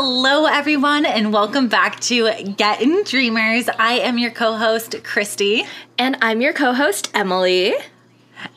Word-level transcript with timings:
Hello, 0.00 0.44
everyone, 0.46 1.04
and 1.04 1.32
welcome 1.32 1.66
back 1.66 1.98
to 2.02 2.30
Get 2.56 2.80
In 2.80 3.02
Dreamers. 3.02 3.68
I 3.68 3.94
am 3.94 4.16
your 4.16 4.30
co 4.30 4.56
host, 4.56 4.92
Kristi. 4.92 5.66
And 5.98 6.16
I'm 6.22 6.40
your 6.40 6.52
co 6.52 6.72
host, 6.72 7.10
Emily. 7.14 7.74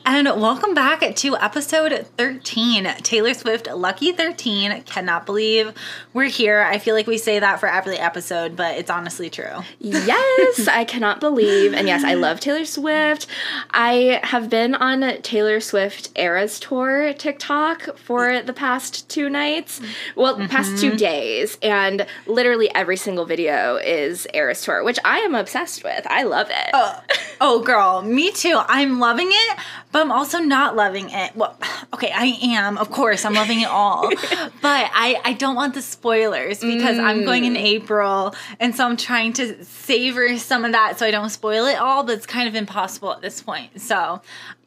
And 0.04 0.26
welcome 0.40 0.74
back 0.74 1.14
to 1.16 1.36
episode 1.36 2.06
13 2.16 2.84
Taylor 3.02 3.34
Swift 3.34 3.68
Lucky 3.68 4.12
13. 4.12 4.82
Cannot 4.82 5.26
believe 5.26 5.72
we're 6.12 6.28
here. 6.28 6.60
I 6.60 6.78
feel 6.78 6.94
like 6.94 7.06
we 7.06 7.18
say 7.18 7.38
that 7.38 7.60
for 7.60 7.68
every 7.68 7.96
episode, 7.98 8.54
but 8.54 8.76
it's 8.76 8.90
honestly 8.90 9.30
true. 9.30 9.62
Yes, 9.80 10.68
I 10.68 10.84
cannot 10.84 11.20
believe. 11.20 11.72
And 11.72 11.88
yes, 11.88 12.04
I 12.04 12.14
love 12.14 12.40
Taylor 12.40 12.64
Swift. 12.64 13.26
I 13.70 14.20
have 14.22 14.50
been 14.50 14.74
on 14.74 15.22
Taylor 15.22 15.60
Swift 15.60 16.10
Eras 16.14 16.60
Tour 16.60 17.14
TikTok 17.14 17.96
for 17.96 18.42
the 18.42 18.52
past 18.52 19.08
two 19.08 19.30
nights. 19.30 19.80
Well, 20.14 20.36
mm-hmm. 20.36 20.46
past 20.46 20.78
two 20.78 20.96
days. 20.96 21.58
And 21.62 22.06
literally 22.26 22.72
every 22.74 22.96
single 22.96 23.24
video 23.24 23.76
is 23.76 24.26
Eras 24.34 24.62
Tour, 24.62 24.84
which 24.84 24.98
I 25.04 25.20
am 25.20 25.34
obsessed 25.34 25.84
with. 25.84 26.06
I 26.08 26.24
love 26.24 26.48
it. 26.50 26.70
Uh, 26.74 27.00
oh, 27.40 27.62
girl, 27.62 28.02
me 28.02 28.30
too. 28.30 28.60
I'm 28.68 28.98
loving 29.00 29.28
it 29.30 29.58
but 29.90 30.00
I'm 30.00 30.12
also 30.12 30.38
not 30.38 30.76
loving 30.76 31.10
it. 31.10 31.36
Well, 31.36 31.56
okay, 31.94 32.10
I 32.10 32.38
am. 32.42 32.78
Of 32.78 32.90
course, 32.90 33.24
I'm 33.24 33.34
loving 33.34 33.60
it 33.60 33.68
all. 33.68 34.08
but 34.10 34.20
I, 34.62 35.20
I 35.24 35.32
don't 35.34 35.54
want 35.54 35.74
the 35.74 35.82
spoilers 35.82 36.60
because 36.60 36.96
mm. 36.96 37.04
I'm 37.04 37.24
going 37.24 37.44
in 37.44 37.54
mm. 37.54 37.62
April. 37.62 38.34
And 38.60 38.74
so 38.74 38.86
I'm 38.86 38.96
trying 38.96 39.32
to 39.34 39.64
savor 39.64 40.38
some 40.38 40.64
of 40.64 40.72
that 40.72 40.98
so 40.98 41.06
I 41.06 41.10
don't 41.10 41.30
spoil 41.30 41.66
it 41.66 41.76
all, 41.76 42.04
but 42.04 42.16
it's 42.16 42.26
kind 42.26 42.48
of 42.48 42.54
impossible 42.54 43.12
at 43.12 43.20
this 43.20 43.42
point. 43.42 43.80
So 43.80 44.22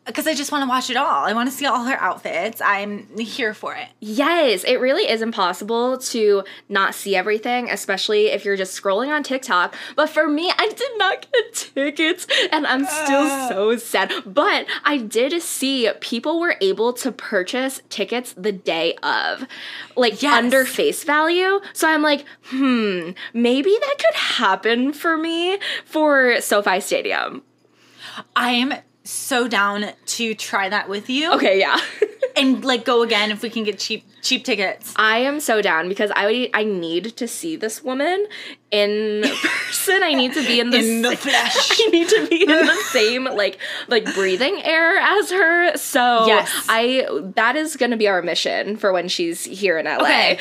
because 0.05 0.27
I 0.27 0.36
just 0.36 0.52
want 0.52 0.64
to 0.64 0.70
watch 0.70 0.90
it 0.90 0.98
all. 0.98 1.26
I 1.26 1.34
want 1.34 1.50
to 1.50 1.55
see 1.55 1.66
all 1.66 1.84
her 1.84 1.98
outfits. 2.00 2.62
I'm 2.62 3.08
here 3.18 3.54
for 3.54 3.73
it. 3.75 3.88
Yes, 4.00 4.64
it 4.64 4.80
really 4.80 5.09
is 5.09 5.22
impossible 5.22 5.98
to 5.98 6.44
not 6.70 6.94
see 6.94 7.16
everything, 7.16 7.70
especially 7.70 8.28
if 8.28 8.45
you're 8.45 8.56
just 8.56 8.80
scrolling 8.80 9.09
on 9.09 9.23
TikTok. 9.23 9.76
But 9.95 10.09
for 10.09 10.28
me, 10.28 10.52
I 10.56 10.67
did 10.70 10.92
not 10.98 11.26
get 11.31 11.53
tickets 11.73 12.28
and 12.52 12.67
I'm 12.67 12.86
still 12.86 13.23
uh. 13.23 13.50
so 13.50 13.78
sad. 13.78 14.11
But 14.26 14.67
I 14.83 14.98
did 14.98 15.42
see 15.42 15.89
people 16.02 16.39
were 16.39 16.56
able 16.61 16.94
to 16.94 17.11
purchase 17.11 17.81
tickets 17.89 18.33
the 18.33 18.52
day 18.52 18.95
of, 19.02 19.48
like 19.95 20.22
yes. 20.22 20.33
under 20.33 20.66
face 20.66 21.03
value. 21.03 21.59
So 21.73 21.88
I'm 21.88 22.03
like, 22.03 22.26
hmm, 22.45 23.11
maybe 23.33 23.72
that 23.72 23.95
could 23.98 24.16
happen 24.16 24.94
for 24.94 25.17
me 25.17 25.58
for 25.83 26.39
SoFi 26.42 26.80
Stadium. 26.80 27.42
I 28.36 28.52
am 28.52 28.73
so 29.06 29.48
down 29.48 29.92
to 30.06 30.34
try 30.36 30.70
that 30.70 30.89
with 30.89 31.09
you. 31.09 31.31
Okay, 31.34 31.59
yeah. 31.59 31.80
and 32.36 32.66
like 32.66 32.86
go 32.86 33.02
again 33.02 33.31
if 33.31 33.42
we 33.42 33.50
can 33.50 33.64
get 33.64 33.80
cheap 33.80 34.06
cheap 34.22 34.44
tickets. 34.44 34.94
I 34.95 35.20
am 35.20 35.39
so 35.39 35.61
down 35.61 35.88
because 35.88 36.11
I 36.16 36.50
I 36.53 36.64
need 36.64 37.16
to 37.17 37.28
see 37.28 37.56
this 37.56 37.83
woman 37.83 38.26
in 38.72 39.23
person. 39.23 40.03
I 40.03 40.14
need 40.14 40.33
to 40.33 40.45
be 40.45 40.59
in 40.59 40.70
the, 40.72 40.78
in 40.80 41.02
the 41.02 41.16
flesh. 41.16 41.72
I 41.80 41.88
need 41.92 42.09
to 42.09 42.28
be 42.28 42.44
in 42.44 42.50
the 42.50 42.76
same 42.89 43.26
like 43.26 43.58
like 43.88 44.14
breathing 44.14 44.61
air 44.64 44.98
as 44.98 45.31
her. 45.31 45.78
So 45.78 46.26
yes. 46.28 46.66
I 46.67 47.08
that 47.36 47.56
is 47.56 47.76
going 47.78 47.92
to 47.92 47.98
be 47.98 48.08
our 48.08 48.22
mission 48.22 48.76
for 48.78 48.92
when 48.92 49.08
she's 49.08 49.45
here 49.45 49.78
in 49.78 49.86
LA. 49.86 50.02
Okay. 50.02 50.39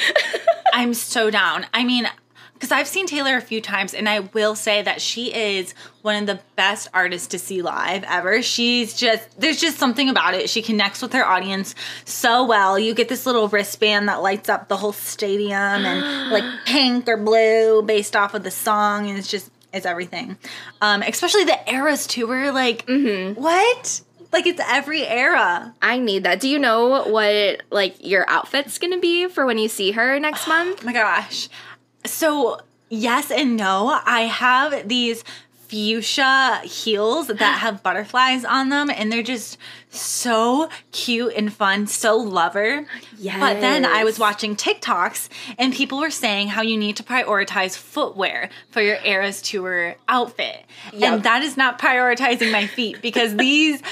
I'm 0.73 0.95
so 0.95 1.31
down. 1.31 1.67
I 1.73 1.85
mean, 1.85 2.09
because 2.55 2.71
I've 2.71 2.89
seen 2.89 3.07
Taylor 3.07 3.37
a 3.37 3.43
few 3.43 3.61
times, 3.61 3.93
and 3.93 4.09
I 4.09 4.21
will 4.21 4.55
say 4.55 4.81
that 4.81 5.03
she 5.03 5.35
is 5.35 5.75
one 6.03 6.17
of 6.17 6.27
the 6.27 6.41
best 6.57 6.89
artists 6.95 7.27
to 7.29 7.39
see 7.39 7.63
live 7.63 8.05
ever. 8.05 8.41
She's 8.43 8.95
just, 8.95 9.39
there's 9.39 9.61
just 9.61 9.77
something 9.77 10.09
about 10.09 10.35
it. 10.35 10.49
She 10.49 10.63
connects 10.63 11.03
with 11.03 11.13
her 11.13 11.27
audience 11.27 11.75
so 12.05 12.45
well. 12.45 12.79
You 12.79 12.95
get 12.95 13.09
this 13.09 13.27
little 13.27 13.49
wristband 13.49 14.09
that 14.09 14.23
lights 14.23 14.49
up 14.49 14.69
the 14.69 14.77
whole 14.77 14.93
stadium 14.93 15.53
and 15.53 16.31
like 16.33 16.45
pink 16.65 17.09
or 17.09 17.17
blue 17.17 17.83
based 17.83 18.17
off 18.17 18.35
of 18.35 18.45
the 18.45 18.51
song, 18.51 19.09
and 19.11 19.19
it's 19.19 19.29
just, 19.29 19.51
it's 19.73 19.85
everything. 19.85 20.39
Um, 20.81 21.03
especially 21.03 21.45
the 21.45 21.59
Eras 21.71 22.07
tour. 22.07 22.53
Like, 22.53 22.87
mm-hmm. 22.87 23.39
what? 23.39 24.01
Like 24.33 24.47
it's 24.47 24.61
every 24.67 25.07
era. 25.07 25.75
I 25.81 25.99
need 25.99 26.25
that. 26.25 26.41
Do 26.41 26.49
you 26.49 26.59
know 26.59 27.05
what 27.09 27.63
like 27.71 28.05
your 28.05 28.29
outfit's 28.29 28.79
gonna 28.79 28.99
be 28.99 29.29
for 29.29 29.47
when 29.47 29.59
you 29.59 29.69
see 29.69 29.93
her 29.93 30.19
next 30.19 30.49
month? 30.49 30.81
Oh 30.83 30.87
my 30.87 30.93
gosh. 30.93 31.49
So, 32.07 32.61
yes 32.89 33.31
and 33.31 33.57
no. 33.57 34.01
I 34.05 34.23
have 34.23 34.89
these 34.89 35.25
fuchsia 35.69 36.61
heels 36.63 37.29
that 37.29 37.41
have 37.61 37.83
butterflies 37.83 38.45
on 38.45 38.69
them 38.69 38.91
and 38.91 39.11
they're 39.11 39.23
just 39.23 39.59
so 39.91 40.69
cute 40.93 41.33
and 41.37 41.53
fun, 41.53 41.87
so 41.87 42.17
lover. 42.17 42.87
Yes. 43.19 43.41
But 43.41 43.61
then 43.61 43.85
I 43.85 44.05
was 44.05 44.19
watching 44.19 44.57
TikToks 44.57 45.29
and 45.59 45.73
people 45.73 46.01
were 46.01 46.11
saying 46.11 46.49
how 46.49 46.63
you 46.63 46.77
need 46.77 46.97
to 46.97 47.03
prioritize 47.03 47.77
footwear 47.77 48.51
for 48.71 48.81
your 48.83 48.99
Eras 49.05 49.41
tour 49.41 49.97
outfit. 50.09 50.65
Yep. 50.93 51.13
And 51.13 51.23
that 51.23 51.43
is 51.43 51.57
not 51.57 51.79
prioritizing 51.81 52.51
my 52.53 52.67
feet 52.67 53.01
because 53.03 53.37
these 53.37 53.83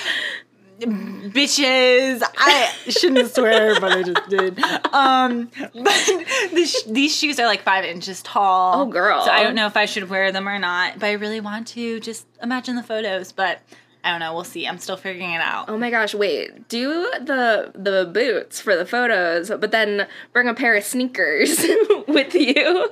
bitches. 0.82 2.22
I 2.38 2.72
shouldn't 2.88 3.34
swear, 3.34 3.78
but 3.80 3.92
I 3.92 4.02
just 4.02 4.28
did. 4.28 4.58
Um, 4.92 5.50
but 5.56 5.72
the 5.74 6.82
these 6.88 7.16
shoes 7.16 7.38
are 7.38 7.46
like 7.46 7.62
five 7.62 7.84
inches 7.84 8.22
tall. 8.22 8.82
Oh, 8.82 8.86
girl. 8.86 9.24
So 9.24 9.30
I 9.30 9.42
don't 9.42 9.54
know 9.54 9.66
if 9.66 9.76
I 9.76 9.86
should 9.86 10.08
wear 10.08 10.32
them 10.32 10.48
or 10.48 10.58
not, 10.58 10.98
but 10.98 11.06
I 11.06 11.12
really 11.12 11.40
want 11.40 11.66
to. 11.68 12.00
Just 12.00 12.26
imagine 12.42 12.76
the 12.76 12.82
photos, 12.82 13.32
but. 13.32 13.60
I 14.04 14.10
don't 14.10 14.18
know. 14.18 14.34
We'll 14.34 14.42
see. 14.42 14.66
I'm 14.66 14.78
still 14.78 14.96
figuring 14.96 15.30
it 15.30 15.40
out. 15.40 15.68
Oh 15.68 15.78
my 15.78 15.88
gosh! 15.88 16.12
Wait, 16.12 16.68
do 16.68 17.08
the 17.20 17.70
the 17.72 18.10
boots 18.12 18.60
for 18.60 18.74
the 18.74 18.84
photos, 18.84 19.48
but 19.48 19.70
then 19.70 20.08
bring 20.32 20.48
a 20.48 20.54
pair 20.54 20.74
of 20.74 20.82
sneakers 20.82 21.64
with 22.08 22.34
you. 22.34 22.90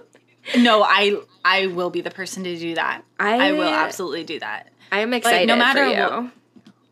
No, 0.59 0.85
I 0.85 1.21
I 1.45 1.67
will 1.67 1.91
be 1.91 2.01
the 2.01 2.13
person 2.13 2.45
to 2.45 2.57
do 2.57 2.77
that. 2.77 3.03
I, 3.19 3.49
I 3.49 3.53
will 3.55 3.65
absolutely 3.65 4.23
do 4.23 4.39
that. 4.39 4.69
I 4.93 5.01
am 5.01 5.13
excited. 5.13 5.39
Like, 5.39 5.47
no 5.49 5.57
matter 5.57 5.89
what, 5.89 6.33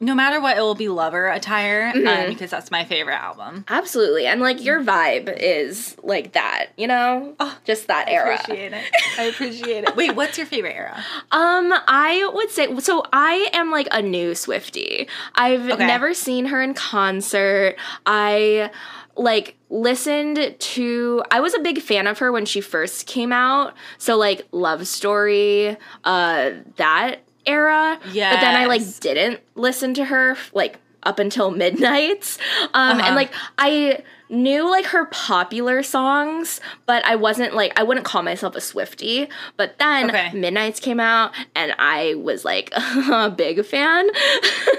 no 0.01 0.15
matter 0.15 0.41
what, 0.41 0.57
it 0.57 0.61
will 0.61 0.75
be 0.75 0.89
lover 0.89 1.29
attire 1.29 1.89
um, 1.89 2.03
mm-hmm. 2.03 2.07
um, 2.07 2.29
because 2.29 2.51
that's 2.51 2.71
my 2.71 2.85
favorite 2.85 3.17
album. 3.17 3.65
Absolutely, 3.69 4.27
and 4.27 4.41
like 4.41 4.63
your 4.63 4.83
vibe 4.83 5.35
is 5.41 5.97
like 6.03 6.33
that, 6.33 6.69
you 6.77 6.87
know, 6.87 7.35
oh, 7.41 7.59
just 7.65 7.89
that 7.89 8.09
I 8.09 8.13
era. 8.13 8.31
I 8.31 8.35
appreciate 8.35 8.73
it. 8.73 8.85
I 9.19 9.23
appreciate 9.25 9.85
it. 9.85 9.97
Wait, 9.97 10.15
what's 10.15 10.39
your 10.39 10.47
favorite 10.47 10.75
era? 10.75 11.05
Um, 11.31 11.73
I 11.87 12.31
would 12.33 12.51
say 12.51 12.79
so. 12.81 13.03
I 13.13 13.51
am 13.53 13.71
like 13.71 13.87
a 13.91 14.01
new 14.01 14.35
Swifty. 14.35 15.09
I've 15.35 15.69
okay. 15.69 15.87
never 15.87 16.15
seen 16.15 16.47
her 16.47 16.63
in 16.63 16.75
concert. 16.75 17.77
I 18.07 18.71
like 19.19 19.57
listened 19.69 20.57
to 20.59 21.23
I 21.31 21.41
was 21.41 21.55
a 21.55 21.59
big 21.59 21.83
fan 21.83 22.07
of 22.07 22.19
her 22.19 22.33
when 22.33 22.47
she 22.47 22.61
first 22.61 23.07
came 23.07 23.33
out. 23.33 23.75
So 23.99 24.17
like 24.17 24.47
Love 24.53 24.87
Story, 24.87 25.77
uh 26.05 26.51
that 26.77 27.21
era. 27.49 27.99
Yeah. 28.13 28.35
But 28.35 28.41
then 28.41 28.55
I 28.55 28.67
like 28.67 29.01
didn't 29.01 29.41
listen 29.55 29.95
to 29.95 30.05
her 30.05 30.37
like 30.53 30.79
up 31.03 31.19
until 31.19 31.51
midnights. 31.51 32.39
Um 32.75 32.99
uh-huh. 32.99 33.03
and 33.07 33.17
like 33.17 33.33
I 33.57 34.03
knew 34.31 34.69
like 34.69 34.87
her 34.87 35.07
popular 35.07 35.83
songs, 35.83 36.61
but 36.87 37.05
I 37.05 37.17
wasn't 37.17 37.55
like 37.55 37.79
I 37.79 37.83
wouldn't 37.83 38.05
call 38.05 38.23
myself 38.23 38.55
a 38.57 38.61
Swifty. 38.61 39.29
But 39.57 39.79
then 39.79 40.11
okay. 40.11 40.33
Midnights 40.33 40.81
came 40.81 41.01
out 41.01 41.33
and 41.55 41.75
I 41.79 42.15
was 42.15 42.45
like 42.45 42.71
a 42.77 43.31
big 43.31 43.65
fan. 43.65 44.11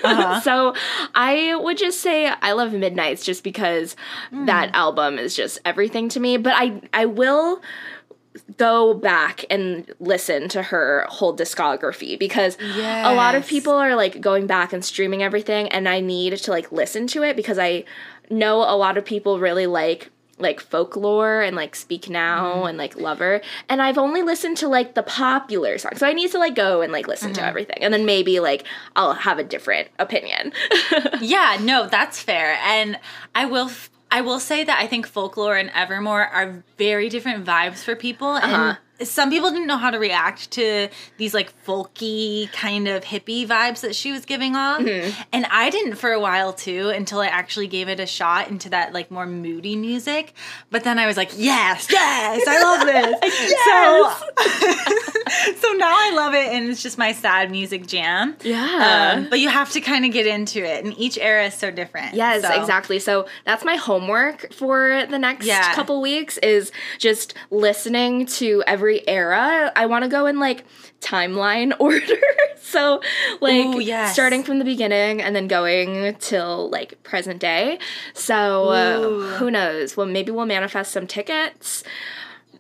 Uh-huh. 0.04 0.40
so 0.42 0.76
I 1.16 1.56
would 1.56 1.78
just 1.78 2.02
say 2.02 2.28
I 2.28 2.52
love 2.52 2.74
Midnights 2.74 3.24
just 3.24 3.44
because 3.44 3.96
mm. 4.32 4.46
that 4.46 4.70
album 4.74 5.18
is 5.18 5.36
just 5.36 5.60
everything 5.66 6.10
to 6.10 6.20
me. 6.20 6.38
But 6.38 6.54
I 6.56 6.82
I 6.94 7.06
will 7.06 7.62
go 8.58 8.94
back 8.94 9.46
and 9.50 9.92
listen 10.00 10.50
to 10.50 10.62
her 10.62 11.06
whole 11.10 11.36
discography 11.36 12.18
because 12.18 12.58
yes. 12.76 13.08
a 13.08 13.14
lot 13.14 13.36
of 13.36 13.48
people 13.48 13.74
are 13.74 13.96
like 13.96 14.22
going 14.22 14.46
back 14.48 14.72
and 14.72 14.86
streaming 14.86 15.24
everything 15.24 15.68
and 15.70 15.90
I 15.90 16.00
need 16.00 16.38
to 16.38 16.52
like 16.52 16.72
listen 16.72 17.08
to 17.08 17.24
it 17.24 17.36
because 17.36 17.58
I 17.58 17.86
know 18.30 18.58
a 18.58 18.76
lot 18.76 18.98
of 18.98 19.06
people 19.06 19.40
really 19.40 19.66
like 19.66 20.12
like 20.40 20.62
folklore 20.62 21.42
and 21.42 21.56
like 21.56 21.76
speak 21.76 22.10
now 22.10 22.64
mm. 22.64 22.70
and 22.70 22.78
like 22.78 22.96
lover 22.96 23.42
and 23.68 23.82
i've 23.82 23.98
only 23.98 24.22
listened 24.22 24.56
to 24.56 24.68
like 24.68 24.96
the 24.96 25.04
popular 25.04 25.78
songs 25.78 26.00
so 26.00 26.08
i 26.08 26.14
need 26.14 26.32
to 26.32 26.38
like 26.38 26.56
go 26.56 26.82
and 26.82 26.94
like 26.94 27.08
listen 27.08 27.32
mm-hmm. 27.32 27.42
to 27.42 27.46
everything 27.46 27.78
and 27.82 27.94
then 27.94 28.06
maybe 28.06 28.40
like 28.40 28.66
i'll 28.96 29.14
have 29.14 29.38
a 29.38 29.44
different 29.44 29.90
opinion 30.00 30.54
yeah 31.20 31.58
no 31.62 31.88
that's 31.88 32.22
fair 32.22 32.58
and 32.64 32.98
i 33.36 33.46
will 33.46 33.68
f- 33.68 33.90
I 34.12 34.22
will 34.22 34.40
say 34.40 34.64
that 34.64 34.80
I 34.80 34.88
think 34.88 35.08
folklore 35.08 35.56
and 35.56 35.70
Evermore 35.74 36.26
are 36.26 36.64
very 36.78 37.10
different 37.10 37.46
vibes 37.46 37.84
for 37.84 37.96
people, 37.96 38.30
uh-huh. 38.30 38.48
and 38.48 38.78
some 39.04 39.30
people 39.30 39.50
didn't 39.50 39.68
know 39.68 39.78
how 39.78 39.92
to 39.92 40.00
react 40.00 40.52
to 40.52 40.90
these 41.18 41.34
like 41.34 41.54
folky 41.66 42.52
kind 42.52 42.88
of 42.88 43.04
hippie 43.04 43.48
vibes 43.48 43.82
that 43.82 43.96
she 43.96 44.12
was 44.12 44.26
giving 44.26 44.56
off. 44.56 44.82
Mm-hmm. 44.82 45.22
And 45.32 45.46
I 45.48 45.70
didn't 45.70 45.96
for 45.96 46.12
a 46.12 46.20
while 46.20 46.54
too 46.54 46.90
until 46.90 47.20
I 47.20 47.28
actually 47.28 47.68
gave 47.68 47.88
it 47.88 48.00
a 48.00 48.06
shot 48.06 48.50
into 48.50 48.70
that 48.70 48.94
like 48.94 49.10
more 49.10 49.26
moody 49.26 49.76
music. 49.76 50.34
But 50.70 50.84
then 50.84 51.00
I 51.00 51.08
was 51.08 51.18
like, 51.18 51.32
yes, 51.36 51.88
yes, 51.90 52.44
I 52.48 52.62
love 52.62 52.86
this. 53.22 53.40
yes. 53.50 54.20
So, 55.54 55.54
so 55.68 55.74
now 55.74 55.92
I 55.92 56.12
love 56.16 56.34
it 56.34 56.48
and 56.48 56.70
it's 56.70 56.84
just 56.84 56.98
my 56.98 57.14
sad 57.14 57.52
music 57.52 57.88
jam. 57.88 58.36
Yeah. 58.44 59.14
Um, 59.16 59.30
but 59.30 59.40
you 59.40 59.50
have 59.50 59.72
to 59.72 59.82
kind 59.82 60.06
of 60.06 60.12
get 60.12 60.28
into 60.28 60.64
it 60.64 60.84
and 60.84 60.98
each 60.98 61.18
era 61.18 61.46
is 61.46 61.54
so 61.54 61.72
different. 61.72 62.16
Yes, 62.16 62.42
so. 62.42 62.60
exactly. 62.60 63.00
So 63.00 63.28
that's 63.46 63.64
my 63.64 63.76
homework 63.76 64.54
for 64.54 65.06
the 65.10 65.20
next 65.20 65.46
yeah. 65.46 65.74
couple 65.74 66.02
weeks 66.02 66.38
is 66.40 66.72
just 66.98 67.34
listening 67.50 68.26
to 68.26 68.64
every 68.68 68.89
every 68.90 69.08
era. 69.08 69.72
I 69.76 69.86
want 69.86 70.04
to 70.04 70.10
go 70.10 70.26
in 70.26 70.40
like 70.40 70.66
timeline 71.00 71.74
order. 71.80 72.16
so 72.62 73.02
like 73.42 73.66
Ooh, 73.68 73.80
yes. 73.80 74.14
starting 74.14 74.44
from 74.44 74.60
the 74.60 74.66
beginning 74.66 75.22
and 75.22 75.36
then 75.36 75.48
going 75.48 76.16
till 76.16 76.70
like 76.70 77.02
present 77.04 77.40
day. 77.40 77.80
So 78.14 78.70
uh, 78.70 79.38
who 79.38 79.52
knows? 79.52 79.96
Well, 79.96 80.08
maybe 80.08 80.32
we'll 80.32 80.46
manifest 80.46 80.92
some 80.92 81.08
tickets. 81.08 81.84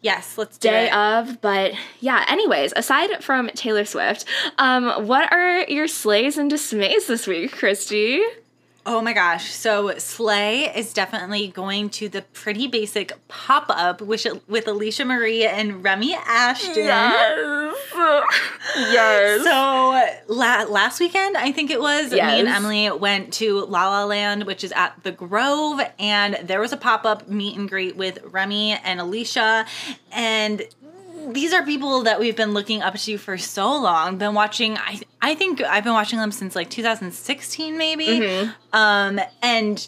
Yes, 0.02 0.38
let's 0.38 0.58
do 0.58 0.70
day 0.70 0.86
it. 0.88 0.94
of. 0.94 1.42
But 1.42 1.74
yeah, 2.00 2.24
anyways, 2.30 2.72
aside 2.75 3.22
from 3.24 3.50
Taylor 3.50 3.84
Swift, 3.84 4.25
um, 4.58 5.08
what 5.08 5.32
are 5.34 5.66
your 5.68 5.88
slays 5.88 6.38
and 6.38 6.50
dismays 6.50 7.08
this 7.08 7.28
week, 7.28 7.52
Kristi? 7.52 8.22
Oh 8.91 9.01
my 9.03 9.13
gosh. 9.13 9.51
So 9.51 9.95
Slay 10.00 10.63
is 10.75 10.94
definitely 10.94 11.50
going 11.50 11.91
to 11.91 12.09
the 12.09 12.24
pretty 12.24 12.65
basic 12.65 13.13
pop 13.27 13.65
up 13.69 14.01
with, 14.01 14.25
with 14.47 14.65
Alisha 14.65 15.06
Marie 15.06 15.45
and 15.45 15.83
Remi 15.83 16.15
Ashten. 16.15 16.75
Yes. 16.75 17.75
yes. 18.91 19.44
So 19.44 20.33
la- 20.33 20.63
last 20.63 21.00
weekend, 21.00 21.38
I 21.38 21.51
think 21.51 21.69
it 21.69 21.80
was, 21.80 22.12
yes. 22.12 22.33
me 22.33 22.39
and 22.39 22.50
Emily 22.50 22.89
went 22.89 23.31
to 23.33 23.63
La 23.65 23.89
La 23.89 24.06
Land, 24.06 24.45
which 24.45 24.63
is 24.63 24.71
at 24.71 24.95
the 25.03 25.12
Grove, 25.12 25.80
and 26.00 26.39
there 26.41 26.59
was 26.59 26.74
a 26.74 26.77
pop 26.77 27.06
up 27.06 27.27
meet 27.27 27.56
and 27.56 27.69
greet 27.69 27.95
with 27.95 28.18
Remi 28.24 28.71
and 28.71 29.00
Alisha. 29.00 29.68
And 30.12 30.63
these 31.27 31.54
are 31.54 31.63
people 31.63 32.04
that 32.04 32.19
we've 32.19 32.36
been 32.36 32.54
looking 32.54 32.81
up 32.81 32.95
to 32.95 33.18
for 33.18 33.38
so 33.38 33.68
long. 33.81 34.18
Been 34.18 34.33
watching. 34.33 34.77
I 34.77 35.01
I 35.21 35.36
think 35.36 35.62
I've 35.62 35.83
been 35.83 35.94
watching 35.94 36.19
them 36.19 36.31
since 36.31 36.56
like 36.56 36.69
2016, 36.69 37.77
maybe. 37.77 38.07
Mm-hmm. 38.07 38.51
Um, 38.74 39.19
and 39.42 39.88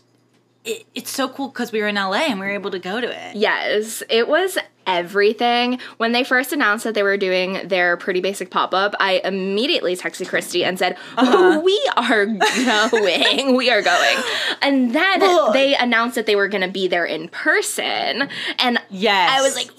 it, 0.65 0.85
it's 0.93 1.11
so 1.11 1.29
cool 1.29 1.49
because 1.49 1.71
we 1.71 1.81
were 1.81 1.87
in 1.87 1.95
LA 1.95 2.25
and 2.27 2.39
we 2.39 2.45
were 2.45 2.51
able 2.51 2.71
to 2.71 2.79
go 2.79 3.01
to 3.01 3.07
it. 3.07 3.35
Yes, 3.35 4.03
it 4.09 4.27
was 4.27 4.57
everything. 4.91 5.79
When 5.97 6.11
they 6.11 6.23
first 6.23 6.51
announced 6.51 6.83
that 6.83 6.93
they 6.93 7.03
were 7.03 7.17
doing 7.17 7.67
their 7.67 7.97
pretty 7.97 8.19
basic 8.19 8.49
pop 8.49 8.73
up, 8.73 8.93
I 8.99 9.21
immediately 9.23 9.95
texted 9.95 10.27
Kristi 10.27 10.65
and 10.65 10.77
said, 10.77 10.97
uh-huh. 11.17 11.31
oh, 11.33 11.59
"We 11.61 11.89
are 11.95 12.25
going, 12.25 13.55
we 13.55 13.69
are 13.69 13.81
going." 13.81 14.17
And 14.61 14.93
then 14.93 15.21
well, 15.21 15.53
they 15.53 15.75
announced 15.75 16.15
that 16.15 16.25
they 16.25 16.35
were 16.35 16.47
going 16.47 16.61
to 16.61 16.71
be 16.71 16.87
there 16.87 17.05
in 17.05 17.29
person, 17.29 18.29
and 18.59 18.79
yes, 18.89 19.31
I 19.31 19.41
was 19.41 19.55
like, 19.55 19.71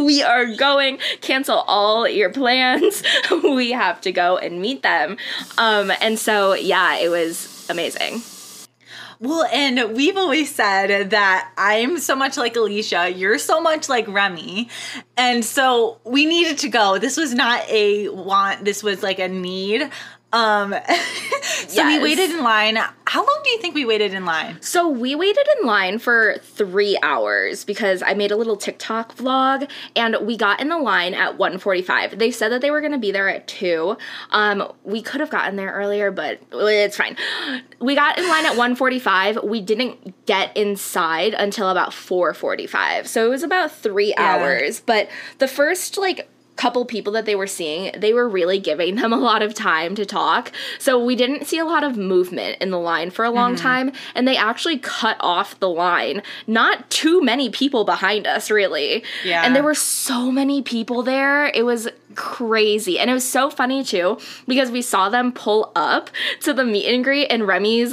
"We 0.06 0.22
are 0.22 0.54
going. 0.56 0.98
Cancel 1.20 1.64
all 1.66 2.08
your 2.08 2.30
plans. 2.30 3.02
we 3.42 3.72
have 3.72 4.00
to 4.02 4.12
go 4.12 4.36
and 4.36 4.60
meet 4.60 4.82
them." 4.82 5.16
Um, 5.58 5.90
and 6.00 6.18
so 6.18 6.54
yeah, 6.54 6.96
it 6.96 7.08
was 7.08 7.66
amazing. 7.70 8.22
Well, 9.22 9.44
and 9.52 9.94
we've 9.94 10.16
always 10.16 10.54
said 10.54 11.10
that 11.10 11.52
I'm 11.58 11.98
so 11.98 12.16
much 12.16 12.38
like 12.38 12.54
Alisha, 12.54 13.14
you're 13.18 13.36
so 13.36 13.60
much 13.60 13.86
like 13.86 14.08
Remi. 14.08 14.70
And 15.14 15.44
so 15.44 15.98
we 16.04 16.24
needed 16.24 16.56
to 16.58 16.70
go. 16.70 16.98
This 16.98 17.18
was 17.18 17.34
not 17.34 17.68
a 17.68 18.08
want, 18.08 18.64
this 18.64 18.82
was 18.82 19.02
like 19.02 19.18
a 19.18 19.28
need. 19.28 19.90
Um, 20.32 20.74
so 21.42 21.82
yes. 21.82 21.98
we 21.98 22.02
waited 22.02 22.30
in 22.30 22.42
line. 22.42 22.76
How 23.06 23.20
long 23.20 23.40
do 23.42 23.50
you 23.50 23.58
think 23.58 23.74
we 23.74 23.84
waited 23.84 24.14
in 24.14 24.24
line? 24.24 24.58
So 24.60 24.88
we 24.88 25.16
waited 25.16 25.46
in 25.58 25.66
line 25.66 25.98
for 25.98 26.36
three 26.42 26.96
hours 27.02 27.64
because 27.64 28.02
I 28.02 28.14
made 28.14 28.30
a 28.30 28.36
little 28.36 28.56
TikTok 28.56 29.16
vlog 29.16 29.68
and 29.96 30.16
we 30.22 30.36
got 30.36 30.60
in 30.60 30.68
the 30.68 30.78
line 30.78 31.14
at 31.14 31.36
1.45. 31.36 32.18
They 32.18 32.30
said 32.30 32.50
that 32.50 32.60
they 32.60 32.70
were 32.70 32.80
going 32.80 32.92
to 32.92 32.98
be 32.98 33.10
there 33.10 33.28
at 33.28 33.48
2. 33.48 33.96
Um, 34.30 34.72
we 34.84 35.02
could 35.02 35.20
have 35.20 35.30
gotten 35.30 35.56
there 35.56 35.72
earlier, 35.72 36.12
but 36.12 36.40
it's 36.52 36.96
fine. 36.96 37.16
We 37.80 37.96
got 37.96 38.18
in 38.18 38.28
line 38.28 38.46
at 38.46 38.52
1.45. 38.52 39.44
We 39.44 39.60
didn't 39.60 40.26
get 40.26 40.56
inside 40.56 41.34
until 41.34 41.68
about 41.68 41.90
4.45. 41.90 43.08
So 43.08 43.26
it 43.26 43.30
was 43.30 43.42
about 43.42 43.72
three 43.72 44.10
yeah. 44.10 44.36
hours. 44.36 44.80
But 44.80 45.08
the 45.38 45.48
first, 45.48 45.98
like, 45.98 46.28
couple 46.60 46.84
people 46.84 47.14
that 47.14 47.24
they 47.24 47.34
were 47.34 47.46
seeing, 47.46 47.90
they 47.96 48.12
were 48.12 48.28
really 48.28 48.60
giving 48.60 48.96
them 48.96 49.14
a 49.14 49.16
lot 49.16 49.40
of 49.40 49.54
time 49.54 49.94
to 49.94 50.04
talk. 50.04 50.52
So 50.78 51.02
we 51.02 51.16
didn't 51.16 51.46
see 51.46 51.58
a 51.58 51.64
lot 51.64 51.82
of 51.82 51.96
movement 51.96 52.58
in 52.60 52.70
the 52.70 52.78
line 52.78 53.10
for 53.10 53.24
a 53.24 53.30
long 53.30 53.54
mm-hmm. 53.54 53.62
time, 53.62 53.92
and 54.14 54.28
they 54.28 54.36
actually 54.36 54.78
cut 54.78 55.16
off 55.20 55.58
the 55.58 55.70
line. 55.70 56.22
Not 56.46 56.90
too 56.90 57.22
many 57.22 57.48
people 57.48 57.84
behind 57.84 58.26
us, 58.26 58.50
really. 58.50 59.02
Yeah. 59.24 59.42
And 59.42 59.56
there 59.56 59.62
were 59.62 59.74
so 59.74 60.30
many 60.30 60.60
people 60.60 61.02
there. 61.02 61.46
It 61.46 61.64
was 61.64 61.88
crazy. 62.14 62.98
And 62.98 63.10
it 63.10 63.14
was 63.14 63.28
so 63.28 63.50
funny 63.50 63.84
too 63.84 64.18
because 64.46 64.70
we 64.70 64.82
saw 64.82 65.08
them 65.08 65.32
pull 65.32 65.72
up 65.76 66.10
to 66.40 66.52
the 66.52 66.64
meet 66.64 66.86
and 66.86 67.04
greet 67.04 67.30
in 67.30 67.42
Remi's 67.42 67.92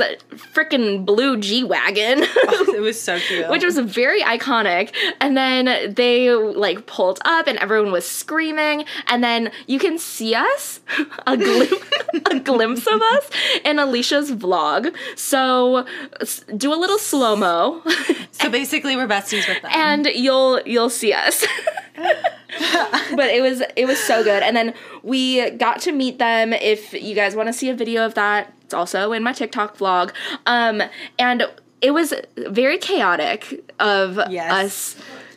freaking 0.54 1.06
blue 1.06 1.38
G 1.38 1.64
Wagon. 1.64 2.20
oh, 2.24 2.74
it 2.76 2.82
was 2.82 3.00
so 3.02 3.20
cute. 3.28 3.50
Which 3.50 3.64
was 3.64 3.78
very 3.80 4.22
iconic. 4.22 4.94
And 5.22 5.38
then 5.38 5.94
they 5.94 6.32
like 6.32 6.86
pulled 6.86 7.20
up 7.26 7.48
and 7.48 7.58
everyone 7.60 7.92
was 7.92 8.08
screaming. 8.08 8.86
And 9.08 9.24
then 9.24 9.52
you 9.68 9.80
can 9.80 9.98
see 9.98 10.36
us, 10.36 10.80
a, 11.28 11.38
glim- 11.38 11.82
a 12.32 12.40
glimpse 12.40 12.88
of 12.88 13.02
us 13.02 13.30
in 13.64 13.78
Alisha's 13.78 14.32
vlog. 14.32 14.96
So 15.16 15.86
do 16.56 16.74
a 16.74 16.76
little 16.76 17.00
slow 17.00 17.36
mo. 17.36 17.82
so 18.32 18.50
basically 18.50 18.96
we're 18.96 19.08
besties 19.08 19.48
with 19.48 19.62
them. 19.62 19.72
And 19.74 20.06
you'll 20.08 20.62
you'll 20.66 20.90
see 20.90 21.14
us. 21.14 21.46
But 23.18 23.30
it 23.30 23.42
was 23.42 23.62
it 23.76 23.86
was 23.86 24.00
so 24.00 24.24
good. 24.24 24.44
And 24.44 24.56
then 24.56 24.74
we 25.04 25.50
got 25.52 25.82
to 25.82 25.92
meet 25.92 26.20
them. 26.20 26.54
If 26.54 26.94
you 26.94 27.16
guys 27.16 27.36
want 27.36 27.48
to 27.48 27.54
see 27.54 27.70
a 27.70 27.76
video 27.76 28.06
of 28.06 28.14
that, 28.14 28.54
it's 28.64 28.74
also 28.74 29.12
in 29.12 29.24
my 29.24 29.34
TikTok 29.34 29.78
vlog. 29.78 30.14
Um, 30.46 30.82
and 31.20 31.50
it 31.82 31.92
was 31.92 32.14
very 32.38 32.78
chaotic 32.78 33.74
of 33.80 34.20
yes. 34.30 34.52
us 34.52 34.96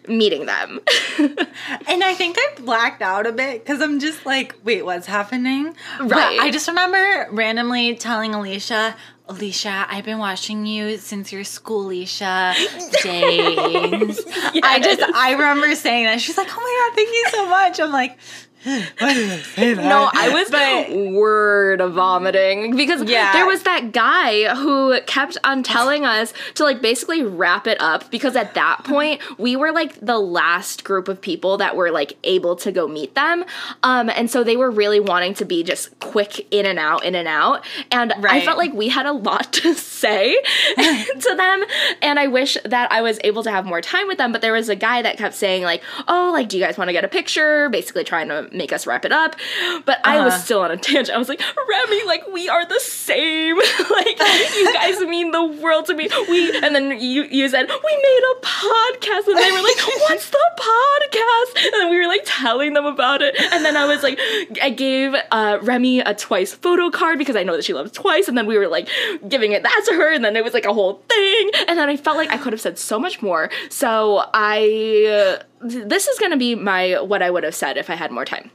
meeting 0.08 0.46
them. 0.46 0.80
and 1.18 2.04
I 2.04 2.14
think 2.14 2.36
I 2.38 2.60
blacked 2.60 3.02
out 3.02 3.26
a 3.26 3.32
bit 3.32 3.64
because 3.64 3.80
I'm 3.80 3.98
just 3.98 4.26
like, 4.26 4.54
wait, 4.64 4.84
what's 4.84 5.06
happening? 5.06 5.74
Right. 5.98 6.08
But 6.08 6.40
I 6.40 6.50
just 6.50 6.68
remember 6.68 7.28
randomly 7.30 7.94
telling 7.96 8.32
Alisha, 8.32 8.94
Alisha, 9.30 9.86
I've 9.88 10.04
been 10.04 10.18
watching 10.18 10.66
you 10.66 10.96
since 10.98 11.30
your 11.32 11.44
school 11.44 11.88
Alisha 11.88 12.54
days. 13.02 14.20
yes. 14.26 14.60
I 14.62 14.80
just 14.80 15.00
I 15.14 15.32
remember 15.32 15.74
saying 15.76 16.06
that. 16.06 16.20
She's 16.20 16.36
like, 16.36 16.48
Oh 16.50 16.56
my 16.60 16.88
god, 16.90 16.96
thank 16.96 17.08
you 17.10 17.24
so 17.30 17.48
much. 17.48 17.80
I'm 17.80 17.92
like, 17.92 18.18
why 18.64 19.14
did 19.14 19.30
I 19.30 19.38
say 19.38 19.74
that? 19.74 19.84
No, 19.84 20.10
I 20.12 20.28
was 20.30 20.50
but, 20.50 21.12
word 21.12 21.80
vomiting 21.80 22.76
because 22.76 23.02
yeah. 23.04 23.32
there 23.32 23.46
was 23.46 23.62
that 23.62 23.92
guy 23.92 24.54
who 24.54 25.00
kept 25.02 25.38
on 25.44 25.62
telling 25.62 26.04
us 26.04 26.34
to 26.54 26.64
like 26.64 26.82
basically 26.82 27.22
wrap 27.22 27.66
it 27.66 27.80
up 27.80 28.10
because 28.10 28.36
at 28.36 28.54
that 28.54 28.84
point 28.84 29.20
we 29.38 29.56
were 29.56 29.72
like 29.72 29.98
the 30.00 30.18
last 30.18 30.84
group 30.84 31.08
of 31.08 31.20
people 31.20 31.56
that 31.58 31.74
were 31.74 31.90
like 31.90 32.18
able 32.24 32.54
to 32.56 32.70
go 32.70 32.86
meet 32.86 33.14
them. 33.14 33.44
Um, 33.82 34.10
and 34.10 34.30
so 34.30 34.44
they 34.44 34.56
were 34.56 34.70
really 34.70 35.00
wanting 35.00 35.34
to 35.34 35.44
be 35.44 35.62
just 35.62 35.98
quick 36.00 36.46
in 36.52 36.66
and 36.66 36.78
out, 36.78 37.04
in 37.04 37.14
and 37.14 37.28
out. 37.28 37.64
And 37.90 38.12
right. 38.18 38.42
I 38.42 38.44
felt 38.44 38.58
like 38.58 38.72
we 38.74 38.88
had 38.88 39.06
a 39.06 39.12
lot 39.12 39.52
to 39.54 39.74
say 39.74 40.34
to 40.76 41.34
them. 41.34 41.64
And 42.02 42.18
I 42.18 42.26
wish 42.26 42.58
that 42.64 42.92
I 42.92 43.00
was 43.00 43.18
able 43.24 43.42
to 43.44 43.50
have 43.50 43.64
more 43.64 43.80
time 43.80 44.06
with 44.06 44.18
them. 44.18 44.32
But 44.32 44.42
there 44.42 44.52
was 44.52 44.68
a 44.68 44.76
guy 44.76 45.02
that 45.02 45.16
kept 45.16 45.34
saying, 45.34 45.62
like, 45.62 45.82
oh, 46.08 46.30
like, 46.32 46.48
do 46.48 46.58
you 46.58 46.64
guys 46.64 46.76
want 46.76 46.88
to 46.88 46.92
get 46.92 47.04
a 47.04 47.08
picture? 47.08 47.68
Basically 47.70 48.04
trying 48.04 48.28
to 48.28 48.49
make 48.52 48.72
us 48.72 48.86
wrap 48.86 49.04
it 49.04 49.12
up. 49.12 49.36
But 49.84 49.98
uh-huh. 49.98 50.18
I 50.18 50.24
was 50.24 50.34
uh-huh. 50.34 50.42
still 50.42 50.60
on 50.60 50.70
a 50.70 50.76
tangent. 50.76 51.10
I 51.10 51.18
was 51.18 51.28
like, 51.28 51.42
Remi, 51.68 52.04
like 52.04 52.26
we 52.32 52.48
are 52.48 52.66
the 52.66 52.80
same. 52.80 53.56
like 53.90 54.18
you 54.56 54.72
guys 54.72 55.00
mean 55.08 55.30
the 55.30 55.44
world 55.44 55.86
to 55.86 55.94
me. 55.94 56.08
We 56.28 56.56
and 56.62 56.74
then 56.74 57.00
you 57.00 57.24
you 57.24 57.48
said 57.48 57.68
we 57.68 57.96
made 57.96 58.22
a 58.32 58.40
podcast, 58.46 59.26
and 59.26 59.38
they 59.38 59.50
were 59.50 59.62
like, 59.62 59.78
what's 60.08 60.30
the 60.30 60.46
podcast? 60.56 61.64
And 61.64 61.72
then 61.74 61.90
we 61.90 61.98
were 61.98 62.08
like 62.08 62.22
telling 62.24 62.74
them 62.74 62.86
about 62.86 63.22
it, 63.22 63.38
and 63.40 63.64
then 63.64 63.76
I 63.76 63.86
was 63.86 64.02
like, 64.02 64.18
I 64.62 64.70
gave 64.70 65.14
uh, 65.30 65.58
Remi 65.62 66.00
a 66.00 66.14
twice 66.14 66.54
photo 66.54 66.90
card 66.90 67.18
because 67.18 67.36
I 67.36 67.42
know 67.42 67.56
that 67.56 67.64
she 67.64 67.74
loves 67.74 67.92
twice, 67.92 68.28
and 68.28 68.36
then 68.36 68.46
we 68.46 68.58
were 68.58 68.68
like 68.68 68.88
giving 69.28 69.52
it 69.52 69.62
that 69.62 69.82
to 69.88 69.94
her, 69.94 70.12
and 70.12 70.24
then 70.24 70.36
it 70.36 70.44
was 70.44 70.54
like 70.54 70.64
a 70.64 70.72
whole 70.72 71.02
thing, 71.08 71.50
and 71.68 71.78
then 71.78 71.88
I 71.88 71.96
felt 71.96 72.16
like 72.16 72.30
I 72.30 72.38
could 72.38 72.52
have 72.52 72.60
said 72.60 72.78
so 72.78 72.98
much 72.98 73.22
more. 73.22 73.50
So 73.68 74.24
I. 74.34 75.38
Uh, 75.40 75.44
this 75.60 76.06
is 76.06 76.18
going 76.18 76.32
to 76.32 76.36
be 76.36 76.54
my 76.54 77.00
what 77.00 77.22
I 77.22 77.30
would 77.30 77.44
have 77.44 77.54
said 77.54 77.76
if 77.76 77.90
I 77.90 77.94
had 77.94 78.10
more 78.10 78.24
time. 78.24 78.50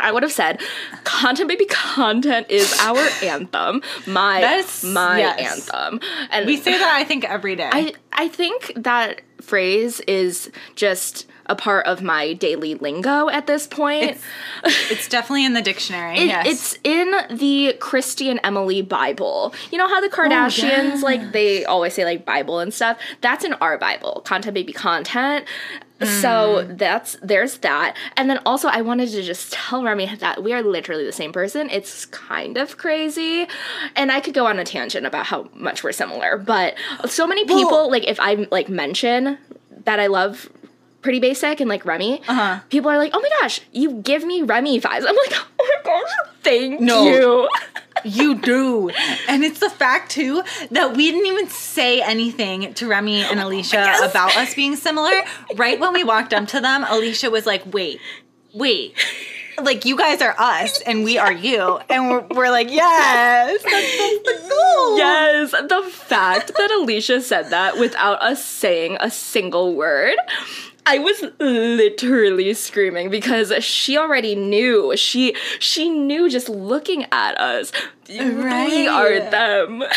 I 0.00 0.12
would 0.12 0.22
have 0.22 0.32
said, 0.32 0.60
"Content 1.04 1.48
baby 1.48 1.66
content 1.66 2.46
is 2.50 2.72
our 2.80 2.98
anthem." 3.22 3.82
My 4.06 4.40
That's, 4.40 4.84
my 4.84 5.18
yes. 5.18 5.68
anthem, 5.68 6.00
and 6.30 6.46
we 6.46 6.56
say 6.56 6.78
that 6.78 6.94
I 6.94 7.04
think 7.04 7.24
every 7.24 7.56
day. 7.56 7.70
I 7.72 7.92
I 8.12 8.28
think 8.28 8.72
that 8.76 9.22
phrase 9.40 10.00
is 10.00 10.50
just 10.74 11.26
a 11.48 11.56
part 11.56 11.86
of 11.86 12.02
my 12.02 12.34
daily 12.34 12.74
lingo 12.74 13.28
at 13.28 13.46
this 13.46 13.66
point. 13.66 14.18
It's, 14.64 14.90
it's 14.90 15.08
definitely 15.08 15.46
in 15.46 15.54
the 15.54 15.62
dictionary. 15.62 16.18
It, 16.18 16.26
yes. 16.26 16.46
It's 16.46 16.78
in 16.84 17.10
the 17.36 17.74
Kristi 17.78 18.30
and 18.30 18.38
Emily 18.44 18.82
Bible. 18.82 19.54
You 19.70 19.78
know 19.78 19.88
how 19.88 20.00
the 20.00 20.08
oh, 20.08 20.10
Kardashians, 20.10 20.68
oh, 20.68 20.96
yeah. 20.96 21.00
like, 21.02 21.32
they 21.32 21.64
always 21.64 21.94
say, 21.94 22.04
like, 22.04 22.26
Bible 22.26 22.58
and 22.58 22.72
stuff? 22.72 22.98
That's 23.22 23.44
in 23.44 23.54
our 23.54 23.78
Bible. 23.78 24.22
Content 24.26 24.54
baby 24.54 24.72
content. 24.72 25.46
Mm. 26.00 26.20
So 26.22 26.64
that's 26.70 27.16
there's 27.22 27.58
that. 27.58 27.96
And 28.16 28.30
then 28.30 28.38
also 28.46 28.68
I 28.68 28.82
wanted 28.82 29.10
to 29.10 29.22
just 29.22 29.52
tell 29.52 29.82
Remi 29.82 30.14
that 30.16 30.42
we 30.42 30.52
are 30.52 30.62
literally 30.62 31.04
the 31.04 31.12
same 31.12 31.32
person. 31.32 31.68
It's 31.70 32.06
kind 32.06 32.56
of 32.56 32.76
crazy. 32.76 33.46
And 33.96 34.12
I 34.12 34.20
could 34.20 34.34
go 34.34 34.46
on 34.46 34.58
a 34.58 34.64
tangent 34.64 35.06
about 35.06 35.26
how 35.26 35.48
much 35.54 35.82
we're 35.82 35.92
similar, 35.92 36.38
but 36.38 36.76
so 37.06 37.26
many 37.26 37.44
people 37.44 37.70
well, 37.70 37.90
like 37.90 38.06
if 38.06 38.20
I 38.20 38.46
like 38.50 38.68
mention 38.68 39.38
that 39.84 39.98
I 39.98 40.06
love 40.06 40.48
pretty 41.02 41.20
basic 41.20 41.60
and 41.60 41.68
like 41.68 41.84
Remi, 41.84 42.20
uh-huh. 42.28 42.60
people 42.68 42.90
are 42.90 42.98
like, 42.98 43.12
"Oh 43.14 43.20
my 43.20 43.30
gosh, 43.40 43.60
you 43.72 43.94
give 43.94 44.24
me 44.24 44.42
Remi 44.42 44.80
vibes." 44.80 45.04
I'm 45.06 45.16
like, 45.16 45.32
"Oh 45.58 45.80
my 45.84 45.90
gosh, 45.90 46.27
thank 46.42 46.80
no. 46.80 47.04
you." 47.04 47.48
you 48.04 48.34
do. 48.36 48.90
And 49.28 49.44
it's 49.44 49.60
the 49.60 49.70
fact 49.70 50.10
too 50.10 50.42
that 50.70 50.96
we 50.96 51.10
didn't 51.10 51.26
even 51.26 51.48
say 51.48 52.00
anything 52.00 52.74
to 52.74 52.88
Remi 52.88 53.22
and 53.22 53.40
Alisha 53.40 53.74
yes. 53.74 54.10
about 54.10 54.36
us 54.36 54.54
being 54.54 54.76
similar. 54.76 55.12
Right 55.56 55.78
when 55.78 55.92
we 55.92 56.04
walked 56.04 56.32
up 56.32 56.48
to 56.48 56.60
them, 56.60 56.84
Alisha 56.84 57.30
was 57.30 57.46
like, 57.46 57.62
"Wait, 57.72 58.00
wait." 58.54 58.94
Like 59.60 59.84
you 59.84 59.96
guys 59.96 60.22
are 60.22 60.36
us 60.38 60.80
and 60.82 61.02
we 61.02 61.18
are 61.18 61.32
you, 61.32 61.80
and 61.90 62.08
we're, 62.08 62.24
we're 62.30 62.50
like, 62.50 62.70
yes, 62.70 63.60
that's, 63.60 63.98
that's 63.98 64.22
the 64.22 64.48
goal. 64.48 64.96
Yes, 64.98 65.50
the 65.50 65.82
fact 65.90 66.52
that 66.56 66.70
Alisha 66.70 67.20
said 67.20 67.50
that 67.50 67.76
without 67.76 68.22
us 68.22 68.44
saying 68.44 68.98
a 69.00 69.10
single 69.10 69.74
word 69.74 70.14
I 70.88 70.98
was 70.98 71.22
literally 71.38 72.54
screaming 72.54 73.10
because 73.10 73.52
she 73.62 73.98
already 73.98 74.34
knew. 74.34 74.96
She 74.96 75.36
she 75.58 75.90
knew 75.90 76.30
just 76.30 76.48
looking 76.48 77.04
at 77.12 77.38
us. 77.38 77.72
Right. 78.08 78.70
We 78.70 78.88
are 78.88 79.20
them. 79.20 79.84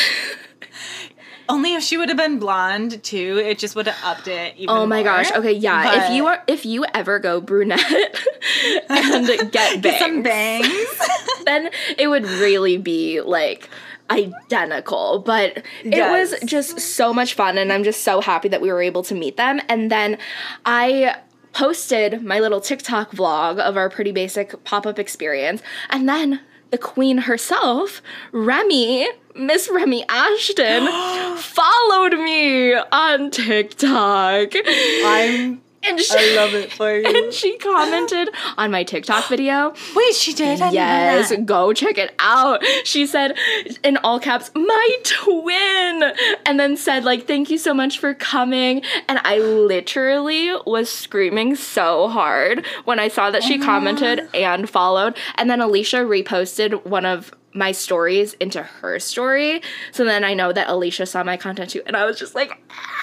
Only 1.50 1.76
if 1.76 1.84
she 1.84 1.98
would 1.98 2.10
have 2.10 2.18
been 2.18 2.40
blonde 2.40 3.04
too, 3.04 3.42
it 3.44 3.58
just 3.58 3.76
would 3.76 3.88
have 3.88 3.98
upped 4.04 4.28
it. 4.28 4.56
oh 4.68 4.86
my 4.86 4.98
more. 4.98 5.04
gosh! 5.04 5.32
Okay, 5.32 5.54
yeah. 5.54 5.84
But 5.84 5.98
if 5.98 6.12
you 6.12 6.28
are, 6.28 6.44
if 6.48 6.66
you 6.66 6.86
ever 6.94 7.20
go 7.20 7.40
brunette 7.42 7.80
and 8.90 9.52
get 9.52 9.82
bangs, 9.82 10.00
some 10.00 10.24
bangs, 10.24 11.02
then 11.46 11.70
it 11.98 12.08
would 12.08 12.26
really 12.26 12.78
be 12.78 13.22
like 13.22 13.70
identical, 14.12 15.20
but 15.26 15.64
yes. 15.84 15.94
it 15.94 16.12
was 16.12 16.50
just 16.50 16.80
so 16.80 17.14
much 17.14 17.34
fun 17.34 17.58
and 17.58 17.72
I'm 17.72 17.84
just 17.84 18.04
so 18.04 18.22
happy 18.22 18.50
that 18.50 18.62
we 18.62 18.72
were 18.72 18.82
able 18.82 19.04
to 19.04 19.16
meet 19.16 19.38
them. 19.38 19.62
And 19.70 19.90
then 19.90 20.18
I 20.66 21.16
posted 21.54 22.24
my 22.24 22.40
little 22.40 22.62
TikTok 22.62 23.12
vlog 23.12 23.60
of 23.60 23.78
our 23.78 23.90
pretty 23.90 24.12
basic 24.12 24.64
pop-up 24.64 25.00
experience 25.00 25.62
and 25.90 26.08
then 26.08 26.42
the 26.72 26.78
queen 26.78 27.18
herself, 27.20 28.02
Remi, 28.32 29.08
Miss 29.36 29.70
Remi 29.70 30.06
Ashten, 30.06 31.38
followed 31.38 32.14
me 32.14 32.74
on 32.76 33.30
TikTok. 33.30 34.54
I'm 34.56 35.62
and 35.84 36.00
she, 36.00 36.16
I 36.18 36.36
love 36.36 36.54
it 36.54 36.72
for 36.72 36.96
you. 36.98 37.06
And 37.06 37.34
she 37.34 37.58
commented 37.58 38.30
on 38.58 38.72
my 38.72 38.84
TikTok 38.84 39.28
video. 39.28 39.74
Wait, 39.96 40.16
she 40.16 40.34
did? 40.34 40.62
I 40.62 40.72
yes, 40.72 41.34
go 41.46 41.74
check 41.74 41.98
it 41.98 42.14
out. 42.20 42.64
She 42.84 43.06
said 43.06 43.38
in 43.84 43.98
all 43.98 44.20
caps, 44.20 44.52
"My 44.54 44.96
twin," 45.04 46.14
and 46.46 46.60
then 46.60 46.78
said 46.78 47.04
like, 47.04 47.28
"Thank 47.28 47.50
you 47.50 47.58
so 47.58 47.74
much 47.74 48.00
for 48.00 48.14
coming." 48.14 48.84
And 49.08 49.20
I 49.24 49.40
literally 49.40 50.52
was 50.66 50.90
screaming 50.90 51.56
so 51.56 52.08
hard 52.08 52.66
when 52.86 53.00
I 53.00 53.08
saw 53.08 53.32
that 53.32 53.44
she 53.44 53.56
uh-huh. 53.56 53.66
commented 53.66 54.30
and 54.34 54.70
followed. 54.70 55.18
And 55.36 55.50
then 55.50 55.60
Alisha 55.60 56.06
reposted 56.06 56.86
one 56.86 57.06
of 57.06 57.34
my 57.54 57.72
stories 57.74 58.34
into 58.36 58.64
her 58.64 58.98
story. 59.00 59.62
So 59.92 60.06
then 60.06 60.24
I 60.24 60.34
know 60.34 60.54
that 60.54 60.68
Alisha 60.68 61.08
saw 61.08 61.24
my 61.24 61.38
content 61.38 61.72
too, 61.72 61.82
and 61.86 61.96
I 61.96 62.06
was 62.06 62.20
just 62.20 62.36
like. 62.36 62.62
Ah 62.70 63.01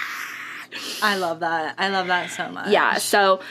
I 1.01 1.17
love 1.17 1.39
that. 1.41 1.75
I 1.77 1.89
love 1.89 2.07
that 2.07 2.29
so 2.31 2.49
much. 2.49 2.69
Yeah. 2.69 2.95
So 2.95 3.41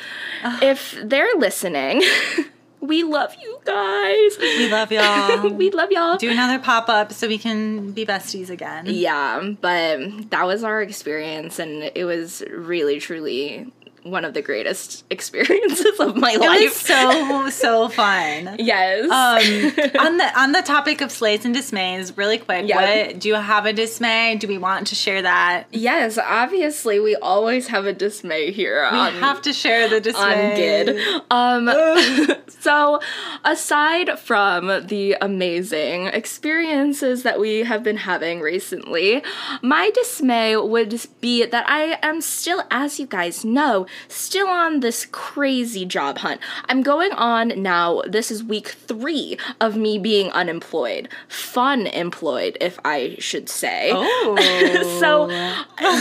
if 0.62 0.96
they're 1.02 1.34
listening, 1.36 2.02
we 2.80 3.02
love 3.02 3.34
you 3.40 3.58
guys. 3.64 4.38
We 4.38 4.70
love 4.70 4.92
y'all. 4.92 5.48
we 5.52 5.70
love 5.70 5.90
y'all. 5.90 6.16
Do 6.16 6.30
another 6.30 6.58
pop 6.58 6.88
up 6.88 7.12
so 7.12 7.28
we 7.28 7.38
can 7.38 7.92
be 7.92 8.06
besties 8.06 8.50
again. 8.50 8.86
Yeah, 8.86 9.52
but 9.60 10.30
that 10.30 10.46
was 10.46 10.62
our 10.62 10.80
experience, 10.80 11.58
and 11.58 11.90
it 11.94 12.04
was 12.04 12.42
really, 12.50 13.00
truly 13.00 13.72
one 14.10 14.24
of 14.24 14.34
the 14.34 14.42
greatest 14.42 15.04
experiences 15.10 16.00
of 16.00 16.16
my 16.16 16.32
it 16.32 16.40
life. 16.40 16.72
so 16.72 17.50
so 17.50 17.88
fun. 17.88 18.56
Yes. 18.68 19.04
Um, 19.04 20.00
on 20.06 20.16
the 20.18 20.38
on 20.38 20.52
the 20.52 20.62
topic 20.62 21.00
of 21.00 21.10
slays 21.10 21.44
and 21.44 21.54
dismays, 21.54 22.16
really 22.16 22.38
quick. 22.38 22.68
Yep. 22.68 22.76
What 22.76 23.20
do 23.20 23.28
you 23.28 23.34
have 23.34 23.66
a 23.66 23.72
dismay? 23.72 24.36
Do 24.36 24.46
we 24.46 24.58
want 24.58 24.88
to 24.88 24.94
share 24.94 25.22
that? 25.22 25.68
Yes, 25.70 26.18
obviously 26.18 27.00
we 27.00 27.16
always 27.16 27.68
have 27.68 27.86
a 27.86 27.92
dismay 27.92 28.50
here. 28.50 28.86
We 28.92 28.98
on, 28.98 29.12
have 29.14 29.40
to 29.42 29.52
share 29.52 29.88
the 29.88 30.00
dismay. 30.00 30.50
On 30.50 30.56
good. 30.56 31.22
Um. 31.30 32.36
so, 32.48 33.00
aside 33.44 34.18
from 34.18 34.86
the 34.86 35.16
amazing 35.20 36.06
experiences 36.06 37.22
that 37.22 37.40
we 37.40 37.60
have 37.60 37.82
been 37.82 37.98
having 37.98 38.40
recently, 38.40 39.22
my 39.62 39.90
dismay 39.90 40.56
would 40.56 41.00
be 41.20 41.44
that 41.44 41.68
I 41.68 41.98
am 42.02 42.20
still, 42.20 42.62
as 42.70 42.98
you 42.98 43.06
guys 43.06 43.44
know, 43.44 43.86
still 44.08 44.48
on 44.48 44.80
this 44.80 45.06
crazy 45.10 45.84
job 45.84 46.18
hunt. 46.18 46.40
I'm 46.66 46.82
going 46.82 47.12
on 47.12 47.60
now, 47.60 48.02
this 48.06 48.30
is 48.30 48.44
week 48.44 48.68
three 48.68 49.38
of 49.60 49.76
me 49.76 49.98
being 49.98 50.30
unemployed. 50.30 51.08
Fun 51.28 51.86
employed, 51.86 52.56
if 52.60 52.78
I 52.84 53.16
should 53.18 53.48
say. 53.48 53.92
Oh. 54.20 54.98
so, 55.00 55.28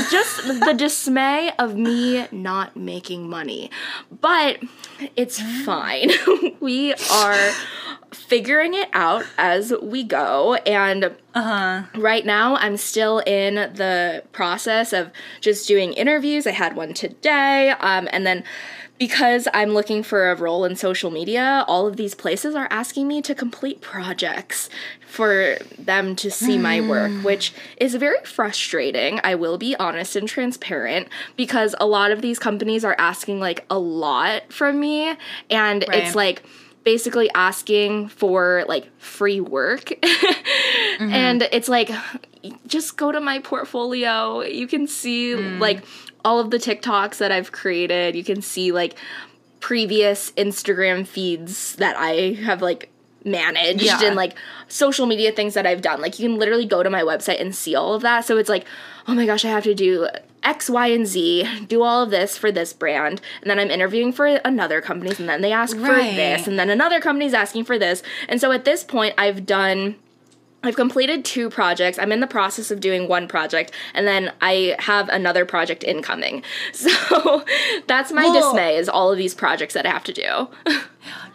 just 0.10 0.48
the 0.48 0.74
dismay 0.74 1.52
of 1.60 1.76
me 1.76 2.28
not 2.32 2.76
making 2.76 3.30
money. 3.30 3.70
But 4.22 4.60
it's 5.16 5.40
fine. 5.64 6.12
we 6.60 6.94
are 7.12 7.52
figuring 8.12 8.74
it 8.74 8.90
out 8.94 9.26
as 9.38 9.74
we 9.82 10.04
go 10.04 10.56
and 10.56 11.16
uh-huh. 11.38 11.84
right 12.00 12.26
now 12.26 12.56
i'm 12.58 12.78
still 12.78 13.20
in 13.20 13.56
the 13.56 14.24
process 14.32 14.94
of 14.94 15.12
just 15.42 15.68
doing 15.68 15.94
interviews 15.94 16.48
i 16.48 16.52
had 16.52 16.76
one 16.76 16.94
today 16.94 17.70
um, 17.80 18.08
and 18.12 18.26
then 18.26 18.44
because 18.98 19.48
I'm 19.54 19.72
looking 19.72 20.04
for 20.04 20.32
a 20.32 20.36
role 20.36 20.66
in 20.66 20.76
social 20.76 21.12
media, 21.12 21.64
all 21.68 21.88
of 21.88 21.98
these 21.98 22.16
places 22.16 22.56
are 22.56 22.68
asking 22.72 23.08
me 23.08 23.22
to 23.24 23.36
complete 23.36 23.82
projects 23.82 24.70
for 25.08 25.58
them 25.78 26.16
to 26.18 26.32
see 26.32 26.58
mm. 26.58 26.62
my 26.62 26.82
work, 26.82 27.12
hmm. 27.12 27.24
which 27.24 27.54
is 27.78 27.96
very 27.96 28.24
frustrating. 28.24 29.20
I 29.24 29.36
will 29.36 29.58
be 29.58 29.76
honest 29.78 30.16
and 30.16 30.28
transparent 30.28 31.08
because 31.36 31.76
a 31.80 31.86
lot 31.86 32.12
of 32.12 32.22
these 32.22 32.40
companies 32.40 32.84
are 32.84 32.96
asking 32.98 33.40
like 33.40 33.66
a 33.70 33.78
lot 33.78 34.52
from 34.52 34.80
me, 34.80 35.16
and 35.50 35.86
right. 35.88 36.04
it's 36.04 36.16
like, 36.16 36.44
basically 36.88 37.30
asking 37.36 38.08
for 38.08 38.64
like 38.70 38.88
free 38.98 39.42
work. 39.42 39.82
mm-hmm. 40.02 41.12
And 41.12 41.42
it's 41.52 41.68
like, 41.68 41.92
just 42.66 42.96
go 42.96 43.12
to 43.12 43.20
my 43.20 43.40
portfolio. 43.40 44.40
You 44.40 44.68
can 44.68 44.88
see 44.88 45.34
mm. 45.34 45.60
like 45.60 45.84
all 46.24 46.40
of 46.40 46.50
the 46.50 46.56
TikToks 46.56 47.18
that 47.18 47.30
I've 47.30 47.52
created. 47.52 48.16
You 48.16 48.24
can 48.24 48.42
see 48.42 48.72
like 48.72 48.98
previous 49.60 50.32
Instagram 50.38 51.06
feeds 51.06 51.76
that 51.76 51.98
I 51.98 52.32
have 52.46 52.62
like 52.62 52.90
managed 53.26 53.84
yeah. 53.84 54.00
and 54.04 54.16
like 54.16 54.38
social 54.70 55.08
media 55.08 55.34
things 55.34 55.56
that 55.56 55.68
I've 55.68 55.82
done. 55.82 56.00
Like 56.00 56.18
you 56.18 56.30
can 56.30 56.40
literally 56.40 56.66
go 56.66 56.84
to 56.84 56.90
my 56.90 57.02
website 57.02 57.42
and 57.42 57.54
see 57.54 57.76
all 57.76 57.96
of 57.96 58.02
that. 58.04 58.24
So 58.24 58.38
it's 58.38 58.48
like, 58.48 58.66
oh 59.10 59.14
my 59.14 59.26
gosh, 59.26 59.44
I 59.44 59.50
have 59.50 59.66
to 59.66 59.76
do 59.76 60.08
X, 60.48 60.70
Y, 60.70 60.88
and 60.88 61.06
Z, 61.06 61.66
do 61.68 61.84
all 61.84 62.04
of 62.04 62.10
this 62.10 62.38
for 62.38 62.54
this 62.54 62.72
brand, 62.72 63.20
and 63.42 63.52
then 63.52 63.60
I'm 63.60 63.70
interviewing 63.70 64.14
for 64.14 64.28
another 64.28 64.80
companies, 64.80 65.20
and 65.20 65.28
then 65.28 65.42
they 65.42 65.52
ask 65.52 65.76
right. 65.76 65.86
for 65.86 66.16
this, 66.16 66.48
and 66.48 66.58
then 66.58 66.70
another 66.70 67.02
company's 67.02 67.34
asking 67.34 67.66
for 67.66 67.78
this. 67.78 68.02
And 68.30 68.40
so 68.40 68.54
at 68.54 68.64
this 68.64 68.86
point, 68.86 69.14
I've 69.18 69.46
done 69.46 69.98
I've 70.64 70.76
completed 70.76 71.24
two 71.24 71.50
projects. 71.50 72.00
I'm 72.00 72.12
in 72.12 72.20
the 72.20 72.28
process 72.28 72.72
of 72.72 72.80
doing 72.80 73.08
one 73.08 73.28
project, 73.28 73.72
and 73.94 74.08
then 74.08 74.32
I 74.42 74.76
have 74.80 75.08
another 75.10 75.46
project 75.46 75.84
incoming. 75.84 76.44
So 76.74 77.44
that's 77.88 78.12
my 78.12 78.24
well, 78.24 78.34
dismay 78.34 78.78
is 78.78 78.88
all 78.88 79.12
of 79.12 79.18
these 79.18 79.34
projects 79.34 79.74
that 79.74 79.86
I 79.86 79.90
have 79.90 80.04
to 80.06 80.14
do. 80.14 80.48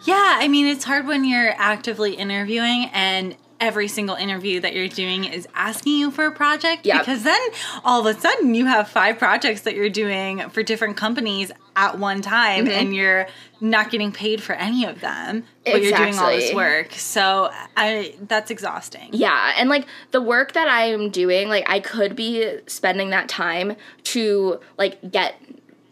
yeah, 0.05 0.37
I 0.39 0.47
mean 0.47 0.65
it's 0.65 0.85
hard 0.85 1.05
when 1.05 1.23
you're 1.25 1.53
actively 1.57 2.13
interviewing 2.13 2.89
and 2.93 3.35
every 3.63 3.87
single 3.87 4.17
interview 4.17 4.59
that 4.59 4.73
you're 4.73 4.89
doing 4.89 5.23
is 5.23 5.47
asking 5.55 5.93
you 5.93 6.11
for 6.11 6.25
a 6.25 6.31
project 6.33 6.85
yep. 6.85 6.99
because 6.99 7.23
then 7.23 7.39
all 7.85 8.05
of 8.05 8.13
a 8.13 8.19
sudden 8.19 8.53
you 8.53 8.65
have 8.65 8.89
five 8.89 9.17
projects 9.17 9.61
that 9.61 9.73
you're 9.73 9.89
doing 9.89 10.49
for 10.49 10.61
different 10.61 10.97
companies 10.97 11.49
at 11.77 11.97
one 11.97 12.21
time 12.21 12.65
mm-hmm. 12.65 12.73
and 12.73 12.93
you're 12.93 13.25
not 13.61 13.89
getting 13.89 14.11
paid 14.11 14.43
for 14.43 14.51
any 14.51 14.85
of 14.85 14.99
them 14.99 15.45
but 15.63 15.75
exactly. 15.75 15.87
you're 15.87 15.97
doing 15.97 16.19
all 16.19 16.29
this 16.29 16.53
work 16.53 16.91
so 16.91 17.49
i 17.77 18.13
that's 18.27 18.51
exhausting 18.51 19.07
yeah 19.13 19.53
and 19.57 19.69
like 19.69 19.85
the 20.11 20.21
work 20.21 20.51
that 20.51 20.67
i'm 20.67 21.09
doing 21.09 21.47
like 21.47 21.63
i 21.69 21.79
could 21.79 22.17
be 22.17 22.57
spending 22.67 23.11
that 23.11 23.29
time 23.29 23.77
to 24.03 24.59
like 24.77 24.99
get 25.09 25.41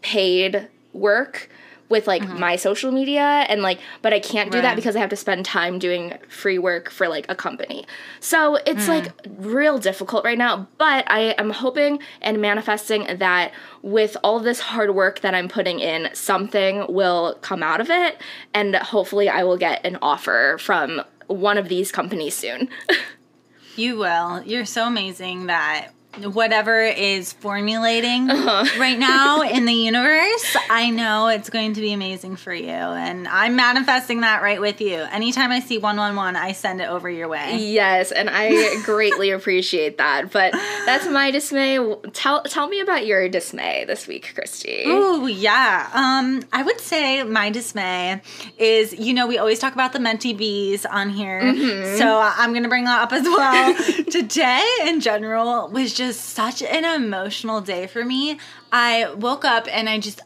paid 0.02 0.68
work 0.92 1.48
with 1.92 2.06
like 2.06 2.22
mm-hmm. 2.22 2.40
my 2.40 2.56
social 2.56 2.90
media 2.90 3.20
and 3.20 3.60
like 3.60 3.78
but 4.00 4.14
I 4.14 4.18
can't 4.18 4.50
do 4.50 4.56
right. 4.56 4.62
that 4.62 4.76
because 4.76 4.96
I 4.96 5.00
have 5.00 5.10
to 5.10 5.16
spend 5.16 5.44
time 5.44 5.78
doing 5.78 6.14
free 6.26 6.58
work 6.58 6.90
for 6.90 7.06
like 7.06 7.26
a 7.28 7.34
company. 7.34 7.84
So 8.18 8.56
it's 8.66 8.86
mm. 8.86 8.88
like 8.88 9.12
real 9.38 9.78
difficult 9.78 10.24
right 10.24 10.38
now, 10.38 10.66
but 10.78 11.04
I 11.10 11.34
am 11.36 11.50
hoping 11.50 11.98
and 12.22 12.40
manifesting 12.40 13.18
that 13.18 13.52
with 13.82 14.16
all 14.24 14.40
this 14.40 14.58
hard 14.58 14.94
work 14.94 15.20
that 15.20 15.34
I'm 15.34 15.48
putting 15.48 15.80
in, 15.80 16.08
something 16.14 16.86
will 16.88 17.38
come 17.42 17.62
out 17.62 17.82
of 17.82 17.90
it 17.90 18.18
and 18.54 18.74
hopefully 18.74 19.28
I 19.28 19.44
will 19.44 19.58
get 19.58 19.84
an 19.84 19.98
offer 20.00 20.56
from 20.58 21.02
one 21.26 21.58
of 21.58 21.68
these 21.68 21.92
companies 21.92 22.34
soon. 22.34 22.70
you 23.76 23.98
will. 23.98 24.42
You're 24.44 24.64
so 24.64 24.86
amazing 24.86 25.46
that 25.46 25.90
whatever 26.18 26.82
is 26.82 27.32
formulating 27.32 28.30
uh-huh. 28.30 28.78
right 28.78 28.98
now 28.98 29.40
in 29.42 29.64
the 29.64 29.72
universe, 29.72 30.56
I 30.68 30.90
know 30.90 31.28
it's 31.28 31.48
going 31.48 31.74
to 31.74 31.80
be 31.80 31.92
amazing 31.92 32.36
for 32.36 32.52
you. 32.52 32.68
And 32.68 33.26
I'm 33.28 33.56
manifesting 33.56 34.20
that 34.20 34.42
right 34.42 34.60
with 34.60 34.80
you. 34.80 34.96
Anytime 34.96 35.50
I 35.50 35.60
see 35.60 35.78
111, 35.78 36.36
I 36.36 36.52
send 36.52 36.80
it 36.80 36.88
over 36.88 37.08
your 37.08 37.28
way. 37.28 37.56
Yes, 37.58 38.12
and 38.12 38.28
I 38.30 38.80
greatly 38.84 39.30
appreciate 39.30 39.98
that. 39.98 40.30
But 40.30 40.52
that's 40.52 41.06
my 41.06 41.30
dismay. 41.30 41.78
Tell 42.12 42.42
tell 42.42 42.68
me 42.68 42.80
about 42.80 43.06
your 43.06 43.28
dismay 43.28 43.84
this 43.86 44.06
week, 44.06 44.34
Kristi. 44.36 44.82
Oh, 44.86 45.26
yeah. 45.26 45.88
Um, 45.94 46.42
I 46.52 46.62
would 46.62 46.80
say 46.80 47.22
my 47.22 47.50
dismay 47.50 48.20
is, 48.58 48.92
you 48.92 49.14
know, 49.14 49.26
we 49.26 49.38
always 49.38 49.58
talk 49.58 49.72
about 49.72 49.92
the 49.92 49.98
mentee 49.98 50.36
bees 50.36 50.84
on 50.84 51.08
here. 51.10 51.40
Mm-hmm. 51.40 51.98
So 51.98 52.20
I'm 52.20 52.52
going 52.52 52.64
to 52.64 52.68
bring 52.68 52.84
that 52.84 53.00
up 53.00 53.12
as 53.12 53.24
well. 53.24 54.04
Today 54.10 54.66
in 54.84 55.00
general 55.00 55.68
was 55.68 55.94
just 55.94 56.01
just 56.06 56.20
such 56.30 56.62
an 56.62 56.84
emotional 56.84 57.60
day 57.60 57.86
for 57.86 58.04
me. 58.04 58.38
I 58.72 59.12
woke 59.14 59.44
up 59.44 59.66
and 59.70 59.88
I 59.88 59.98
just, 59.98 60.20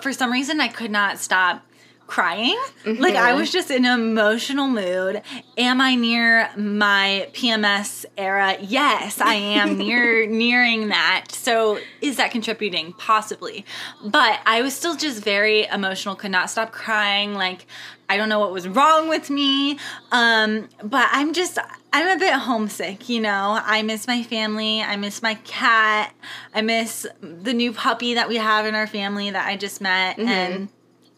for 0.00 0.12
some 0.12 0.30
reason, 0.30 0.60
I 0.60 0.68
could 0.68 0.90
not 0.90 1.18
stop 1.18 1.66
crying. 2.12 2.58
Mm-hmm. 2.84 3.02
Like 3.02 3.14
I 3.14 3.32
was 3.32 3.50
just 3.50 3.70
in 3.70 3.86
an 3.86 3.98
emotional 3.98 4.68
mood. 4.68 5.22
Am 5.56 5.80
I 5.80 5.94
near 5.94 6.50
my 6.58 7.26
PMS 7.32 8.04
era? 8.18 8.58
Yes, 8.60 9.18
I 9.18 9.32
am 9.32 9.78
near 9.86 10.26
nearing 10.26 10.88
that. 10.88 11.28
So 11.30 11.78
is 12.02 12.18
that 12.18 12.30
contributing? 12.30 12.92
Possibly. 12.98 13.64
But 14.04 14.40
I 14.44 14.60
was 14.60 14.76
still 14.76 14.94
just 14.94 15.24
very 15.24 15.64
emotional, 15.64 16.14
could 16.14 16.30
not 16.30 16.50
stop 16.50 16.70
crying. 16.70 17.32
Like 17.32 17.64
I 18.10 18.18
don't 18.18 18.28
know 18.28 18.40
what 18.40 18.52
was 18.52 18.68
wrong 18.68 19.08
with 19.08 19.30
me. 19.30 19.78
Um, 20.10 20.68
but 20.84 21.08
I'm 21.12 21.32
just 21.32 21.58
I'm 21.94 22.14
a 22.14 22.20
bit 22.20 22.34
homesick, 22.34 23.08
you 23.08 23.22
know. 23.22 23.58
I 23.64 23.80
miss 23.80 24.06
my 24.06 24.22
family. 24.22 24.82
I 24.82 24.96
miss 24.96 25.22
my 25.22 25.36
cat. 25.44 26.14
I 26.54 26.60
miss 26.60 27.06
the 27.22 27.54
new 27.54 27.72
puppy 27.72 28.12
that 28.12 28.28
we 28.28 28.36
have 28.36 28.66
in 28.66 28.74
our 28.74 28.86
family 28.86 29.30
that 29.30 29.48
I 29.48 29.56
just 29.56 29.80
met. 29.80 30.18
Mm-hmm. 30.18 30.28
And 30.28 30.68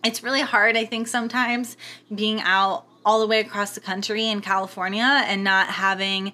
it's 0.04 0.22
really 0.22 0.42
hard, 0.42 0.76
I 0.76 0.84
think, 0.84 1.08
sometimes 1.08 1.76
being 2.14 2.40
out 2.40 2.84
all 3.04 3.20
the 3.20 3.26
way 3.26 3.40
across 3.40 3.74
the 3.74 3.80
country 3.80 4.28
in 4.28 4.40
California 4.40 5.24
and 5.26 5.44
not 5.44 5.68
having 5.68 6.32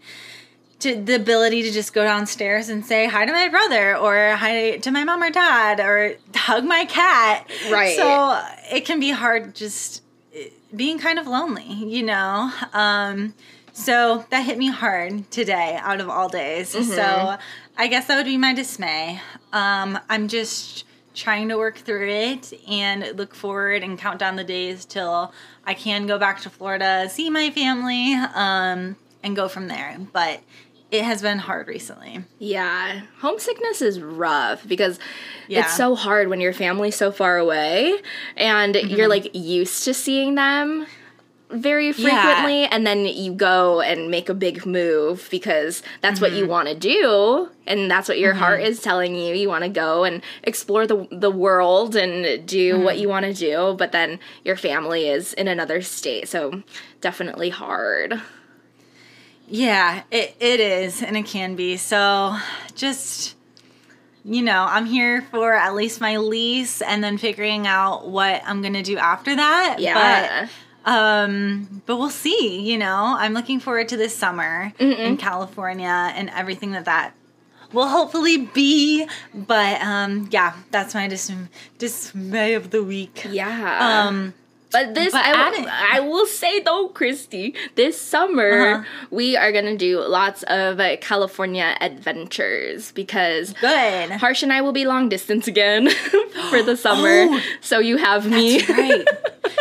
to 0.80 0.94
the 0.96 1.14
ability 1.14 1.62
to 1.62 1.70
just 1.70 1.92
go 1.92 2.02
downstairs 2.02 2.68
and 2.68 2.84
say 2.84 3.06
hi 3.06 3.26
to 3.26 3.32
my 3.32 3.48
brother 3.48 3.96
or 3.96 4.34
hi 4.36 4.78
to 4.78 4.90
my 4.90 5.04
mom 5.04 5.22
or 5.22 5.30
dad 5.30 5.78
or 5.78 6.16
hug 6.34 6.64
my 6.64 6.84
cat. 6.86 7.48
Right. 7.70 7.96
So 7.96 8.42
it 8.74 8.84
can 8.86 8.98
be 8.98 9.10
hard 9.10 9.54
just 9.54 10.02
eh, 10.34 10.48
being 10.74 10.98
kind 10.98 11.18
of 11.18 11.26
lonely, 11.26 11.64
you 11.64 12.02
know. 12.02 12.50
Um, 12.72 13.34
so 13.72 14.24
that 14.30 14.44
hit 14.44 14.58
me 14.58 14.68
hard 14.68 15.30
today 15.30 15.78
out 15.80 16.00
of 16.00 16.08
all 16.08 16.28
days. 16.28 16.74
Mm-hmm. 16.74 16.90
So 16.90 17.36
I 17.76 17.86
guess 17.86 18.06
that 18.06 18.16
would 18.16 18.26
be 18.26 18.38
my 18.38 18.54
dismay. 18.54 19.20
Um, 19.52 19.98
I'm 20.08 20.28
just 20.28 20.84
trying 21.14 21.48
to 21.48 21.56
work 21.56 21.78
through 21.78 22.08
it 22.08 22.52
and 22.68 23.16
look 23.16 23.34
forward 23.34 23.82
and 23.82 23.98
count 23.98 24.18
down 24.18 24.36
the 24.36 24.44
days 24.44 24.84
till 24.84 25.32
I 25.64 25.74
can 25.74 26.06
go 26.06 26.18
back 26.18 26.40
to 26.42 26.50
Florida, 26.50 27.08
see 27.08 27.30
my 27.30 27.50
family, 27.50 28.14
um, 28.14 28.96
and 29.22 29.36
go 29.36 29.48
from 29.48 29.68
there. 29.68 29.96
But 30.12 30.40
it 30.90 31.04
has 31.04 31.22
been 31.22 31.38
hard 31.38 31.68
recently. 31.68 32.24
Yeah. 32.38 33.02
Homesickness 33.18 33.80
is 33.80 34.00
rough 34.00 34.66
because 34.66 34.98
yeah. 35.48 35.60
it's 35.60 35.76
so 35.76 35.94
hard 35.94 36.28
when 36.28 36.40
your 36.40 36.52
family's 36.52 36.96
so 36.96 37.12
far 37.12 37.36
away 37.36 38.00
and 38.36 38.74
mm-hmm. 38.74 38.88
you're 38.88 39.08
like 39.08 39.34
used 39.34 39.84
to 39.84 39.94
seeing 39.94 40.34
them 40.34 40.86
very 41.52 41.92
frequently 41.92 42.62
yeah. 42.62 42.68
and 42.70 42.86
then 42.86 43.04
you 43.04 43.32
go 43.32 43.80
and 43.80 44.10
make 44.10 44.28
a 44.28 44.34
big 44.34 44.64
move 44.64 45.28
because 45.30 45.82
that's 46.00 46.16
mm-hmm. 46.16 46.24
what 46.24 46.32
you 46.32 46.42
mm-hmm. 46.42 46.52
want 46.52 46.68
to 46.68 46.74
do 46.74 47.48
and 47.66 47.90
that's 47.90 48.08
what 48.08 48.18
your 48.18 48.32
mm-hmm. 48.32 48.42
heart 48.42 48.62
is 48.62 48.80
telling 48.80 49.14
you 49.14 49.34
you 49.34 49.48
want 49.48 49.64
to 49.64 49.70
go 49.70 50.04
and 50.04 50.22
explore 50.44 50.86
the 50.86 51.08
the 51.10 51.30
world 51.30 51.96
and 51.96 52.46
do 52.46 52.74
mm-hmm. 52.74 52.84
what 52.84 52.98
you 52.98 53.08
want 53.08 53.24
to 53.24 53.34
do 53.34 53.74
but 53.78 53.92
then 53.92 54.18
your 54.44 54.56
family 54.56 55.08
is 55.08 55.32
in 55.34 55.48
another 55.48 55.82
state 55.82 56.28
so 56.28 56.62
definitely 57.00 57.50
hard 57.50 58.20
yeah 59.48 60.02
it, 60.10 60.36
it 60.38 60.60
is 60.60 61.02
and 61.02 61.16
it 61.16 61.26
can 61.26 61.56
be 61.56 61.76
so 61.76 62.36
just 62.74 63.34
you 64.22 64.42
know, 64.42 64.66
I'm 64.68 64.84
here 64.84 65.22
for 65.22 65.54
at 65.54 65.74
least 65.74 66.00
my 66.00 66.18
lease 66.18 66.82
and 66.82 67.02
then 67.02 67.16
figuring 67.16 67.66
out 67.66 68.08
what 68.08 68.42
I'm 68.44 68.60
going 68.60 68.74
to 68.74 68.82
do 68.82 68.98
after 68.98 69.34
that. 69.34 69.76
Yeah. 69.78 70.42
But 70.42 70.50
um, 70.84 71.82
but 71.86 71.96
we'll 71.96 72.10
see. 72.10 72.60
You 72.60 72.78
know, 72.78 73.14
I'm 73.18 73.34
looking 73.34 73.60
forward 73.60 73.88
to 73.88 73.96
this 73.96 74.16
summer 74.16 74.72
Mm-mm. 74.78 74.98
in 74.98 75.16
California 75.16 76.12
and 76.14 76.30
everything 76.30 76.72
that 76.72 76.84
that 76.86 77.14
will 77.72 77.88
hopefully 77.88 78.38
be. 78.38 79.06
But 79.34 79.80
um, 79.80 80.28
yeah, 80.30 80.54
that's 80.70 80.94
my 80.94 81.08
dis- 81.08 81.32
dismay 81.78 82.54
of 82.54 82.70
the 82.70 82.82
week. 82.82 83.26
Yeah. 83.28 84.06
Um, 84.06 84.34
but 84.70 84.94
this, 84.94 85.12
but 85.12 85.24
I, 85.24 85.50
will, 85.50 85.68
I 85.68 86.00
will 86.00 86.26
say 86.26 86.60
though, 86.60 86.88
Kristi, 86.88 87.56
this 87.74 88.00
summer 88.00 88.74
uh-huh. 88.74 88.84
we 89.10 89.36
are 89.36 89.52
gonna 89.52 89.76
do 89.76 90.00
lots 90.00 90.42
of 90.44 90.80
uh, 90.80 90.96
California 90.98 91.76
adventures 91.80 92.92
because 92.92 93.52
good. 93.54 94.10
Harsh 94.12 94.42
and 94.42 94.52
I 94.52 94.60
will 94.60 94.72
be 94.72 94.84
long 94.84 95.08
distance 95.08 95.48
again 95.48 95.90
for 96.50 96.62
the 96.62 96.76
summer. 96.76 97.26
Oh, 97.28 97.40
so 97.60 97.78
you 97.78 97.96
have 97.96 98.30
me. 98.30 98.64
right. 98.68 99.06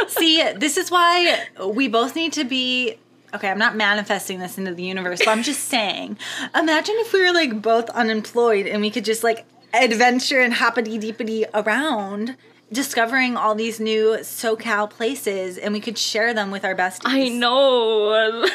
See, 0.07 0.43
this 0.53 0.77
is 0.77 0.91
why 0.91 1.45
we 1.63 1.87
both 1.87 2.15
need 2.15 2.33
to 2.33 2.43
be 2.43 2.97
okay, 3.33 3.49
I'm 3.49 3.59
not 3.59 3.75
manifesting 3.75 4.39
this 4.39 4.57
into 4.57 4.73
the 4.73 4.83
universe, 4.83 5.19
but 5.19 5.29
I'm 5.29 5.43
just 5.43 5.65
saying. 5.69 6.17
Imagine 6.55 6.95
if 6.97 7.13
we 7.13 7.23
were 7.23 7.33
like 7.33 7.61
both 7.61 7.89
unemployed 7.91 8.67
and 8.67 8.81
we 8.81 8.89
could 8.89 9.05
just 9.05 9.23
like 9.23 9.45
adventure 9.73 10.41
and 10.41 10.53
hoppity 10.53 10.99
deepity 10.99 11.45
around 11.53 12.35
discovering 12.71 13.35
all 13.35 13.55
these 13.55 13.79
new 13.79 14.17
SoCal 14.19 14.89
places 14.89 15.57
and 15.57 15.73
we 15.73 15.79
could 15.79 15.97
share 15.97 16.33
them 16.33 16.51
with 16.51 16.63
our 16.63 16.75
besties. 16.75 17.01
I 17.05 17.29
know. 17.29 18.47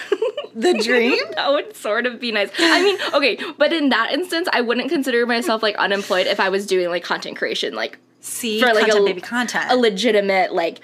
the 0.54 0.74
dream? 0.74 1.18
that 1.34 1.50
would 1.52 1.74
sort 1.76 2.06
of 2.06 2.20
be 2.20 2.32
nice. 2.32 2.50
I 2.58 2.82
mean, 2.82 2.98
okay, 3.12 3.38
but 3.58 3.72
in 3.72 3.88
that 3.90 4.12
instance, 4.12 4.48
I 4.52 4.60
wouldn't 4.60 4.88
consider 4.88 5.26
myself 5.26 5.62
like 5.62 5.76
unemployed 5.76 6.26
if 6.26 6.40
I 6.40 6.48
was 6.48 6.66
doing 6.66 6.88
like 6.88 7.02
content 7.02 7.36
creation, 7.36 7.74
like 7.74 7.98
see 8.20 8.60
for 8.60 8.66
like 8.68 8.86
content, 8.86 9.00
a 9.00 9.04
baby 9.04 9.20
content, 9.20 9.70
a 9.70 9.76
legitimate 9.76 10.54
like 10.54 10.80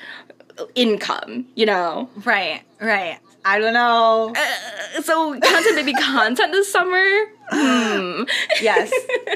income, 0.75 1.47
you 1.55 1.67
know? 1.67 2.09
Right, 2.25 2.63
right. 2.81 3.19
I 3.45 3.59
don't 3.59 3.73
know. 3.73 4.35
Uh, 4.37 5.03
so 5.03 5.33
content 5.33 5.77
baby 5.77 5.95
content 5.95 6.53
this 6.53 6.71
summer? 6.71 7.05
Hmm. 7.53 8.23
Yes. 8.63 8.93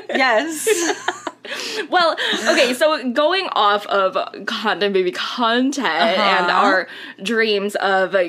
yes. 0.08 1.20
well, 1.90 2.16
okay, 2.48 2.74
so 2.74 3.10
going 3.10 3.48
off 3.52 3.86
of 3.86 4.16
content 4.46 4.94
baby 4.94 5.12
content 5.12 5.86
uh-huh. 5.86 6.22
and 6.22 6.50
our 6.50 6.88
dreams 7.22 7.74
of 7.76 8.14
uh, 8.14 8.28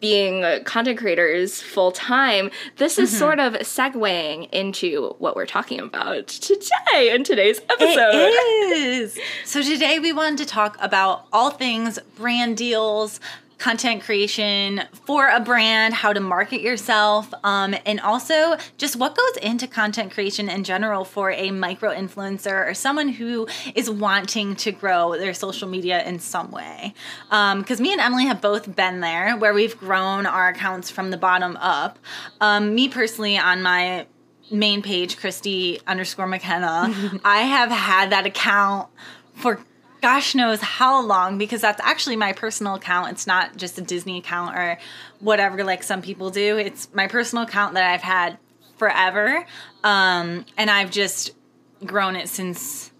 being 0.00 0.44
content 0.64 0.98
creators 0.98 1.60
full 1.60 1.92
time, 1.92 2.50
this 2.76 2.98
is 2.98 3.10
mm-hmm. 3.10 3.18
sort 3.18 3.40
of 3.40 3.54
segueing 3.54 4.50
into 4.50 5.14
what 5.18 5.36
we're 5.36 5.46
talking 5.46 5.80
about 5.80 6.28
today 6.28 7.14
in 7.14 7.24
today's 7.24 7.60
episode. 7.70 8.14
It 8.14 8.76
is. 8.76 9.18
so 9.44 9.62
today 9.62 9.98
we 9.98 10.12
wanted 10.12 10.38
to 10.38 10.46
talk 10.46 10.76
about 10.80 11.26
all 11.32 11.50
things 11.50 11.98
brand 12.16 12.56
deals, 12.56 13.20
content 13.58 14.02
creation 14.02 14.82
for 14.92 15.28
a 15.28 15.40
brand, 15.40 15.94
how 15.94 16.12
to 16.12 16.20
market 16.20 16.60
yourself, 16.60 17.32
um, 17.44 17.74
and 17.86 18.00
also 18.00 18.56
just 18.76 18.96
what 18.96 19.16
goes 19.16 19.36
into 19.42 19.66
content 19.66 20.12
creation 20.12 20.48
in 20.48 20.64
general 20.64 21.04
for 21.04 21.30
a 21.30 21.50
micro 21.50 21.94
influencer 21.94 22.68
or 22.68 22.74
someone 22.74 23.08
who 23.08 23.46
is 23.74 23.88
wanting 23.88 24.56
to 24.56 24.72
grow 24.72 25.16
their 25.16 25.34
social 25.34 25.68
media 25.68 26.04
in 26.04 26.18
some 26.18 26.50
way. 26.50 26.94
Because 27.28 27.78
um, 27.78 27.82
me 27.82 27.92
and 27.92 28.00
Emily 28.00 28.26
have 28.26 28.40
both 28.40 28.74
been 28.74 29.00
there 29.00 29.36
where 29.36 29.54
we've 29.54 29.78
grown 29.78 30.26
our 30.26 30.48
accounts 30.48 30.90
from 30.90 31.10
the 31.10 31.16
bottom 31.16 31.56
up. 31.60 31.98
Um, 32.40 32.74
me 32.74 32.88
personally, 32.88 33.38
on 33.38 33.62
my 33.62 34.06
main 34.50 34.82
page, 34.82 35.16
Kristi 35.16 35.80
underscore 35.86 36.26
McKenna, 36.26 36.92
I 37.24 37.42
have 37.42 37.70
had 37.70 38.10
that 38.10 38.26
account 38.26 38.88
for 39.34 39.60
gosh 40.04 40.34
knows 40.34 40.60
how 40.60 41.00
long 41.00 41.38
because 41.38 41.62
that's 41.62 41.80
actually 41.80 42.14
my 42.14 42.34
personal 42.34 42.74
account. 42.74 43.10
It's 43.12 43.26
not 43.26 43.56
just 43.56 43.78
a 43.78 43.80
Disney 43.80 44.18
account 44.18 44.54
or 44.54 44.78
whatever 45.20 45.64
like 45.64 45.82
some 45.82 46.02
people 46.02 46.28
do. 46.28 46.58
It's 46.58 46.92
my 46.92 47.06
personal 47.06 47.44
account 47.44 47.72
that 47.72 47.90
I've 47.90 48.02
had 48.02 48.36
forever. 48.76 49.46
Um, 49.82 50.44
and 50.58 50.70
I've 50.70 50.90
just 50.90 51.30
grown 51.86 52.16
it 52.16 52.28
since 52.28 52.90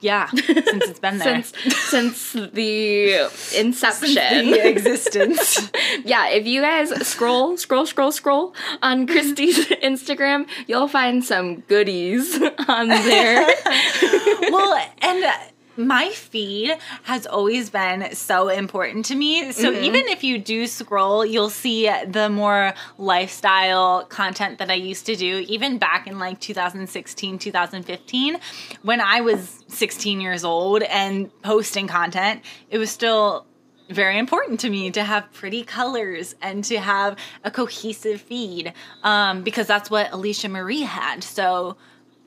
yeah, 0.00 0.28
since 0.34 0.84
it's 0.84 1.00
been 1.00 1.16
there. 1.16 1.42
since, 1.42 1.86
since 1.88 2.32
the 2.52 3.14
inception. 3.56 4.08
Since 4.08 4.50
the 4.50 4.68
existence. 4.68 5.70
yeah, 6.04 6.28
if 6.28 6.46
you 6.46 6.60
guys 6.60 6.90
scroll, 7.08 7.56
scroll, 7.56 7.86
scroll, 7.86 8.12
scroll 8.12 8.54
on 8.82 9.06
Kristi's 9.06 9.64
Instagram, 9.82 10.46
you'll 10.66 10.88
find 10.88 11.24
some 11.24 11.60
goodies 11.60 12.34
on 12.68 12.88
there. 12.88 13.46
well, 14.50 14.86
and 15.00 15.24
my 15.76 16.10
feed 16.10 16.76
has 17.04 17.26
always 17.26 17.70
been 17.70 18.14
so 18.14 18.48
important 18.48 19.04
to 19.06 19.14
me. 19.14 19.52
So 19.52 19.72
mm-hmm. 19.72 19.84
even 19.84 20.08
if 20.08 20.24
you 20.24 20.38
do 20.38 20.66
scroll, 20.66 21.24
you'll 21.24 21.50
see 21.50 21.90
the 22.06 22.28
more 22.28 22.74
lifestyle 22.98 24.04
content 24.04 24.58
that 24.58 24.70
I 24.70 24.74
used 24.74 25.06
to 25.06 25.16
do, 25.16 25.44
even 25.48 25.78
back 25.78 26.06
in 26.06 26.18
like 26.18 26.40
2016, 26.40 27.38
2015, 27.38 28.38
when 28.82 29.00
I 29.00 29.20
was 29.20 29.64
16 29.68 30.20
years 30.20 30.44
old 30.44 30.82
and 30.82 31.30
posting 31.42 31.86
content, 31.86 32.42
it 32.70 32.78
was 32.78 32.90
still 32.90 33.46
very 33.90 34.18
important 34.18 34.60
to 34.60 34.70
me 34.70 34.90
to 34.90 35.04
have 35.04 35.30
pretty 35.32 35.62
colors 35.62 36.34
and 36.40 36.64
to 36.64 36.78
have 36.78 37.16
a 37.42 37.50
cohesive 37.50 38.20
feed 38.20 38.72
um, 39.02 39.42
because 39.42 39.66
that's 39.66 39.90
what 39.90 40.10
Alisha 40.10 40.50
Marie 40.50 40.82
had. 40.82 41.22
So 41.22 41.76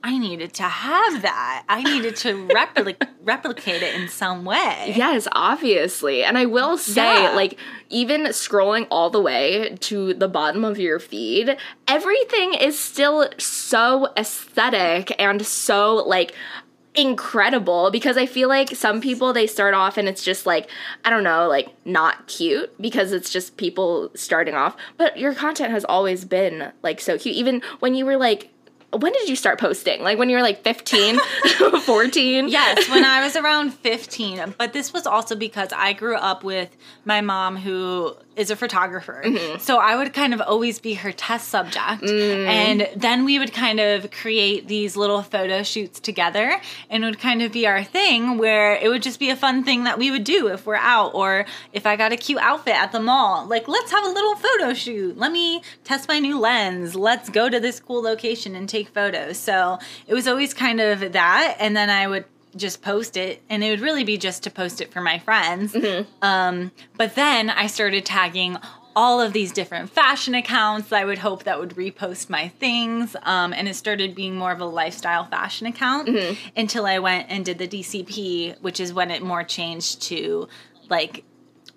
I 0.02 0.16
needed 0.16 0.54
to 0.54 0.62
have 0.62 1.22
that. 1.22 1.64
I 1.68 1.82
needed 1.82 2.16
to 2.16 2.46
replicate 2.54 3.08
replicate 3.22 3.82
it 3.82 3.94
in 3.94 4.08
some 4.08 4.44
way. 4.44 4.94
Yes, 4.96 5.28
obviously. 5.32 6.24
And 6.24 6.38
I 6.38 6.46
will 6.46 6.78
say, 6.78 7.24
yeah. 7.24 7.30
like, 7.30 7.58
even 7.90 8.22
scrolling 8.26 8.86
all 8.90 9.10
the 9.10 9.20
way 9.20 9.76
to 9.80 10.14
the 10.14 10.28
bottom 10.28 10.64
of 10.64 10.78
your 10.78 10.98
feed, 10.98 11.56
everything 11.86 12.54
is 12.54 12.78
still 12.78 13.28
so 13.38 14.12
aesthetic 14.16 15.14
and 15.20 15.44
so 15.44 15.96
like 15.96 16.32
incredible 16.94 17.90
because 17.90 18.16
I 18.16 18.26
feel 18.26 18.48
like 18.48 18.74
some 18.74 19.00
people 19.00 19.32
they 19.32 19.46
start 19.46 19.72
off 19.72 19.98
and 19.98 20.08
it's 20.08 20.24
just 20.24 20.46
like 20.46 20.68
I 21.04 21.10
don't 21.10 21.22
know 21.22 21.46
like 21.46 21.68
not 21.84 22.26
cute 22.26 22.74
because 22.80 23.12
it's 23.12 23.30
just 23.30 23.56
people 23.56 24.10
starting 24.16 24.54
off 24.54 24.76
but 24.96 25.16
your 25.16 25.32
content 25.32 25.70
has 25.70 25.84
always 25.84 26.24
been 26.24 26.72
like 26.82 27.00
so 27.00 27.16
cute 27.16 27.36
even 27.36 27.62
when 27.78 27.94
you 27.94 28.04
were 28.04 28.16
like 28.16 28.50
when 28.92 29.12
did 29.12 29.28
you 29.28 29.36
start 29.36 29.60
posting? 29.60 30.02
Like 30.02 30.18
when 30.18 30.30
you 30.30 30.36
were 30.36 30.42
like 30.42 30.62
15, 30.62 31.18
14? 31.82 32.48
Yes, 32.48 32.88
when 32.88 33.04
I 33.04 33.22
was 33.22 33.36
around 33.36 33.72
15. 33.74 34.54
But 34.56 34.72
this 34.72 34.92
was 34.92 35.06
also 35.06 35.36
because 35.36 35.70
I 35.74 35.92
grew 35.92 36.16
up 36.16 36.42
with 36.42 36.74
my 37.04 37.20
mom 37.20 37.56
who 37.56 38.16
is 38.38 38.50
a 38.50 38.56
photographer. 38.56 39.20
Mm-hmm. 39.24 39.58
So 39.58 39.78
I 39.78 39.96
would 39.96 40.14
kind 40.14 40.32
of 40.32 40.40
always 40.40 40.78
be 40.78 40.94
her 40.94 41.10
test 41.10 41.48
subject. 41.48 42.02
Mm. 42.02 42.46
And 42.46 42.88
then 42.94 43.24
we 43.24 43.38
would 43.38 43.52
kind 43.52 43.80
of 43.80 44.12
create 44.12 44.68
these 44.68 44.96
little 44.96 45.22
photo 45.22 45.64
shoots 45.64 45.98
together 45.98 46.58
and 46.88 47.02
it 47.02 47.06
would 47.06 47.18
kind 47.18 47.42
of 47.42 47.50
be 47.50 47.66
our 47.66 47.82
thing 47.82 48.38
where 48.38 48.74
it 48.76 48.88
would 48.88 49.02
just 49.02 49.18
be 49.18 49.30
a 49.30 49.36
fun 49.36 49.64
thing 49.64 49.84
that 49.84 49.98
we 49.98 50.12
would 50.12 50.22
do 50.22 50.46
if 50.46 50.66
we're 50.66 50.76
out 50.76 51.14
or 51.14 51.46
if 51.72 51.84
I 51.84 51.96
got 51.96 52.12
a 52.12 52.16
cute 52.16 52.40
outfit 52.40 52.76
at 52.76 52.92
the 52.92 53.00
mall. 53.00 53.44
Like, 53.44 53.66
let's 53.66 53.90
have 53.90 54.04
a 54.04 54.08
little 54.08 54.36
photo 54.36 54.72
shoot. 54.72 55.18
Let 55.18 55.32
me 55.32 55.60
test 55.82 56.06
my 56.06 56.20
new 56.20 56.38
lens. 56.38 56.94
Let's 56.94 57.28
go 57.28 57.48
to 57.48 57.58
this 57.58 57.80
cool 57.80 58.02
location 58.02 58.54
and 58.54 58.68
take 58.68 58.77
photos. 58.84 59.38
So 59.38 59.78
it 60.06 60.14
was 60.14 60.28
always 60.28 60.54
kind 60.54 60.80
of 60.80 61.12
that. 61.12 61.56
And 61.58 61.76
then 61.76 61.90
I 61.90 62.06
would 62.06 62.24
just 62.56 62.82
post 62.82 63.16
it 63.16 63.42
and 63.48 63.62
it 63.62 63.70
would 63.70 63.80
really 63.80 64.04
be 64.04 64.16
just 64.16 64.42
to 64.42 64.50
post 64.50 64.80
it 64.80 64.92
for 64.92 65.00
my 65.00 65.18
friends 65.18 65.74
mm-hmm. 65.74 66.08
um, 66.22 66.72
but 66.96 67.14
then 67.14 67.50
i 67.50 67.66
started 67.66 68.04
tagging 68.06 68.56
all 68.96 69.20
of 69.20 69.32
these 69.32 69.52
different 69.52 69.90
fashion 69.90 70.34
accounts 70.34 70.90
i 70.90 71.04
would 71.04 71.18
hope 71.18 71.44
that 71.44 71.60
would 71.60 71.70
repost 71.70 72.30
my 72.30 72.48
things 72.48 73.14
um, 73.22 73.52
and 73.52 73.68
it 73.68 73.74
started 73.74 74.14
being 74.14 74.34
more 74.34 74.50
of 74.50 74.60
a 74.60 74.64
lifestyle 74.64 75.24
fashion 75.24 75.66
account 75.66 76.08
mm-hmm. 76.08 76.34
until 76.56 76.86
i 76.86 76.98
went 76.98 77.26
and 77.28 77.44
did 77.44 77.58
the 77.58 77.68
dcp 77.68 78.58
which 78.60 78.80
is 78.80 78.92
when 78.92 79.10
it 79.10 79.22
more 79.22 79.44
changed 79.44 80.00
to 80.00 80.48
like 80.88 81.24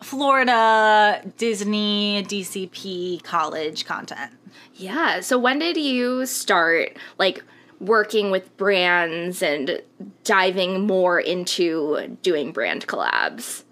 florida 0.01 1.21
disney 1.37 2.23
dcp 2.23 3.23
college 3.23 3.85
content 3.85 4.31
yeah 4.75 5.19
so 5.19 5.37
when 5.37 5.59
did 5.59 5.77
you 5.77 6.25
start 6.25 6.97
like 7.17 7.43
working 7.81 8.29
with 8.29 8.55
brands 8.57 9.41
and 9.41 9.81
diving 10.23 10.85
more 10.85 11.19
into 11.19 12.17
doing 12.21 12.51
brand 12.51 12.87
collabs? 12.87 13.63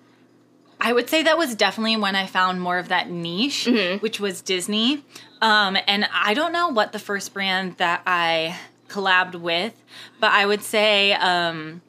I 0.81 0.91
would 0.93 1.09
say 1.09 1.23
that 1.23 1.37
was 1.37 1.55
definitely 1.55 1.97
when 1.97 2.15
I 2.15 2.25
found 2.25 2.61
more 2.61 2.79
of 2.79 2.87
that 2.87 3.09
niche, 3.09 3.65
mm-hmm. 3.69 3.97
which 3.99 4.19
was 4.19 4.41
Disney. 4.41 5.03
Um, 5.41 5.77
and 5.87 6.07
I 6.11 6.33
don't 6.33 6.51
know 6.51 6.69
what 6.69 6.91
the 6.91 6.99
first 6.99 7.33
brand 7.33 7.77
that 7.77 8.01
I 8.07 8.57
collabed 8.87 9.35
with, 9.35 9.73
but 10.19 10.31
I 10.31 10.45
would 10.45 10.63
say 10.63 11.13
um, 11.13 11.81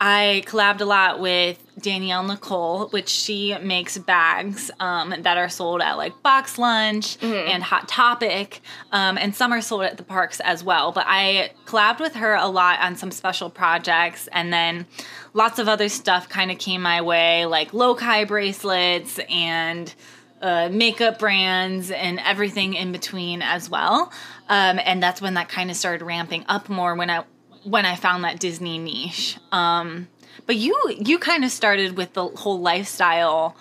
I 0.00 0.42
collabed 0.46 0.80
a 0.80 0.84
lot 0.84 1.20
with 1.20 1.62
Danielle 1.80 2.22
Nicole, 2.22 2.88
which 2.88 3.08
she 3.08 3.56
makes 3.58 3.96
bags 3.96 4.70
um, 4.78 5.14
that 5.22 5.38
are 5.38 5.48
sold 5.48 5.80
at 5.80 5.94
like 5.94 6.22
Box 6.22 6.58
Lunch 6.58 7.18
mm-hmm. 7.18 7.48
and 7.48 7.62
Hot 7.62 7.88
Topic, 7.88 8.60
um, 8.92 9.16
and 9.16 9.34
some 9.34 9.52
are 9.52 9.60
sold 9.60 9.84
at 9.84 9.96
the 9.96 10.02
parks 10.02 10.40
as 10.40 10.62
well. 10.62 10.92
But 10.92 11.04
I 11.06 11.50
collabed 11.64 12.00
with 12.00 12.14
her 12.14 12.34
a 12.34 12.46
lot 12.46 12.80
on 12.80 12.96
some 12.96 13.10
special 13.10 13.48
projects, 13.48 14.28
and 14.32 14.52
then 14.52 14.86
lots 15.32 15.58
of 15.58 15.68
other 15.68 15.88
stuff 15.88 16.28
kind 16.28 16.50
of 16.50 16.58
came 16.58 16.82
my 16.82 17.00
way, 17.00 17.46
like 17.46 17.72
Lokai 17.72 18.28
bracelets 18.28 19.18
and 19.30 19.94
uh, 20.42 20.68
makeup 20.70 21.18
brands 21.18 21.90
and 21.90 22.20
everything 22.20 22.74
in 22.74 22.92
between 22.92 23.42
as 23.42 23.70
well. 23.70 24.12
Um, 24.48 24.78
and 24.84 25.02
that's 25.02 25.20
when 25.20 25.34
that 25.34 25.48
kind 25.48 25.70
of 25.70 25.76
started 25.76 26.04
ramping 26.04 26.44
up 26.48 26.68
more 26.68 26.94
when 26.94 27.10
I 27.10 27.24
when 27.66 27.84
I 27.84 27.96
found 27.96 28.24
that 28.24 28.38
Disney 28.38 28.78
niche. 28.78 29.38
Um, 29.52 30.08
but 30.46 30.56
you 30.56 30.74
you 30.98 31.18
kind 31.18 31.44
of 31.44 31.50
started 31.50 31.96
with 31.96 32.12
the 32.12 32.28
whole 32.28 32.60
lifestyle 32.60 33.56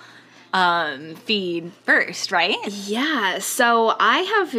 um, 0.53 1.15
feed 1.15 1.71
first, 1.83 2.31
right? 2.31 2.57
Yeah. 2.67 3.39
So 3.39 3.95
I 3.99 4.19
have 4.19 4.55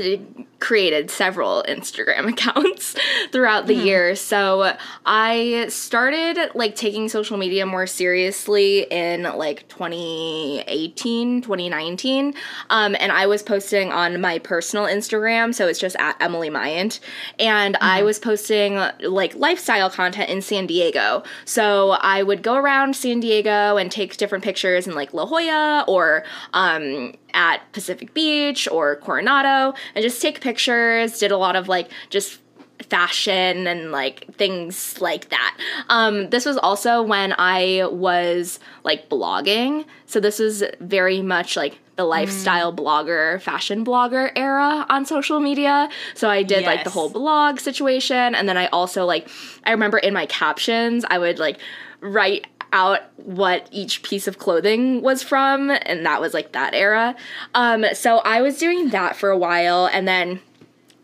created 0.59 1.11
several 1.11 1.65
Instagram 1.69 2.29
accounts 2.33 2.95
throughout 3.31 3.67
the 3.67 3.75
mm. 3.75 3.85
year. 3.85 4.17
So 4.17 4.77
I 5.05 5.67
started 5.69 6.51
like 6.55 6.77
taking 6.77 7.09
social 7.09 7.37
media 7.37 7.67
more 7.67 7.87
seriously 7.87 8.87
in 8.91 9.25
like 9.25 9.69
2018, 9.69 11.43
2019. 11.43 12.35
Um, 12.71 12.97
and 12.99 13.13
I 13.13 13.27
was 13.27 13.43
posting 13.43 13.93
on 13.93 14.21
my 14.21 14.39
personal 14.39 14.87
Instagram. 14.87 15.55
So 15.55 15.69
it's 15.69 15.79
just 15.79 15.97
at 15.97 16.21
Emily 16.21 16.51
Myant. 16.51 17.01
And 17.39 17.75
mm. 17.75 17.79
I 17.81 17.99
mm-hmm. 17.99 18.07
was 18.07 18.19
posting 18.19 18.77
like 19.01 19.35
lifestyle 19.35 19.91
content 19.91 20.31
in 20.31 20.43
San 20.43 20.67
Diego. 20.67 21.23
So 21.45 21.91
I 22.01 22.23
would 22.23 22.43
go 22.43 22.55
around 22.55 22.97
San 22.97 23.21
Diego 23.21 23.77
and 23.77 23.91
take 23.91 24.17
different 24.17 24.45
pictures 24.45 24.87
in 24.87 24.95
like 24.95 25.13
La 25.13 25.27
Jolla 25.27 25.85
or 25.87 26.25
um, 26.53 27.13
at 27.37 27.71
Pacific 27.73 28.13
Beach 28.15 28.67
or 28.67 28.97
Coronado 28.97 29.77
and 29.95 30.03
just 30.03 30.21
take 30.21 30.41
pictures, 30.41 31.19
did 31.21 31.31
a 31.31 31.37
lot 31.37 31.55
of 31.55 31.69
like 31.69 31.91
just 32.11 32.41
fashion 32.89 33.67
and 33.67 33.93
like 33.93 34.27
things 34.35 35.01
like 35.01 35.29
that. 35.29 35.57
Um, 35.89 36.31
this 36.31 36.45
was 36.45 36.57
also 36.57 37.03
when 37.03 37.35
I 37.39 37.89
was 37.91 38.59
like 38.85 39.09
blogging. 39.09 39.85
So 40.07 40.21
this 40.21 40.39
was 40.39 40.65
very 40.81 41.23
much 41.23 41.57
like 41.57 41.79
the 41.97 42.05
lifestyle 42.05 42.73
mm. 42.73 42.77
blogger, 42.77 43.41
fashion 43.41 43.85
blogger 43.85 44.31
era 44.37 44.87
on 44.89 45.07
social 45.07 45.41
media. 45.41 45.89
So 46.15 46.29
I 46.29 46.43
did 46.43 46.61
yes. 46.61 46.67
like 46.67 46.85
the 46.85 46.91
whole 46.91 47.09
blog 47.11 47.61
situation. 47.61 48.35
And 48.35 48.49
then 48.49 48.57
I 48.57 48.67
also 48.69 49.05
like, 49.05 49.29
I 49.65 49.71
remember 49.71 49.99
in 49.99 50.13
my 50.13 50.27
captions, 50.27 51.05
I 51.09 51.19
would 51.19 51.39
like 51.39 51.59
write 52.01 52.47
out 52.73 53.01
what 53.17 53.69
each 53.71 54.03
piece 54.03 54.27
of 54.27 54.39
clothing 54.39 55.03
was 55.03 55.23
from, 55.23 55.71
and 55.71 56.05
that 56.05 56.21
was 56.21 56.35
like 56.35 56.53
that 56.53 56.75
era. 56.75 57.17
Um, 57.55 57.85
so 57.95 58.19
I 58.19 58.43
was 58.43 58.59
doing 58.59 58.91
that 58.91 59.17
for 59.17 59.31
a 59.31 59.39
while, 59.39 59.87
and 59.87 60.07
then 60.07 60.41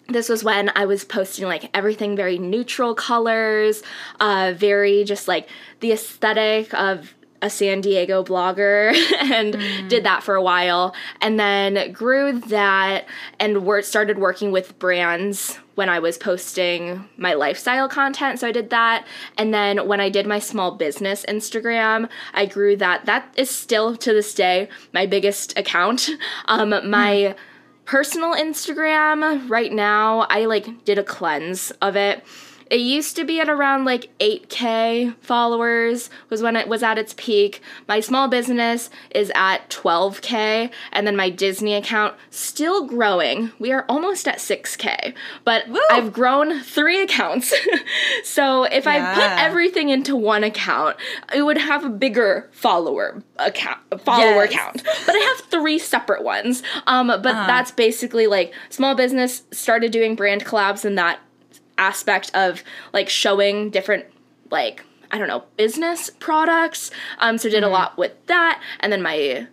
this 0.08 0.28
was 0.28 0.44
when 0.44 0.70
I 0.74 0.84
was 0.84 1.04
posting 1.04 1.46
like 1.46 1.70
everything 1.74 2.16
very 2.16 2.38
neutral 2.38 2.94
colors, 2.94 3.82
uh, 4.20 4.52
very 4.56 5.04
just 5.04 5.28
like 5.28 5.48
the 5.80 5.92
aesthetic 5.92 6.72
of 6.74 7.14
a 7.42 7.50
San 7.50 7.80
Diego 7.80 8.22
blogger 8.22 8.94
and 9.18 9.54
mm. 9.54 9.88
did 9.88 10.04
that 10.04 10.22
for 10.22 10.34
a 10.34 10.42
while 10.42 10.94
and 11.20 11.38
then 11.38 11.92
grew 11.92 12.38
that 12.40 13.06
and 13.38 13.66
wor- 13.66 13.82
started 13.82 14.18
working 14.18 14.52
with 14.52 14.78
brands 14.78 15.58
when 15.74 15.88
I 15.88 15.98
was 15.98 16.18
posting 16.18 17.08
my 17.16 17.34
lifestyle 17.34 17.88
content. 17.88 18.38
So 18.38 18.46
I 18.46 18.52
did 18.52 18.70
that. 18.70 19.06
And 19.38 19.52
then 19.52 19.88
when 19.88 20.00
I 20.00 20.08
did 20.08 20.26
my 20.26 20.38
small 20.38 20.72
business 20.72 21.24
Instagram, 21.28 22.08
I 22.34 22.46
grew 22.46 22.76
that. 22.76 23.06
That 23.06 23.32
is 23.36 23.50
still 23.50 23.96
to 23.96 24.12
this 24.12 24.34
day 24.34 24.68
my 24.92 25.06
biggest 25.06 25.58
account. 25.58 26.08
Um, 26.46 26.70
my 26.70 27.14
mm. 27.14 27.36
personal 27.84 28.34
Instagram 28.34 29.48
right 29.48 29.72
now, 29.72 30.20
I 30.28 30.46
like 30.46 30.84
did 30.84 30.98
a 30.98 31.04
cleanse 31.04 31.70
of 31.82 31.96
it 31.96 32.24
it 32.72 32.80
used 32.80 33.16
to 33.16 33.24
be 33.24 33.38
at 33.38 33.50
around 33.50 33.84
like 33.84 34.08
8k 34.18 35.14
followers 35.20 36.08
was 36.30 36.40
when 36.40 36.56
it 36.56 36.68
was 36.68 36.82
at 36.82 36.96
its 36.96 37.14
peak. 37.18 37.60
My 37.86 38.00
small 38.00 38.28
business 38.28 38.88
is 39.10 39.30
at 39.34 39.68
12k 39.68 40.70
and 40.90 41.06
then 41.06 41.14
my 41.14 41.28
Disney 41.28 41.74
account 41.74 42.14
still 42.30 42.86
growing. 42.86 43.52
We 43.58 43.72
are 43.72 43.84
almost 43.90 44.26
at 44.26 44.38
6k. 44.38 45.12
But 45.44 45.68
Woo! 45.68 45.80
I've 45.90 46.14
grown 46.14 46.62
3 46.62 47.02
accounts. 47.02 47.52
so 48.24 48.64
if 48.64 48.86
yeah. 48.86 49.12
I 49.12 49.14
put 49.16 49.44
everything 49.44 49.90
into 49.90 50.16
one 50.16 50.42
account, 50.42 50.96
it 51.34 51.42
would 51.42 51.58
have 51.58 51.84
a 51.84 51.90
bigger 51.90 52.48
follower 52.52 53.22
account 53.36 53.80
follower 54.00 54.46
yes. 54.46 54.54
count. 54.54 54.82
But 55.04 55.14
I 55.14 55.18
have 55.18 55.50
3 55.50 55.78
separate 55.78 56.24
ones. 56.24 56.62
Um 56.86 57.08
but 57.08 57.26
uh-huh. 57.26 57.46
that's 57.46 57.70
basically 57.70 58.26
like 58.26 58.54
small 58.70 58.94
business 58.94 59.42
started 59.50 59.92
doing 59.92 60.16
brand 60.16 60.46
collabs 60.46 60.86
and 60.86 60.96
that 60.96 61.20
aspect 61.78 62.30
of 62.34 62.62
like 62.92 63.08
showing 63.08 63.70
different 63.70 64.06
like 64.50 64.84
I 65.10 65.18
don't 65.18 65.28
know 65.28 65.44
business 65.56 66.10
products. 66.10 66.90
Um, 67.18 67.38
so 67.38 67.48
did 67.48 67.62
mm-hmm. 67.62 67.70
a 67.70 67.72
lot 67.72 67.98
with 67.98 68.12
that, 68.26 68.62
and 68.80 68.92
then 68.92 69.02
my 69.02 69.46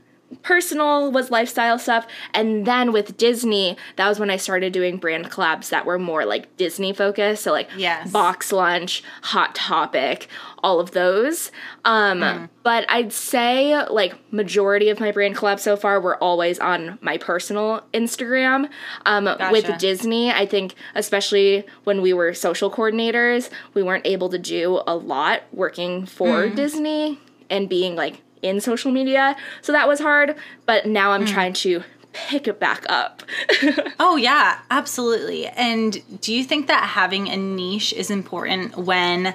personal 0.43 1.11
was 1.11 1.31
lifestyle 1.31 1.79
stuff 1.79 2.05
and 2.33 2.65
then 2.65 2.91
with 2.91 3.17
disney 3.17 3.75
that 3.95 4.07
was 4.07 4.19
when 4.19 4.29
i 4.29 4.37
started 4.37 4.71
doing 4.71 4.97
brand 4.97 5.29
collabs 5.31 5.69
that 5.69 5.85
were 5.85 5.97
more 5.97 6.23
like 6.23 6.55
disney 6.55 6.93
focused 6.93 7.43
so 7.43 7.51
like 7.51 7.67
yes. 7.75 8.11
box 8.11 8.51
lunch 8.51 9.03
hot 9.23 9.55
topic 9.55 10.27
all 10.59 10.79
of 10.79 10.91
those 10.91 11.51
um 11.83 12.19
mm. 12.19 12.49
but 12.61 12.85
i'd 12.89 13.11
say 13.11 13.83
like 13.87 14.13
majority 14.31 14.89
of 14.89 14.99
my 14.99 15.11
brand 15.11 15.35
collabs 15.35 15.61
so 15.61 15.75
far 15.75 15.99
were 15.99 16.21
always 16.23 16.59
on 16.59 16.99
my 17.01 17.17
personal 17.17 17.81
instagram 17.93 18.69
um 19.07 19.25
gotcha. 19.25 19.51
with 19.51 19.77
disney 19.79 20.31
i 20.31 20.45
think 20.45 20.75
especially 20.93 21.65
when 21.85 22.01
we 22.01 22.13
were 22.13 22.33
social 22.35 22.69
coordinators 22.69 23.49
we 23.73 23.81
weren't 23.81 24.05
able 24.05 24.29
to 24.29 24.37
do 24.37 24.81
a 24.85 24.95
lot 24.95 25.41
working 25.51 26.05
for 26.05 26.45
mm. 26.45 26.55
disney 26.55 27.19
and 27.49 27.67
being 27.67 27.95
like 27.95 28.21
in 28.41 28.61
social 28.61 28.91
media. 28.91 29.35
So 29.61 29.71
that 29.71 29.87
was 29.87 29.99
hard, 29.99 30.35
but 30.65 30.85
now 30.85 31.11
I'm 31.11 31.25
mm. 31.25 31.29
trying 31.29 31.53
to 31.53 31.83
pick 32.13 32.47
it 32.47 32.59
back 32.59 32.85
up. 32.89 33.23
oh, 33.99 34.15
yeah, 34.15 34.59
absolutely. 34.71 35.47
And 35.47 36.01
do 36.21 36.33
you 36.33 36.43
think 36.43 36.67
that 36.67 36.83
having 36.83 37.29
a 37.29 37.37
niche 37.37 37.93
is 37.93 38.09
important 38.09 38.77
when 38.77 39.33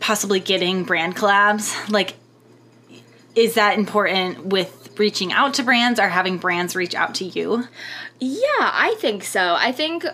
possibly 0.00 0.40
getting 0.40 0.84
brand 0.84 1.16
collabs? 1.16 1.90
Like, 1.90 2.14
is 3.34 3.54
that 3.54 3.78
important 3.78 4.46
with 4.46 4.98
reaching 4.98 5.32
out 5.32 5.54
to 5.54 5.62
brands 5.62 6.00
or 6.00 6.08
having 6.08 6.38
brands 6.38 6.74
reach 6.74 6.94
out 6.94 7.14
to 7.16 7.24
you? 7.24 7.64
Yeah, 8.18 8.40
I 8.58 8.96
think 8.98 9.24
so. 9.24 9.54
I 9.58 9.72
think 9.72 10.04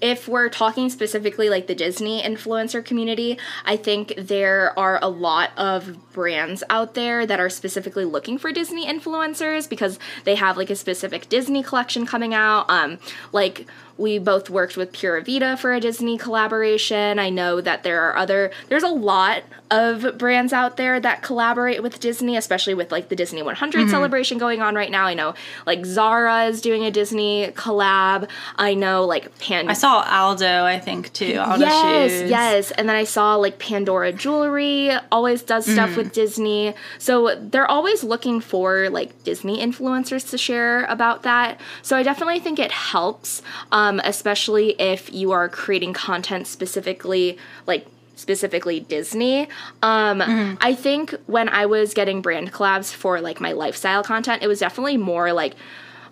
if 0.00 0.28
we're 0.28 0.48
talking 0.48 0.90
specifically 0.90 1.48
like 1.48 1.66
the 1.66 1.74
Disney 1.74 2.22
influencer 2.22 2.84
community, 2.84 3.38
I 3.64 3.76
think 3.76 4.14
there 4.16 4.78
are 4.78 4.98
a 5.02 5.08
lot 5.08 5.50
of 5.56 6.12
brands 6.12 6.62
out 6.70 6.94
there 6.94 7.26
that 7.26 7.40
are 7.40 7.50
specifically 7.50 8.04
looking 8.04 8.38
for 8.38 8.52
Disney 8.52 8.86
influencers 8.86 9.68
because 9.68 9.98
they 10.24 10.36
have 10.36 10.56
like 10.56 10.70
a 10.70 10.76
specific 10.76 11.28
Disney 11.28 11.62
collection 11.62 12.06
coming 12.06 12.34
out. 12.34 12.68
Um, 12.68 12.98
like 13.32 13.66
we 13.98 14.18
both 14.18 14.48
worked 14.48 14.76
with 14.76 14.92
Pura 14.92 15.22
Vida 15.22 15.56
for 15.56 15.74
a 15.74 15.80
Disney 15.80 16.16
collaboration. 16.16 17.18
I 17.18 17.30
know 17.30 17.60
that 17.60 17.82
there 17.82 18.00
are 18.02 18.16
other, 18.16 18.52
there's 18.68 18.84
a 18.84 18.88
lot 18.88 19.42
of 19.70 20.16
brands 20.16 20.52
out 20.52 20.76
there 20.76 20.98
that 21.00 21.22
collaborate 21.22 21.82
with 21.82 22.00
Disney, 22.00 22.36
especially 22.36 22.74
with 22.74 22.90
like 22.90 23.08
the 23.08 23.16
Disney 23.16 23.42
100 23.42 23.78
mm-hmm. 23.78 23.90
celebration 23.90 24.38
going 24.38 24.62
on 24.62 24.74
right 24.74 24.90
now. 24.90 25.06
I 25.06 25.14
know 25.14 25.34
like 25.66 25.84
Zara 25.84 26.46
is 26.46 26.60
doing 26.60 26.84
a 26.84 26.90
Disney 26.90 27.48
collab. 27.48 28.28
I 28.56 28.74
know 28.74 29.04
like 29.04 29.36
Pan. 29.38 29.68
I 29.68 29.74
saw 29.74 30.04
Aldo, 30.08 30.64
I 30.64 30.78
think 30.78 31.12
too. 31.12 31.38
Aldo 31.38 31.64
yes, 31.66 32.10
shoes. 32.10 32.30
yes. 32.30 32.70
And 32.70 32.88
then 32.88 32.96
I 32.96 33.04
saw 33.04 33.34
like 33.36 33.58
Pandora 33.58 34.12
Jewelry 34.12 34.90
always 35.10 35.42
does 35.42 35.66
stuff 35.66 35.90
mm. 35.90 35.96
with 35.96 36.12
Disney. 36.12 36.74
So 36.98 37.34
they're 37.34 37.70
always 37.70 38.04
looking 38.04 38.40
for 38.40 38.88
like 38.90 39.24
Disney 39.24 39.58
influencers 39.58 40.30
to 40.30 40.38
share 40.38 40.84
about 40.84 41.24
that. 41.24 41.60
So 41.82 41.96
I 41.96 42.02
definitely 42.02 42.40
think 42.40 42.58
it 42.58 42.72
helps. 42.72 43.42
Um, 43.72 43.87
um, 43.88 44.00
especially 44.04 44.70
if 44.78 45.12
you 45.12 45.32
are 45.32 45.48
creating 45.48 45.92
content 45.92 46.46
specifically 46.46 47.38
like 47.66 47.86
specifically 48.16 48.80
Disney. 48.80 49.48
Um, 49.82 50.20
mm-hmm. 50.20 50.54
I 50.60 50.74
think 50.74 51.14
when 51.26 51.48
I 51.48 51.66
was 51.66 51.94
getting 51.94 52.20
brand 52.20 52.52
collabs 52.52 52.92
for 52.92 53.20
like 53.20 53.40
my 53.40 53.52
lifestyle 53.52 54.02
content, 54.02 54.42
it 54.42 54.48
was 54.48 54.58
definitely 54.58 54.96
more 54.96 55.32
like 55.32 55.54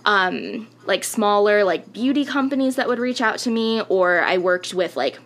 um, 0.04 0.68
like 0.84 1.02
smaller 1.02 1.64
like 1.64 1.92
beauty 1.92 2.24
companies 2.24 2.76
that 2.76 2.86
would 2.86 3.00
reach 3.00 3.20
out 3.20 3.38
to 3.40 3.50
me, 3.50 3.82
or 3.88 4.22
I 4.22 4.38
worked 4.38 4.72
with 4.72 4.96
like 4.96 5.18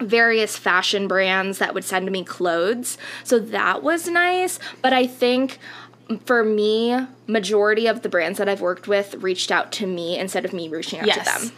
various 0.00 0.56
fashion 0.56 1.06
brands 1.06 1.58
that 1.58 1.74
would 1.74 1.84
send 1.84 2.10
me 2.10 2.24
clothes. 2.24 2.98
So 3.22 3.38
that 3.38 3.82
was 3.82 4.08
nice, 4.08 4.58
but 4.82 4.92
I 4.92 5.06
think 5.06 5.58
for 6.18 6.44
me, 6.44 7.06
majority 7.26 7.86
of 7.86 8.02
the 8.02 8.08
brands 8.08 8.38
that 8.38 8.48
I've 8.48 8.60
worked 8.60 8.88
with 8.88 9.14
reached 9.16 9.50
out 9.50 9.72
to 9.72 9.86
me 9.86 10.18
instead 10.18 10.44
of 10.44 10.52
me 10.52 10.68
reaching 10.68 11.00
out 11.00 11.06
yes. 11.06 11.40
to 11.40 11.48
them. 11.48 11.56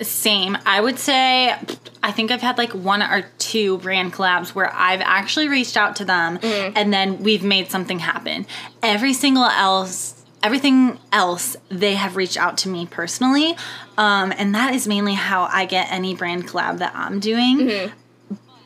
Same. 0.00 0.58
I 0.66 0.80
would 0.80 0.98
say 0.98 1.54
I 2.02 2.10
think 2.12 2.30
I've 2.30 2.40
had 2.40 2.58
like 2.58 2.72
one 2.72 3.02
or 3.02 3.30
two 3.38 3.78
brand 3.78 4.12
collabs 4.12 4.54
where 4.54 4.72
I've 4.72 5.00
actually 5.00 5.48
reached 5.48 5.76
out 5.76 5.96
to 5.96 6.04
them 6.04 6.38
mm. 6.38 6.72
and 6.74 6.92
then 6.92 7.22
we've 7.22 7.44
made 7.44 7.70
something 7.70 8.00
happen. 8.00 8.46
Every 8.82 9.12
single 9.12 9.44
else 9.44 10.18
everything 10.42 10.98
else 11.12 11.56
they 11.68 11.94
have 11.94 12.16
reached 12.16 12.36
out 12.36 12.58
to 12.58 12.68
me 12.68 12.84
personally 12.86 13.56
um, 13.96 14.32
and 14.36 14.54
that 14.54 14.74
is 14.74 14.88
mainly 14.88 15.14
how 15.14 15.44
i 15.44 15.64
get 15.64 15.90
any 15.90 16.14
brand 16.14 16.46
collab 16.48 16.78
that 16.78 16.92
i'm 16.96 17.20
doing 17.20 17.58
mm-hmm. 17.58 17.94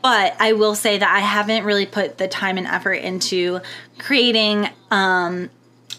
But 0.03 0.37
I 0.39 0.53
will 0.53 0.75
say 0.75 0.99
that 0.99 1.09
I 1.09 1.21
haven't 1.21 1.65
really 1.65 1.87
put 1.87 2.19
the 2.19 2.29
time 2.29 2.59
and 2.59 2.67
effort 2.67 2.95
into 2.95 3.61
creating 3.99 4.69
um, 4.91 5.51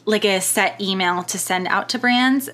like 0.06 0.26
a 0.26 0.40
set 0.40 0.80
email 0.80 1.24
to 1.24 1.38
send 1.38 1.68
out 1.68 1.90
to 1.90 2.00
brands. 2.00 2.50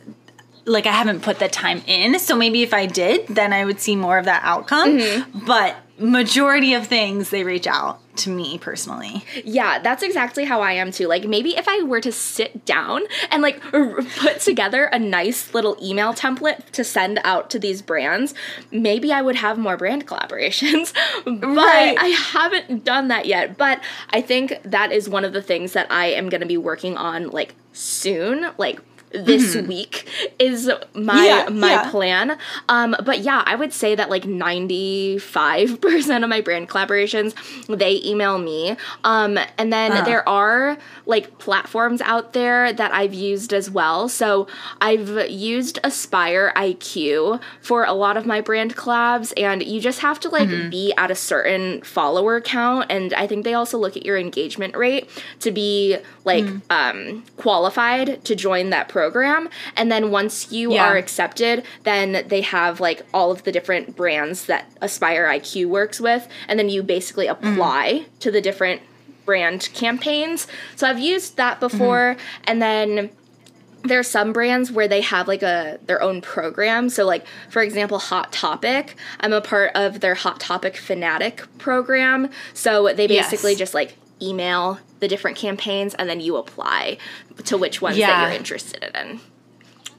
Like 0.66 0.86
I 0.86 0.92
haven't 0.92 1.22
put 1.22 1.40
the 1.40 1.50
time 1.50 1.84
in. 1.88 2.18
So 2.20 2.36
maybe 2.36 2.64
if 2.64 2.74
I 2.74 2.86
did, 2.86 3.28
then 3.28 3.54
I 3.54 3.66
would 3.66 3.80
see 3.80 3.96
more 3.96 4.18
of 4.18 4.26
that 4.26 4.42
outcome. 4.44 4.98
Mm-hmm. 4.98 5.46
But 5.46 5.76
majority 6.00 6.74
of 6.74 6.88
things 6.88 7.30
they 7.30 7.44
reach 7.44 7.68
out 7.68 8.03
to 8.18 8.30
me 8.30 8.58
personally. 8.58 9.24
Yeah, 9.44 9.80
that's 9.80 10.04
exactly 10.04 10.46
how 10.46 10.62
I 10.62 10.74
am 10.74 10.92
too. 10.92 11.08
Like 11.08 11.26
maybe 11.26 11.56
if 11.58 11.68
I 11.68 11.84
were 11.84 12.02
to 12.02 12.12
sit 12.12 12.66
down 12.66 13.02
and 13.32 13.42
like 13.42 13.62
put 13.62 14.40
together 14.40 14.86
a 14.86 15.00
nice 15.00 15.54
little 15.54 15.78
email 15.82 16.14
template 16.14 16.70
to 16.72 16.84
send 16.84 17.20
out 17.24 17.50
to 17.52 17.60
these 17.60 17.82
brands, 17.82 18.34
maybe 18.72 19.12
I 19.12 19.22
would 19.22 19.36
have 19.38 19.58
more 19.58 19.78
brand 19.78 20.08
collaborations. 20.08 20.94
but 21.26 21.44
right. 21.44 21.98
I 21.98 22.08
haven't 22.08 22.84
done 22.84 23.08
that 23.08 23.26
yet. 23.26 23.58
But 23.58 23.82
I 24.12 24.22
think 24.22 24.60
that 24.64 24.92
is 24.92 25.10
one 25.10 25.26
of 25.26 25.34
the 25.34 25.42
things 25.42 25.74
that 25.74 25.92
I 25.92 26.08
am 26.08 26.30
going 26.30 26.42
to 26.42 26.48
be 26.48 26.58
working 26.58 26.98
on 26.98 27.30
like 27.30 27.56
soon, 27.74 28.52
like 28.58 28.80
this 29.14 29.56
mm-hmm. 29.56 29.68
week 29.68 30.08
is 30.40 30.70
my 30.94 31.26
yeah, 31.26 31.50
my 31.50 31.72
yeah. 31.72 31.92
plan. 31.92 32.38
Um, 32.68 32.96
but 33.04 33.20
yeah, 33.20 33.44
I 33.46 33.56
would 33.56 33.74
say 33.74 33.96
that 33.96 34.10
like 34.10 34.26
ninety 34.26 35.18
five 35.20 35.80
percent 35.82 36.24
of 36.24 36.30
my 36.30 36.42
brand 36.42 36.70
collaborations 36.70 37.34
they 37.68 38.02
email 38.04 38.38
me. 38.38 38.76
Um, 39.04 39.38
and 39.58 39.72
then 39.72 39.92
uh. 39.92 40.02
there 40.04 40.28
are 40.28 40.78
like 41.06 41.38
platforms 41.38 42.02
out 42.02 42.34
there 42.34 42.74
that 42.74 42.94
I've 42.94 43.14
used 43.14 43.54
as 43.54 43.70
well. 43.70 44.10
So 44.10 44.48
I've 44.82 45.30
used 45.30 45.80
Aspire 45.84 46.52
IQ 46.56 47.42
for 47.62 47.84
a 47.86 47.94
lot 47.94 48.18
of 48.18 48.26
my 48.26 48.42
brand 48.42 48.76
collabs, 48.76 49.34
and 49.38 49.64
you 49.64 49.80
just 49.80 50.00
have 50.00 50.20
to 50.22 50.30
like 50.30 50.50
mm-hmm. 50.50 50.70
be 50.70 50.94
at 50.98 51.12
a 51.12 51.16
certain 51.16 51.82
follower 51.84 52.42
count. 52.42 52.88
And 52.90 53.14
I 53.14 53.28
think 53.28 53.44
they 53.44 53.54
also 53.54 53.78
look 53.78 53.96
at 53.96 54.06
your 54.06 54.18
engagement 54.18 54.76
rate 54.76 55.10
to 55.42 55.52
be 55.52 55.98
like 56.26 56.46
mm. 56.46 56.62
um, 56.70 57.24
qualified 57.38 58.24
to 58.26 58.36
join 58.36 58.70
that 58.70 58.90
program 58.90 59.50
and 59.76 59.92
then 59.92 60.12
once 60.12 60.52
you 60.52 60.74
yeah. 60.74 60.88
are 60.88 60.98
accepted 60.98 61.64
then 61.84 62.26
they 62.28 62.42
have 62.42 62.80
like 62.80 63.02
all 63.14 63.32
of 63.32 63.44
the 63.44 63.52
different 63.52 63.96
brands 63.96 64.46
that 64.46 64.70
aspire 64.82 65.28
iq 65.28 65.66
works 65.66 66.00
with 66.00 66.28
and 66.48 66.58
then 66.60 66.70
you 66.70 66.84
basically 66.84 67.28
mm-hmm. 67.28 67.54
apply 67.54 67.92
mm 67.94 68.04
to 68.20 68.32
the 68.32 68.40
different 68.40 68.82
brand 69.26 69.70
campaigns 69.74 70.48
so 70.76 70.88
i've 70.88 71.00
used 71.00 71.36
that 71.36 71.60
before 71.60 72.16
mm-hmm. 72.16 72.44
and 72.46 72.62
then 72.62 73.10
there 73.84 74.00
are 74.00 74.04
some 74.04 74.32
brands 74.32 74.72
where 74.72 74.88
they 74.88 75.02
have 75.02 75.28
like 75.28 75.44
a 75.44 75.78
their 75.86 76.02
own 76.02 76.22
program 76.22 76.90
so 76.90 77.06
like 77.06 77.26
for 77.50 77.62
example 77.62 78.00
hot 78.00 78.32
topic 78.32 78.96
i'm 79.20 79.34
a 79.34 79.42
part 79.42 79.72
of 79.76 80.00
their 80.00 80.16
hot 80.16 80.40
topic 80.40 80.78
fanatic 80.78 81.44
program 81.58 82.30
so 82.54 82.94
they 82.94 83.08
basically 83.08 83.52
yes. 83.52 83.60
just 83.60 83.74
like 83.74 83.96
email 84.22 84.80
the 85.00 85.08
different 85.08 85.38
campaigns 85.38 85.94
and 85.96 86.10
then 86.10 86.20
you 86.20 86.38
apply 86.38 86.98
to 87.46 87.58
which 87.58 87.82
ones 87.82 87.98
yeah. 87.98 88.08
that 88.08 88.22
you're 88.24 88.38
interested 88.38 88.92
in. 88.96 89.20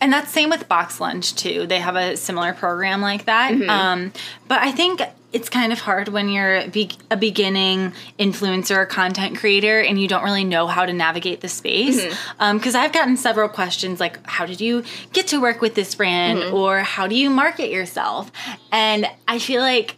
And 0.00 0.12
that's 0.12 0.30
same 0.30 0.50
with 0.50 0.68
Box 0.68 1.00
Lunch 1.00 1.34
too. 1.34 1.66
They 1.66 1.80
have 1.80 1.96
a 1.96 2.16
similar 2.16 2.52
program 2.52 3.00
like 3.00 3.24
that. 3.24 3.52
Mm-hmm. 3.52 3.70
Um, 3.70 4.12
but 4.48 4.60
I 4.60 4.72
think 4.72 5.00
it's 5.32 5.48
kind 5.48 5.72
of 5.72 5.80
hard 5.80 6.08
when 6.08 6.28
you're 6.28 6.68
be- 6.68 6.90
a 7.10 7.16
beginning 7.16 7.92
influencer 8.18 8.76
or 8.76 8.86
content 8.86 9.36
creator 9.36 9.80
and 9.80 10.00
you 10.00 10.06
don't 10.06 10.22
really 10.22 10.44
know 10.44 10.66
how 10.66 10.86
to 10.86 10.92
navigate 10.92 11.40
the 11.40 11.48
space. 11.48 12.02
Because 12.02 12.16
mm-hmm. 12.16 12.76
um, 12.76 12.76
I've 12.76 12.92
gotten 12.92 13.16
several 13.16 13.48
questions 13.48 13.98
like, 13.98 14.24
how 14.26 14.46
did 14.46 14.60
you 14.60 14.84
get 15.12 15.26
to 15.28 15.40
work 15.40 15.60
with 15.60 15.74
this 15.74 15.94
brand? 15.94 16.38
Mm-hmm. 16.38 16.54
Or 16.54 16.80
how 16.80 17.06
do 17.06 17.14
you 17.14 17.30
market 17.30 17.70
yourself? 17.70 18.30
And 18.70 19.06
I 19.26 19.38
feel 19.38 19.60
like 19.60 19.96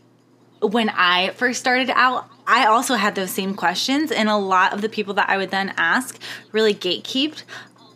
when 0.63 0.89
I 0.89 1.31
first 1.31 1.61
started 1.61 1.91
out, 1.91 2.31
I 2.47 2.67
also 2.67 2.95
had 2.95 3.15
those 3.15 3.31
same 3.31 3.55
questions, 3.55 4.13
and 4.13 4.29
a 4.29 4.37
lot 4.37 4.73
of 4.73 4.81
the 4.81 4.89
people 4.89 5.15
that 5.15 5.29
I 5.29 5.37
would 5.37 5.51
then 5.51 5.75
ask 5.77 6.19
really 6.53 6.75
gatekeeped 6.75 7.43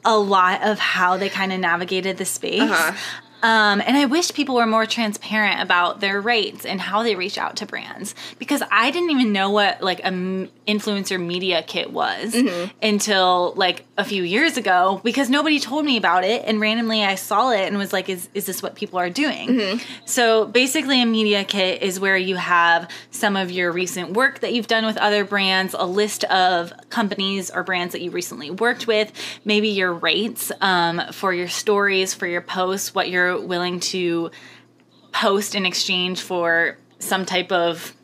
a 0.04 0.16
lot 0.16 0.62
of 0.62 0.78
how 0.78 1.16
they 1.16 1.28
kind 1.28 1.52
of 1.52 1.60
navigated 1.60 2.16
the 2.16 2.24
space. 2.24 2.62
Uh-huh. 2.62 2.96
Um, 3.42 3.80
and 3.86 3.96
I 3.96 4.04
wish 4.04 4.34
people 4.34 4.54
were 4.54 4.66
more 4.66 4.84
transparent 4.84 5.62
about 5.62 6.00
their 6.00 6.20
rates 6.20 6.66
and 6.66 6.80
how 6.80 7.02
they 7.02 7.14
reach 7.14 7.38
out 7.38 7.56
to 7.56 7.66
brands 7.66 8.14
because 8.38 8.62
I 8.70 8.90
didn't 8.90 9.10
even 9.10 9.32
know 9.32 9.50
what 9.50 9.82
like 9.82 10.00
a 10.04 10.48
influencer 10.70 11.20
media 11.24 11.62
kit 11.62 11.92
was 11.92 12.32
mm-hmm. 12.32 12.70
until 12.82 13.52
like 13.56 13.84
a 13.98 14.04
few 14.04 14.22
years 14.22 14.56
ago 14.56 15.00
because 15.04 15.28
nobody 15.28 15.58
told 15.58 15.84
me 15.84 15.96
about 15.96 16.24
it 16.24 16.44
and 16.46 16.60
randomly 16.60 17.04
I 17.04 17.16
saw 17.16 17.50
it 17.50 17.66
and 17.66 17.76
was 17.76 17.92
like 17.92 18.08
is 18.08 18.28
is 18.34 18.46
this 18.46 18.62
what 18.62 18.74
people 18.74 18.98
are 18.98 19.10
doing? 19.10 19.48
Mm-hmm. 19.48 19.84
So 20.04 20.46
basically 20.46 21.02
a 21.02 21.06
media 21.06 21.44
kit 21.44 21.82
is 21.82 21.98
where 21.98 22.16
you 22.16 22.36
have 22.36 22.90
some 23.10 23.36
of 23.36 23.50
your 23.50 23.72
recent 23.72 24.12
work 24.12 24.40
that 24.40 24.52
you've 24.52 24.66
done 24.66 24.86
with 24.86 24.96
other 24.98 25.24
brands, 25.24 25.74
a 25.78 25.84
list 25.84 26.24
of 26.24 26.72
companies 26.88 27.50
or 27.50 27.62
brands 27.62 27.92
that 27.92 28.00
you 28.00 28.10
recently 28.10 28.50
worked 28.50 28.86
with, 28.86 29.12
maybe 29.44 29.68
your 29.68 29.92
rates 29.92 30.52
um, 30.60 31.02
for 31.12 31.32
your 31.34 31.48
stories, 31.48 32.14
for 32.14 32.26
your 32.26 32.40
posts, 32.40 32.94
what 32.94 33.08
you're 33.10 33.40
willing 33.40 33.80
to 33.80 34.30
post 35.12 35.54
in 35.54 35.66
exchange 35.66 36.20
for 36.20 36.78
some 36.98 37.24
type 37.24 37.50
of 37.50 37.94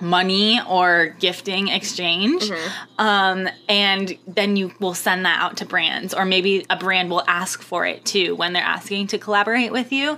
money 0.00 0.60
or 0.68 1.14
gifting 1.18 1.68
exchange 1.68 2.42
mm-hmm. 2.42 3.00
um, 3.00 3.48
and 3.68 4.18
then 4.26 4.56
you 4.56 4.72
will 4.80 4.94
send 4.94 5.24
that 5.24 5.40
out 5.40 5.56
to 5.56 5.64
brands 5.64 6.12
or 6.12 6.24
maybe 6.24 6.66
a 6.70 6.76
brand 6.76 7.10
will 7.10 7.24
ask 7.26 7.62
for 7.62 7.86
it 7.86 8.04
too 8.04 8.34
when 8.36 8.52
they're 8.52 8.62
asking 8.62 9.06
to 9.06 9.18
collaborate 9.18 9.72
with 9.72 9.92
you 9.92 10.12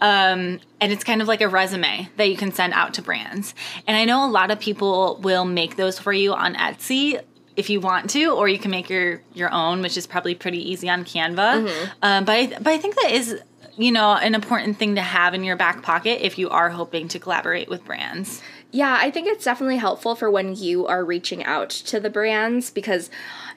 um, 0.00 0.60
and 0.80 0.92
it's 0.92 1.04
kind 1.04 1.22
of 1.22 1.28
like 1.28 1.40
a 1.40 1.48
resume 1.48 2.08
that 2.16 2.28
you 2.28 2.36
can 2.36 2.52
send 2.52 2.72
out 2.72 2.94
to 2.94 3.02
brands 3.02 3.54
and 3.86 3.96
i 3.96 4.04
know 4.04 4.24
a 4.24 4.30
lot 4.30 4.50
of 4.50 4.60
people 4.60 5.18
will 5.22 5.44
make 5.44 5.76
those 5.76 5.98
for 5.98 6.12
you 6.12 6.32
on 6.32 6.54
etsy 6.54 7.20
if 7.56 7.68
you 7.68 7.80
want 7.80 8.10
to, 8.10 8.34
or 8.34 8.48
you 8.48 8.58
can 8.58 8.70
make 8.70 8.88
your 8.88 9.20
your 9.34 9.52
own, 9.52 9.82
which 9.82 9.96
is 9.96 10.06
probably 10.06 10.34
pretty 10.34 10.70
easy 10.70 10.88
on 10.88 11.04
Canva. 11.04 11.36
Mm-hmm. 11.36 11.90
Um, 12.02 12.24
but 12.24 12.32
I, 12.32 12.46
but 12.46 12.68
I 12.68 12.78
think 12.78 12.94
that 12.96 13.10
is 13.10 13.40
you 13.76 13.92
know 13.92 14.14
an 14.14 14.34
important 14.34 14.78
thing 14.78 14.94
to 14.96 15.02
have 15.02 15.34
in 15.34 15.44
your 15.44 15.56
back 15.56 15.82
pocket 15.82 16.24
if 16.24 16.38
you 16.38 16.48
are 16.50 16.70
hoping 16.70 17.08
to 17.08 17.18
collaborate 17.18 17.68
with 17.68 17.84
brands. 17.84 18.42
Yeah, 18.74 18.96
I 18.98 19.10
think 19.10 19.28
it's 19.28 19.44
definitely 19.44 19.76
helpful 19.76 20.14
for 20.14 20.30
when 20.30 20.56
you 20.56 20.86
are 20.86 21.04
reaching 21.04 21.44
out 21.44 21.68
to 21.68 22.00
the 22.00 22.08
brands 22.08 22.70
because 22.70 23.10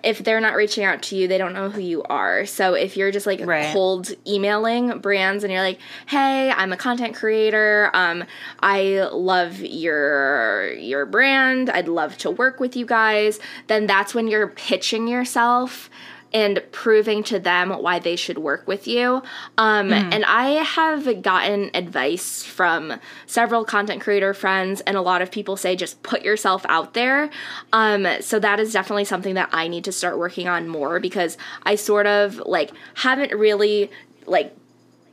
if 0.03 0.19
they're 0.19 0.41
not 0.41 0.55
reaching 0.55 0.83
out 0.83 1.01
to 1.03 1.15
you, 1.15 1.29
they 1.29 1.37
don't 1.37 1.53
know 1.53 1.69
who 1.69 1.79
you 1.79 2.03
are. 2.03 2.45
So 2.45 2.73
if 2.73 2.97
you're 2.97 3.11
just 3.11 3.25
like 3.25 3.39
right. 3.45 3.71
cold 3.71 4.11
emailing 4.27 4.99
brands 4.99 5.45
and 5.45 5.53
you're 5.53 5.61
like, 5.61 5.79
"Hey, 6.05 6.51
I'm 6.51 6.73
a 6.73 6.77
content 6.77 7.15
creator. 7.15 7.89
Um, 7.93 8.25
I 8.59 9.07
love 9.09 9.61
your 9.61 10.73
your 10.73 11.05
brand. 11.05 11.69
I'd 11.69 11.87
love 11.87 12.17
to 12.19 12.29
work 12.29 12.59
with 12.59 12.75
you 12.75 12.85
guys." 12.85 13.39
Then 13.67 13.87
that's 13.87 14.13
when 14.13 14.27
you're 14.27 14.49
pitching 14.49 15.07
yourself 15.07 15.89
and 16.35 16.61
proving 16.73 17.23
to 17.23 17.39
them 17.39 17.69
why 17.69 17.97
they 17.97 18.17
should 18.17 18.37
work 18.37 18.67
with 18.67 18.89
you. 18.89 19.23
Um, 19.57 19.87
mm. 19.87 20.13
And 20.13 20.25
I 20.25 20.49
have 20.63 21.21
gotten 21.21 21.71
advice 21.73 22.43
from 22.43 22.99
several 23.25 23.63
content 23.63 24.01
creator 24.01 24.33
friends, 24.33 24.81
and 24.81 24.97
a 24.97 25.01
lot 25.01 25.21
of 25.21 25.31
people 25.31 25.55
say 25.55 25.77
just 25.77 26.03
put 26.03 26.23
yourself 26.23 26.65
out 26.67 26.93
there. 26.93 27.29
Um, 27.71 28.05
so 28.19 28.37
that 28.39 28.59
is 28.59 28.73
definitely 28.73 29.05
something 29.05 29.35
that 29.35 29.47
I 29.53 29.69
need 29.69 29.85
to 29.85 29.93
start 29.93 30.17
working 30.17 30.49
on 30.49 30.67
more 30.67 30.99
because 30.99 31.37
I 31.63 31.75
sort 31.75 32.05
of 32.05 32.35
like 32.45 32.71
haven't 32.95 33.31
really 33.31 33.89
like 34.25 34.53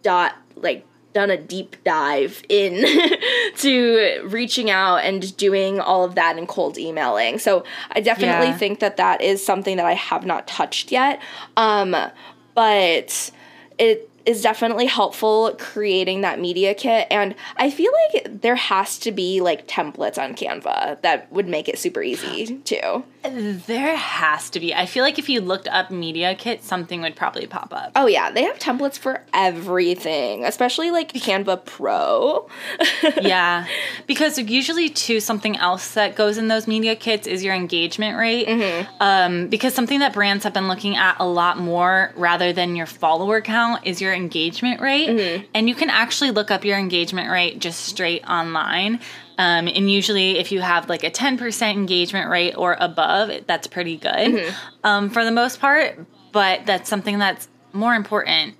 dot 0.02 0.34
like 0.56 0.84
done 1.12 1.30
a 1.30 1.36
deep 1.36 1.76
dive 1.84 2.42
in 2.48 2.84
to 3.56 4.22
reaching 4.24 4.70
out 4.70 4.96
and 4.98 5.36
doing 5.36 5.80
all 5.80 6.04
of 6.04 6.14
that 6.14 6.38
in 6.38 6.46
cold 6.46 6.78
emailing. 6.78 7.38
So 7.38 7.64
I 7.90 8.00
definitely 8.00 8.48
yeah. 8.48 8.58
think 8.58 8.80
that 8.80 8.96
that 8.96 9.20
is 9.20 9.44
something 9.44 9.76
that 9.76 9.86
I 9.86 9.94
have 9.94 10.24
not 10.24 10.46
touched 10.46 10.92
yet. 10.92 11.20
Um, 11.56 11.96
but 12.54 13.30
it 13.78 14.08
is 14.26 14.42
definitely 14.42 14.86
helpful 14.86 15.54
creating 15.58 16.20
that 16.22 16.40
media 16.40 16.74
kit 16.74 17.06
and 17.10 17.34
i 17.56 17.70
feel 17.70 17.92
like 18.12 18.40
there 18.40 18.56
has 18.56 18.98
to 18.98 19.12
be 19.12 19.40
like 19.40 19.66
templates 19.66 20.18
on 20.18 20.34
canva 20.34 21.00
that 21.02 21.30
would 21.32 21.48
make 21.48 21.68
it 21.68 21.78
super 21.78 22.02
easy 22.02 22.58
too. 22.58 23.04
There 23.24 23.96
has 23.96 24.50
to 24.50 24.58
be. 24.58 24.74
I 24.74 24.86
feel 24.86 25.04
like 25.04 25.18
if 25.18 25.28
you 25.28 25.40
looked 25.40 25.68
up 25.68 25.90
media 25.90 26.34
kit 26.34 26.64
something 26.64 27.02
would 27.02 27.14
probably 27.14 27.46
pop 27.46 27.72
up. 27.72 27.92
Oh 27.94 28.06
yeah. 28.06 28.30
They 28.30 28.42
have 28.42 28.58
templates 28.58 28.98
for 28.98 29.24
everything 29.32 30.44
especially 30.44 30.90
like 30.90 31.12
canva 31.12 31.64
pro. 31.64 32.48
Yeah. 33.20 33.66
Because 34.06 34.38
usually 34.38 34.88
too 34.88 35.20
something 35.20 35.56
else 35.56 35.94
that 35.94 36.16
goes 36.16 36.38
in 36.38 36.48
those 36.48 36.66
media 36.66 36.96
kits 36.96 37.26
is 37.26 37.44
your 37.44 37.54
engagement 37.54 38.18
rate. 38.18 38.48
Mm-hmm. 38.48 38.92
um, 39.00 39.48
because 39.48 39.74
something 39.74 40.00
that 40.00 40.12
brands 40.12 40.44
have 40.44 40.52
been 40.52 40.68
looking 40.68 40.96
at 40.96 41.16
a 41.20 41.26
lot 41.26 41.58
more 41.58 42.12
rather 42.16 42.52
than 42.52 42.76
your 42.76 42.86
follower 42.86 43.40
count 43.40 43.86
is 43.86 44.00
your 44.00 44.11
your 44.12 44.20
engagement 44.20 44.80
rate, 44.80 45.08
mm-hmm. 45.08 45.44
and 45.54 45.68
you 45.68 45.74
can 45.74 45.90
actually 45.90 46.30
look 46.30 46.50
up 46.50 46.64
your 46.64 46.78
engagement 46.78 47.30
rate 47.30 47.58
just 47.58 47.80
straight 47.80 48.24
online. 48.28 49.00
Um, 49.38 49.66
and 49.66 49.90
usually, 49.90 50.38
if 50.38 50.52
you 50.52 50.60
have 50.60 50.88
like 50.88 51.04
a 51.04 51.10
10% 51.10 51.72
engagement 51.72 52.30
rate 52.30 52.54
or 52.54 52.76
above, 52.78 53.46
that's 53.46 53.66
pretty 53.66 53.96
good 53.96 54.10
mm-hmm. 54.12 54.56
um, 54.84 55.10
for 55.10 55.24
the 55.24 55.30
most 55.30 55.60
part. 55.60 55.98
But 56.32 56.66
that's 56.66 56.88
something 56.88 57.18
that's 57.18 57.48
more 57.72 57.94
important 57.94 58.56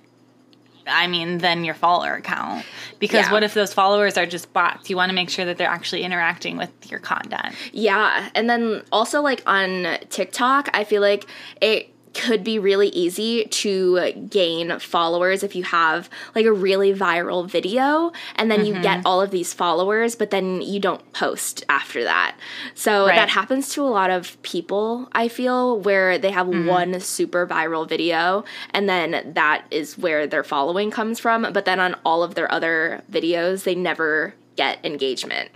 I 0.85 1.07
mean, 1.07 1.37
than 1.37 1.63
your 1.63 1.75
follower 1.75 2.19
count. 2.19 2.65
Because 2.99 3.25
yeah. 3.27 3.31
what 3.31 3.41
if 3.43 3.53
those 3.53 3.73
followers 3.73 4.17
are 4.17 4.25
just 4.25 4.51
bots? 4.51 4.89
You 4.89 4.97
want 4.97 5.11
to 5.11 5.15
make 5.15 5.29
sure 5.29 5.45
that 5.45 5.57
they're 5.57 5.69
actually 5.69 6.03
interacting 6.03 6.57
with 6.57 6.71
your 6.91 6.99
content. 6.99 7.55
Yeah. 7.71 8.29
And 8.35 8.49
then 8.49 8.83
also, 8.91 9.21
like 9.21 9.43
on 9.45 9.97
TikTok, 10.09 10.69
I 10.73 10.83
feel 10.83 11.01
like 11.01 11.25
it 11.61 11.92
could 12.13 12.43
be 12.43 12.59
really 12.59 12.89
easy 12.89 13.45
to 13.45 14.11
gain 14.29 14.77
followers 14.79 15.43
if 15.43 15.55
you 15.55 15.63
have 15.63 16.09
like 16.35 16.45
a 16.45 16.51
really 16.51 16.93
viral 16.93 17.47
video 17.47 18.11
and 18.35 18.51
then 18.51 18.59
mm-hmm. 18.59 18.75
you 18.75 18.81
get 18.81 18.99
mm-hmm. 18.99 19.07
all 19.07 19.21
of 19.21 19.31
these 19.31 19.53
followers 19.53 20.15
but 20.15 20.29
then 20.29 20.61
you 20.61 20.79
don't 20.79 21.11
post 21.13 21.63
after 21.69 22.03
that. 22.03 22.35
So 22.75 23.07
right. 23.07 23.15
that 23.15 23.29
happens 23.29 23.69
to 23.69 23.83
a 23.83 23.89
lot 23.89 24.09
of 24.09 24.41
people, 24.43 25.07
I 25.11 25.27
feel, 25.27 25.79
where 25.79 26.17
they 26.17 26.31
have 26.31 26.47
mm-hmm. 26.47 26.67
one 26.67 26.99
super 26.99 27.47
viral 27.47 27.87
video 27.87 28.43
and 28.71 28.87
then 28.87 29.33
that 29.33 29.65
is 29.71 29.97
where 29.97 30.27
their 30.27 30.43
following 30.43 30.91
comes 30.91 31.19
from, 31.19 31.51
but 31.51 31.65
then 31.65 31.79
on 31.79 31.95
all 32.05 32.23
of 32.23 32.35
their 32.35 32.51
other 32.51 33.03
videos 33.11 33.63
they 33.63 33.75
never 33.75 34.35
get 34.55 34.83
engagement. 34.85 35.49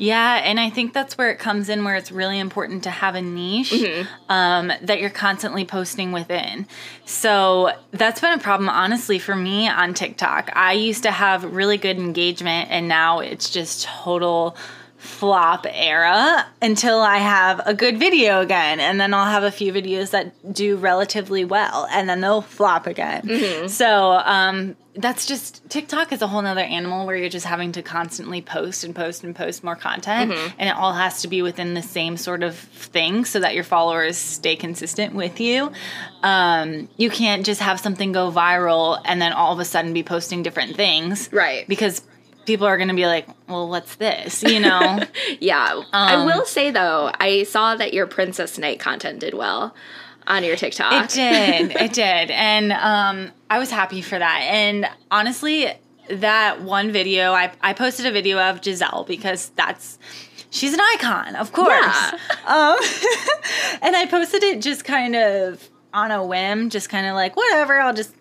Yeah, 0.00 0.40
and 0.42 0.58
I 0.58 0.70
think 0.70 0.94
that's 0.94 1.18
where 1.18 1.30
it 1.30 1.38
comes 1.38 1.68
in, 1.68 1.84
where 1.84 1.94
it's 1.94 2.10
really 2.10 2.38
important 2.38 2.84
to 2.84 2.90
have 2.90 3.14
a 3.14 3.20
niche 3.20 3.70
mm-hmm. 3.70 4.08
um, 4.32 4.72
that 4.80 4.98
you're 4.98 5.10
constantly 5.10 5.66
posting 5.66 6.10
within. 6.10 6.66
So 7.04 7.72
that's 7.90 8.20
been 8.20 8.32
a 8.32 8.38
problem, 8.38 8.70
honestly, 8.70 9.18
for 9.18 9.36
me 9.36 9.68
on 9.68 9.92
TikTok. 9.92 10.50
I 10.54 10.72
used 10.72 11.02
to 11.02 11.10
have 11.10 11.44
really 11.44 11.76
good 11.76 11.98
engagement, 11.98 12.70
and 12.70 12.88
now 12.88 13.18
it's 13.18 13.50
just 13.50 13.84
total 13.84 14.56
flop 15.00 15.66
era 15.68 16.46
until 16.60 17.00
I 17.00 17.18
have 17.18 17.60
a 17.64 17.72
good 17.72 17.98
video 17.98 18.40
again. 18.40 18.80
And 18.80 19.00
then 19.00 19.14
I'll 19.14 19.30
have 19.30 19.44
a 19.44 19.50
few 19.50 19.72
videos 19.72 20.10
that 20.10 20.52
do 20.52 20.76
relatively 20.76 21.42
well 21.42 21.88
and 21.90 22.06
then 22.06 22.20
they'll 22.20 22.42
flop 22.42 22.86
again. 22.86 23.22
Mm-hmm. 23.22 23.68
So 23.68 24.12
um, 24.12 24.76
that's 24.94 25.26
just 25.26 25.68
TikTok 25.70 26.12
is 26.12 26.20
a 26.20 26.26
whole 26.26 26.42
nother 26.42 26.60
animal 26.60 27.06
where 27.06 27.16
you're 27.16 27.28
just 27.28 27.46
having 27.46 27.72
to 27.72 27.82
constantly 27.82 28.42
post 28.42 28.82
and 28.82 28.94
post 28.94 29.22
and 29.22 29.36
post 29.36 29.62
more 29.62 29.76
content. 29.76 30.32
Mm-hmm. 30.32 30.56
And 30.58 30.68
it 30.68 30.74
all 30.74 30.92
has 30.92 31.22
to 31.22 31.28
be 31.28 31.42
within 31.42 31.74
the 31.74 31.82
same 31.82 32.16
sort 32.16 32.42
of 32.42 32.56
thing 32.56 33.24
so 33.24 33.40
that 33.40 33.54
your 33.54 33.62
followers 33.62 34.16
stay 34.16 34.56
consistent 34.56 35.14
with 35.14 35.40
you. 35.40 35.70
Um, 36.22 36.88
you 36.96 37.08
can't 37.08 37.46
just 37.46 37.60
have 37.60 37.78
something 37.78 38.12
go 38.12 38.32
viral 38.32 39.00
and 39.04 39.22
then 39.22 39.32
all 39.32 39.52
of 39.52 39.60
a 39.60 39.64
sudden 39.64 39.92
be 39.92 40.02
posting 40.02 40.42
different 40.42 40.74
things. 40.74 41.32
Right. 41.32 41.68
Because 41.68 42.02
people 42.44 42.66
are 42.66 42.76
going 42.76 42.88
to 42.88 42.94
be 42.94 43.06
like, 43.06 43.28
well, 43.48 43.68
what's 43.68 43.94
this? 43.94 44.42
You 44.42 44.58
know? 44.58 45.04
yeah. 45.40 45.68
Um, 45.72 45.86
I 45.92 46.24
will 46.24 46.44
say, 46.44 46.72
though, 46.72 47.12
I 47.14 47.44
saw 47.44 47.76
that 47.76 47.94
your 47.94 48.08
Princess 48.08 48.58
Night 48.58 48.80
content 48.80 49.20
did 49.20 49.34
well 49.34 49.72
on 50.30 50.44
your 50.44 50.56
TikTok. 50.56 50.92
It 50.92 51.10
did. 51.10 51.70
it 51.72 51.92
did. 51.92 52.30
And 52.30 52.72
um, 52.72 53.32
I 53.50 53.58
was 53.58 53.70
happy 53.70 54.00
for 54.00 54.18
that. 54.18 54.40
And 54.42 54.88
honestly, 55.10 55.66
that 56.08 56.62
one 56.62 56.92
video, 56.92 57.32
I, 57.32 57.52
I 57.60 57.72
posted 57.72 58.06
a 58.06 58.12
video 58.12 58.38
of 58.38 58.64
Giselle 58.64 59.04
because 59.06 59.50
that's 59.50 59.98
she's 60.50 60.72
an 60.72 60.80
icon, 60.80 61.36
of 61.36 61.52
course. 61.52 61.68
Yeah. 61.68 62.18
Um, 62.46 62.78
and 63.82 63.96
I 63.96 64.06
posted 64.08 64.42
it 64.42 64.62
just 64.62 64.84
kind 64.84 65.16
of 65.16 65.68
on 65.92 66.12
a 66.12 66.24
whim, 66.24 66.70
just 66.70 66.88
kind 66.88 67.06
of 67.06 67.14
like, 67.14 67.36
whatever, 67.36 67.80
I'll 67.80 67.94
just 67.94 68.14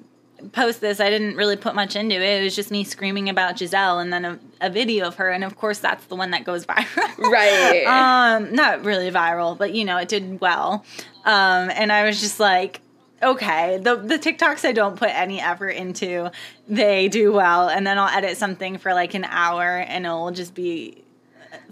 post 0.52 0.82
this. 0.82 1.00
I 1.00 1.10
didn't 1.10 1.36
really 1.36 1.56
put 1.56 1.76
much 1.76 1.96
into 1.96 2.16
it. 2.16 2.42
It 2.42 2.44
was 2.44 2.56
just 2.56 2.72
me 2.72 2.84
screaming 2.84 3.30
about 3.30 3.58
Giselle 3.58 4.00
and 4.00 4.12
then 4.12 4.26
a, 4.26 4.40
a 4.62 4.70
video 4.70 5.08
of 5.08 5.16
her. 5.16 5.30
And 5.30 5.44
of 5.44 5.58
course, 5.58 5.80
that's 5.80 6.06
the 6.06 6.16
one 6.16 6.32
that 6.32 6.44
goes 6.44 6.66
viral. 6.68 7.18
Right. 7.18 7.84
um, 7.86 8.54
not 8.54 8.84
really 8.86 9.12
viral, 9.12 9.58
but 9.58 9.74
you 9.74 9.86
know, 9.86 9.98
it 9.98 10.10
did 10.10 10.40
well. 10.42 10.86
Um, 11.26 11.70
and 11.70 11.92
I 11.92 12.06
was 12.06 12.20
just 12.20 12.40
like, 12.40 12.82
okay, 13.22 13.78
the 13.78 13.96
the 13.96 14.18
TikToks 14.18 14.66
I 14.66 14.72
don't 14.72 14.96
put 14.96 15.10
any 15.10 15.42
effort 15.42 15.72
into, 15.72 16.32
they 16.68 17.10
do 17.10 17.32
well, 17.34 17.70
and 17.70 17.86
then 17.86 17.98
I'll 17.98 18.08
edit 18.08 18.38
something 18.38 18.78
for 18.78 18.94
like 18.94 19.14
an 19.14 19.26
hour, 19.26 19.78
and 19.80 20.06
it'll 20.06 20.32
just 20.32 20.54
be 20.54 21.04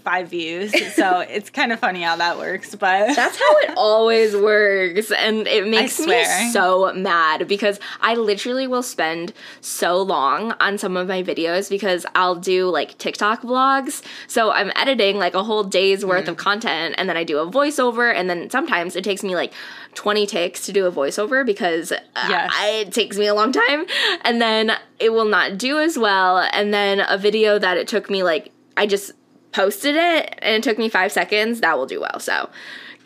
five 0.02 0.28
views. 0.28 0.72
So 0.94 1.20
it's 1.28 1.50
kind 1.50 1.72
of 1.72 1.80
funny 1.80 2.02
how 2.02 2.16
that 2.16 2.38
works, 2.38 2.74
but 2.74 3.14
that's 3.14 3.38
how 3.38 3.58
it 3.58 3.74
always 3.76 4.36
works. 4.36 5.10
And 5.10 5.46
it 5.46 5.66
makes 5.66 5.98
me 6.00 6.24
so 6.52 6.92
mad 6.94 7.48
because 7.48 7.78
I 8.00 8.14
literally 8.14 8.66
will 8.66 8.82
spend 8.82 9.32
so 9.60 10.00
long 10.00 10.52
on 10.60 10.78
some 10.78 10.96
of 10.96 11.08
my 11.08 11.22
videos 11.22 11.68
because 11.68 12.06
I'll 12.14 12.36
do 12.36 12.68
like 12.68 12.98
TikTok 12.98 13.42
vlogs. 13.42 14.02
So 14.26 14.50
I'm 14.50 14.72
editing 14.76 15.18
like 15.18 15.34
a 15.34 15.44
whole 15.44 15.64
day's 15.64 16.04
worth 16.04 16.26
mm. 16.26 16.28
of 16.28 16.36
content 16.36 16.94
and 16.98 17.08
then 17.08 17.16
I 17.16 17.24
do 17.24 17.38
a 17.38 17.50
voiceover. 17.50 18.14
And 18.14 18.28
then 18.28 18.50
sometimes 18.50 18.96
it 18.96 19.04
takes 19.04 19.22
me 19.22 19.34
like 19.34 19.52
20 19.94 20.26
takes 20.26 20.64
to 20.66 20.72
do 20.72 20.86
a 20.86 20.92
voiceover 20.92 21.44
because 21.44 21.92
uh, 21.92 21.96
yes. 22.28 22.52
it 22.60 22.92
takes 22.92 23.16
me 23.16 23.26
a 23.26 23.34
long 23.34 23.52
time. 23.52 23.84
And 24.22 24.40
then 24.40 24.72
it 24.98 25.12
will 25.12 25.24
not 25.24 25.58
do 25.58 25.78
as 25.78 25.98
well. 25.98 26.38
And 26.38 26.72
then 26.72 27.02
a 27.08 27.18
video 27.18 27.58
that 27.58 27.76
it 27.76 27.88
took 27.88 28.10
me 28.10 28.22
like, 28.22 28.52
I 28.76 28.86
just 28.86 29.12
posted 29.52 29.96
it 29.96 30.38
and 30.42 30.56
it 30.56 30.62
took 30.62 30.78
me 30.78 30.88
five 30.88 31.12
seconds, 31.12 31.60
that 31.60 31.78
will 31.78 31.86
do 31.86 32.00
well. 32.00 32.20
So 32.20 32.48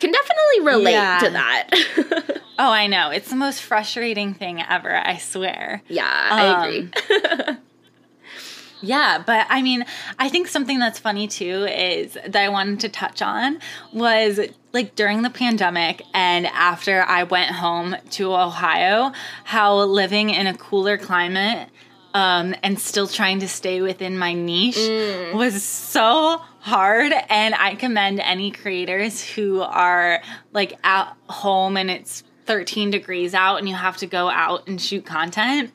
can 0.03 0.11
definitely 0.11 0.73
relate 0.73 0.91
yeah. 0.91 1.19
to 1.19 1.29
that. 1.29 2.41
oh, 2.59 2.69
I 2.69 2.87
know. 2.87 3.09
It's 3.09 3.29
the 3.29 3.37
most 3.37 3.61
frustrating 3.61 4.33
thing 4.33 4.61
ever, 4.61 4.93
I 4.93 5.17
swear. 5.17 5.81
Yeah, 5.87 6.03
I 6.05 6.47
um, 6.47 6.63
agree. 6.63 7.57
yeah, 8.81 9.23
but 9.25 9.47
I 9.49 9.61
mean, 9.61 9.85
I 10.19 10.27
think 10.27 10.49
something 10.49 10.77
that's 10.77 10.99
funny 10.99 11.29
too 11.29 11.65
is 11.65 12.13
that 12.13 12.35
I 12.35 12.49
wanted 12.49 12.81
to 12.81 12.89
touch 12.89 13.21
on 13.21 13.59
was 13.93 14.41
like 14.73 14.95
during 14.95 15.21
the 15.21 15.29
pandemic 15.29 16.01
and 16.13 16.47
after 16.47 17.03
I 17.03 17.23
went 17.23 17.51
home 17.51 17.95
to 18.11 18.33
Ohio, 18.33 19.13
how 19.45 19.77
living 19.83 20.31
in 20.31 20.47
a 20.47 20.57
cooler 20.57 20.97
climate 20.97 21.69
um, 22.13 22.55
and 22.63 22.79
still 22.79 23.07
trying 23.07 23.39
to 23.39 23.47
stay 23.47 23.81
within 23.81 24.17
my 24.17 24.33
niche 24.33 24.77
mm. 24.77 25.33
was 25.33 25.63
so 25.63 26.41
hard. 26.59 27.11
And 27.29 27.55
I 27.55 27.75
commend 27.75 28.19
any 28.19 28.51
creators 28.51 29.23
who 29.23 29.61
are 29.61 30.21
like 30.51 30.77
at 30.83 31.15
home 31.27 31.77
and 31.77 31.89
it's 31.89 32.23
13 32.45 32.91
degrees 32.91 33.33
out 33.33 33.57
and 33.57 33.67
you 33.67 33.75
have 33.75 33.97
to 33.97 34.07
go 34.07 34.29
out 34.29 34.67
and 34.67 34.81
shoot 34.81 35.05
content. 35.05 35.71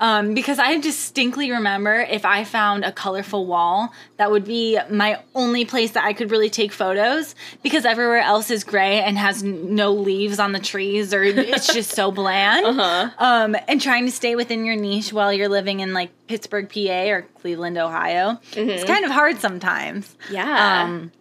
Um, 0.00 0.34
because 0.34 0.58
I 0.58 0.78
distinctly 0.78 1.50
remember 1.50 1.94
if 2.00 2.24
I 2.24 2.44
found 2.44 2.84
a 2.84 2.92
colorful 2.92 3.46
wall, 3.46 3.92
that 4.16 4.30
would 4.30 4.44
be 4.44 4.78
my 4.90 5.20
only 5.34 5.64
place 5.64 5.92
that 5.92 6.04
I 6.04 6.12
could 6.12 6.30
really 6.30 6.50
take 6.50 6.72
photos 6.72 7.34
because 7.62 7.84
everywhere 7.84 8.20
else 8.20 8.50
is 8.50 8.64
gray 8.64 9.00
and 9.00 9.16
has 9.16 9.42
no 9.42 9.92
leaves 9.92 10.38
on 10.38 10.52
the 10.52 10.58
trees 10.58 11.14
or 11.14 11.22
it's 11.22 11.72
just 11.72 11.92
so 11.92 12.10
bland. 12.12 12.66
Uh-huh. 12.66 13.10
Um, 13.18 13.56
and 13.68 13.80
trying 13.80 14.06
to 14.06 14.12
stay 14.12 14.34
within 14.34 14.64
your 14.64 14.76
niche 14.76 15.12
while 15.12 15.32
you're 15.32 15.48
living 15.48 15.80
in 15.80 15.92
like 15.92 16.10
Pittsburgh, 16.26 16.68
PA 16.68 17.08
or 17.08 17.22
Cleveland, 17.40 17.78
Ohio, 17.78 18.40
mm-hmm. 18.52 18.70
it's 18.70 18.84
kind 18.84 19.04
of 19.04 19.10
hard 19.10 19.38
sometimes. 19.38 20.16
Yeah. 20.30 20.82
Um, 20.82 21.12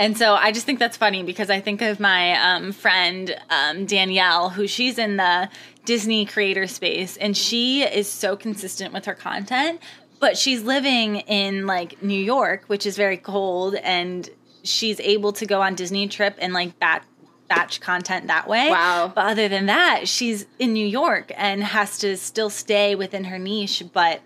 and 0.00 0.16
so 0.16 0.34
I 0.34 0.50
just 0.50 0.64
think 0.64 0.78
that's 0.78 0.96
funny 0.96 1.22
because 1.22 1.50
I 1.50 1.60
think 1.60 1.82
of 1.82 2.00
my 2.00 2.32
um, 2.32 2.72
friend 2.72 3.36
um, 3.50 3.84
Danielle, 3.84 4.48
who 4.48 4.66
she's 4.66 4.98
in 4.98 5.18
the 5.18 5.50
Disney 5.84 6.24
creator 6.24 6.66
space, 6.66 7.18
and 7.18 7.36
she 7.36 7.82
is 7.82 8.08
so 8.08 8.34
consistent 8.34 8.94
with 8.94 9.04
her 9.04 9.12
content. 9.14 9.78
But 10.18 10.38
she's 10.38 10.62
living 10.62 11.16
in 11.16 11.66
like 11.66 12.02
New 12.02 12.18
York, 12.18 12.64
which 12.66 12.86
is 12.86 12.96
very 12.96 13.18
cold, 13.18 13.74
and 13.74 14.26
she's 14.62 15.00
able 15.00 15.34
to 15.34 15.44
go 15.44 15.60
on 15.60 15.74
Disney 15.74 16.08
trip 16.08 16.34
and 16.38 16.54
like 16.54 16.78
bat 16.78 17.04
batch 17.48 17.82
content 17.82 18.28
that 18.28 18.48
way. 18.48 18.70
Wow. 18.70 19.12
But 19.14 19.26
other 19.26 19.48
than 19.48 19.66
that, 19.66 20.08
she's 20.08 20.46
in 20.58 20.72
New 20.72 20.86
York 20.86 21.30
and 21.36 21.62
has 21.62 21.98
to 21.98 22.16
still 22.16 22.48
stay 22.48 22.94
within 22.94 23.24
her 23.24 23.38
niche. 23.38 23.82
But 23.92 24.22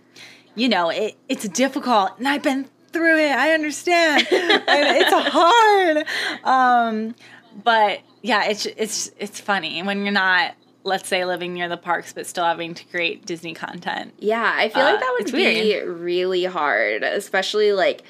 you 0.54 0.68
know, 0.68 0.90
it, 0.90 1.16
it's 1.28 1.48
difficult. 1.48 2.12
And 2.18 2.28
I've 2.28 2.44
been 2.44 2.68
through 2.94 3.18
it. 3.18 3.32
I 3.32 3.52
understand. 3.52 4.26
it's 4.30 5.28
hard. 5.30 6.06
Um, 6.44 7.14
but 7.62 8.00
yeah, 8.22 8.46
it's 8.46 8.64
it's 8.64 9.10
it's 9.18 9.38
funny 9.38 9.82
when 9.82 10.04
you're 10.04 10.12
not 10.12 10.54
let's 10.86 11.08
say 11.08 11.24
living 11.24 11.54
near 11.54 11.66
the 11.66 11.78
parks 11.78 12.12
but 12.12 12.26
still 12.26 12.44
having 12.44 12.74
to 12.74 12.84
create 12.86 13.26
Disney 13.26 13.54
content. 13.54 14.14
Yeah, 14.18 14.52
I 14.54 14.68
feel 14.68 14.82
uh, 14.82 14.92
like 14.92 15.00
that 15.00 15.16
would 15.18 15.32
be 15.32 15.44
weird. 15.44 15.88
really 15.98 16.44
hard, 16.44 17.02
especially 17.02 17.72
like 17.72 18.02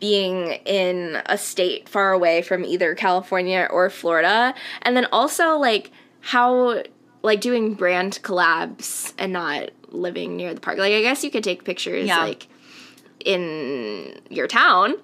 being 0.00 0.52
in 0.66 1.22
a 1.26 1.38
state 1.38 1.88
far 1.88 2.12
away 2.12 2.42
from 2.42 2.64
either 2.64 2.94
California 2.94 3.68
or 3.70 3.88
Florida. 3.88 4.54
And 4.82 4.96
then 4.96 5.06
also 5.12 5.56
like 5.56 5.90
how 6.20 6.82
like 7.22 7.40
doing 7.40 7.74
brand 7.74 8.20
collabs 8.22 9.14
and 9.16 9.32
not 9.32 9.70
living 9.88 10.36
near 10.36 10.52
the 10.52 10.60
park. 10.60 10.78
Like 10.78 10.92
I 10.92 11.00
guess 11.00 11.24
you 11.24 11.30
could 11.30 11.44
take 11.44 11.64
pictures 11.64 12.06
yeah. 12.06 12.22
like 12.22 12.48
in 13.24 14.20
your 14.30 14.46
town. 14.46 14.94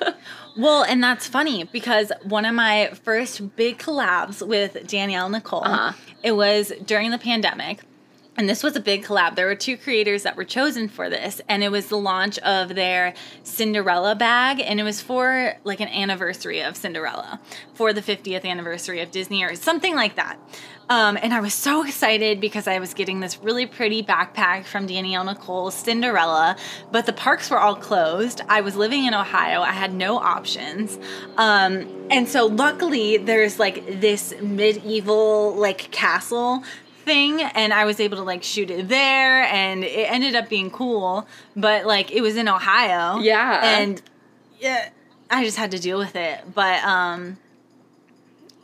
well, 0.56 0.84
and 0.84 1.02
that's 1.02 1.26
funny 1.26 1.64
because 1.64 2.12
one 2.22 2.44
of 2.44 2.54
my 2.54 2.90
first 3.02 3.56
big 3.56 3.78
collabs 3.78 4.46
with 4.46 4.86
Danielle 4.86 5.28
Nicole, 5.28 5.64
uh-huh. 5.64 5.92
it 6.22 6.32
was 6.32 6.72
during 6.84 7.10
the 7.10 7.18
pandemic. 7.18 7.80
And 8.36 8.48
this 8.48 8.62
was 8.62 8.76
a 8.76 8.80
big 8.80 9.04
collab. 9.04 9.34
There 9.34 9.46
were 9.46 9.54
two 9.54 9.76
creators 9.76 10.22
that 10.22 10.36
were 10.36 10.44
chosen 10.44 10.88
for 10.88 11.10
this, 11.10 11.42
and 11.48 11.62
it 11.62 11.70
was 11.70 11.88
the 11.88 11.98
launch 11.98 12.38
of 12.38 12.74
their 12.74 13.12
Cinderella 13.42 14.14
bag, 14.14 14.60
and 14.60 14.80
it 14.80 14.84
was 14.84 15.02
for 15.02 15.54
like 15.64 15.80
an 15.80 15.88
anniversary 15.88 16.62
of 16.62 16.76
Cinderella, 16.76 17.40
for 17.74 17.92
the 17.92 18.00
50th 18.00 18.44
anniversary 18.46 19.00
of 19.00 19.10
Disney 19.10 19.44
or 19.44 19.54
something 19.54 19.94
like 19.94 20.16
that. 20.16 20.38
Um, 20.88 21.18
and 21.22 21.32
I 21.32 21.40
was 21.40 21.54
so 21.54 21.84
excited 21.86 22.40
because 22.40 22.66
I 22.66 22.78
was 22.78 22.92
getting 22.92 23.20
this 23.20 23.38
really 23.38 23.66
pretty 23.66 24.02
backpack 24.02 24.64
from 24.64 24.86
Danielle 24.86 25.24
Nicole, 25.24 25.70
Cinderella, 25.70 26.56
but 26.90 27.06
the 27.06 27.12
parks 27.12 27.50
were 27.50 27.58
all 27.58 27.76
closed. 27.76 28.40
I 28.48 28.60
was 28.60 28.76
living 28.76 29.04
in 29.04 29.14
Ohio, 29.14 29.60
I 29.60 29.72
had 29.72 29.94
no 29.94 30.18
options. 30.18 30.98
Um, 31.36 31.86
and 32.10 32.28
so 32.28 32.46
luckily, 32.46 33.16
there's 33.16 33.58
like 33.58 34.00
this 34.00 34.34
medieval 34.42 35.54
like 35.54 35.90
castle 35.92 36.62
thing 37.04 37.42
and 37.42 37.72
I 37.72 37.84
was 37.84 38.00
able 38.00 38.16
to 38.18 38.22
like 38.22 38.42
shoot 38.42 38.70
it 38.70 38.88
there 38.88 39.44
and 39.44 39.84
it 39.84 40.10
ended 40.10 40.34
up 40.34 40.48
being 40.48 40.70
cool 40.70 41.26
but 41.56 41.86
like 41.86 42.10
it 42.12 42.20
was 42.20 42.36
in 42.36 42.48
Ohio 42.48 43.18
yeah 43.18 43.78
and 43.78 44.00
yeah 44.60 44.90
I 45.30 45.44
just 45.44 45.56
had 45.56 45.70
to 45.72 45.78
deal 45.78 45.98
with 45.98 46.16
it 46.16 46.40
but 46.54 46.82
um 46.84 47.38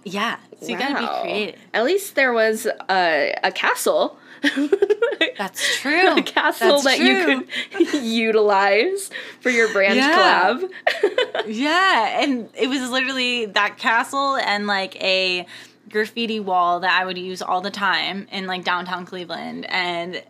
yeah, 0.05 0.37
so 0.61 0.69
you 0.69 0.75
wow. 0.75 0.89
gotta 0.89 1.01
be 1.01 1.21
creative. 1.21 1.61
At 1.75 1.85
least 1.85 2.15
there 2.15 2.33
was 2.33 2.67
a, 2.89 3.35
a 3.43 3.53
castle. 3.53 4.19
That's 5.37 5.79
true. 5.81 6.17
a 6.17 6.23
castle 6.23 6.81
That's 6.81 6.85
that 6.85 6.97
true. 6.99 7.07
you 7.07 7.47
could 7.77 8.03
utilize 8.03 9.11
for 9.41 9.51
your 9.51 9.73
brand 9.73 9.97
yeah. 9.97 10.55
collab. 10.55 11.47
yeah, 11.49 12.23
and 12.23 12.49
it 12.55 12.69
was 12.69 12.89
literally 12.91 13.47
that 13.47 13.79
castle 13.79 14.37
and 14.37 14.67
like 14.67 14.97
a 15.03 15.47
graffiti 15.89 16.41
wall 16.41 16.81
that 16.81 17.01
I 17.01 17.05
would 17.05 17.19
use 17.19 17.43
all 17.43 17.61
the 17.61 17.71
time 17.71 18.27
in 18.31 18.47
like 18.47 18.65
downtown 18.65 19.07
Cleveland, 19.07 19.67
and 19.69 20.23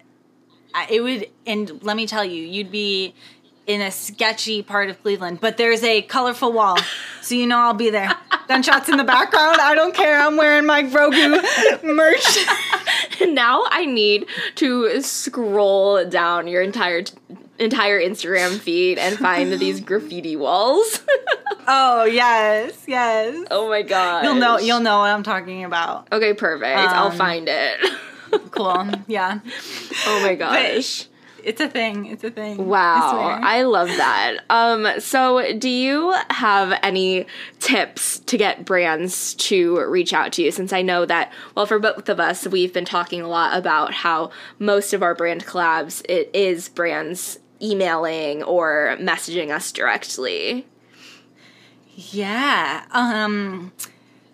it 0.91 1.03
would. 1.03 1.29
And 1.47 1.83
let 1.83 1.97
me 1.97 2.07
tell 2.07 2.25
you, 2.25 2.43
you'd 2.43 2.71
be 2.71 3.15
in 3.67 3.83
a 3.83 3.91
sketchy 3.91 4.63
part 4.63 4.89
of 4.89 5.01
Cleveland, 5.03 5.41
but 5.41 5.59
there's 5.59 5.85
a 5.85 6.03
colorful 6.03 6.53
wall, 6.53 6.79
so 7.23 7.35
you 7.35 7.47
know 7.47 7.59
I'll 7.59 7.75
be 7.75 7.91
there. 7.91 8.11
Gunshots 8.49 8.89
in 8.89 8.97
the 8.97 9.05
background. 9.05 9.59
I 9.61 9.75
don't 9.75 9.95
care. 9.95 10.19
I'm 10.19 10.37
wearing 10.39 10.65
my 10.65 10.83
Grogu 10.83 11.85
merch. 11.85 12.47
now 13.29 13.65
I 13.69 13.85
need 13.85 14.27
to 14.57 15.03
scroll 15.03 16.05
down 16.07 16.49
your 16.49 16.63
entire 16.63 17.03
entire 17.59 18.01
Instagram 18.01 18.59
feed 18.59 18.99
and 18.99 19.19
find 19.19 19.53
these 19.53 19.81
graffiti 19.81 20.37
walls. 20.37 21.01
oh 21.69 22.05
yes, 22.05 22.85
yes. 22.87 23.47
Oh 23.51 23.69
my 23.69 23.83
god. 23.83 24.25
You'll 24.25 24.35
know. 24.35 24.59
You'll 24.59 24.81
know 24.81 25.01
what 25.01 25.11
I'm 25.11 25.23
talking 25.23 25.65
about. 25.65 26.09
Okay, 26.13 26.35
perfect. 26.35 26.79
Um, 26.79 26.89
I'll 26.89 27.11
find 27.11 27.49
it. 27.49 27.81
cool. 28.51 28.87
Yeah. 29.07 29.41
Oh 30.07 30.21
my 30.23 30.35
gosh. 30.35 31.05
But, 31.05 31.09
it's 31.45 31.61
a 31.61 31.69
thing. 31.69 32.07
It's 32.07 32.25
a 32.25 32.31
thing. 32.31 32.67
Wow. 32.67 33.39
I, 33.43 33.59
I, 33.59 33.63
love 33.63 33.89
that. 33.89 34.39
Um, 34.51 34.87
so 34.99 35.57
do 35.57 35.69
you 35.69 36.15
have 36.31 36.79
any 36.83 37.27
tips 37.61 38.19
to 38.21 38.37
get 38.37 38.65
brands 38.65 39.35
to 39.35 39.81
reach 39.89 40.13
out 40.13 40.33
to 40.33 40.43
you? 40.43 40.51
Since 40.51 40.73
I 40.73 40.83
know 40.83 41.07
that, 41.07 41.33
well, 41.55 41.65
for 41.65 41.79
both 41.79 42.09
of 42.09 42.19
us, 42.21 42.47
we've 42.47 42.73
been 42.73 42.85
talking 42.85 43.23
a 43.23 43.29
lot 43.29 43.57
about 43.57 43.95
how 43.95 44.31
most 44.59 44.93
of 44.93 45.03
our 45.03 45.15
brand 45.15 45.47
collabs, 45.47 46.05
it 46.09 46.31
is 46.35 46.69
brands 46.69 47.39
emailing 47.63 48.43
or 48.43 48.97
messaging 49.01 49.55
us 49.55 49.73
directly. 49.73 50.67
Yeah. 51.95 52.85
Um 52.93 53.73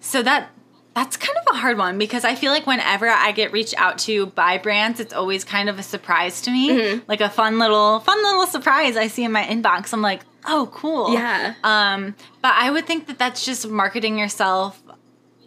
so 0.01 0.23
that 0.23 0.51
that's 0.95 1.17
kind 1.17 1.37
of 1.37 1.55
a 1.55 1.59
hard 1.59 1.77
one 1.77 1.99
because 1.99 2.25
I 2.25 2.37
feel 2.37 2.53
like 2.53 2.67
whenever 2.67 3.09
I 3.09 3.33
get 3.33 3.53
reached 3.53 3.75
out 3.77 3.99
to 4.01 4.27
by 4.27 4.59
brands, 4.59 5.01
it's 5.01 5.13
always 5.13 5.43
kind 5.43 5.69
of 5.69 5.79
a 5.79 5.83
surprise 5.83 6.41
to 6.43 6.51
me. 6.51 6.71
Mm-hmm. 6.71 7.01
Like 7.09 7.21
a 7.21 7.31
fun 7.31 7.59
little 7.59 8.01
fun 8.01 8.23
little 8.23 8.47
surprise 8.47 8.97
I 8.97 9.09
see 9.09 9.25
in 9.25 9.33
my 9.33 9.43
inbox. 9.43 9.93
I'm 9.93 10.03
like, 10.03 10.23
"Oh, 10.47 10.71
cool." 10.73 11.13
Yeah. 11.13 11.55
Um 11.65 12.15
but 12.43 12.53
I 12.55 12.71
would 12.71 12.87
think 12.87 13.07
that 13.07 13.19
that's 13.19 13.45
just 13.45 13.69
marketing 13.69 14.19
yourself 14.19 14.81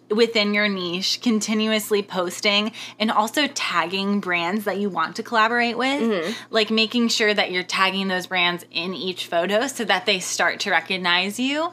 within 0.10 0.54
your 0.54 0.68
niche, 0.68 1.20
continuously 1.22 2.02
posting 2.02 2.72
and 3.00 3.12
also 3.12 3.48
tagging 3.48 4.20
brands 4.20 4.66
that 4.66 4.78
you 4.78 4.90
want 4.90 5.16
to 5.18 5.24
collaborate 5.24 5.78
with. 5.78 6.02
Mm-hmm. 6.02 6.32
Like 6.50 6.72
making 6.72 7.10
sure 7.10 7.34
that 7.34 7.52
you're 7.52 7.64
tagging 7.64 8.08
those 8.08 8.28
brands 8.28 8.66
in 8.72 8.94
each 8.94 9.28
photo 9.28 9.68
so 9.68 9.84
that 9.86 10.06
they 10.06 10.20
start 10.20 10.62
to 10.62 10.72
recognize 10.72 11.40
you 11.40 11.64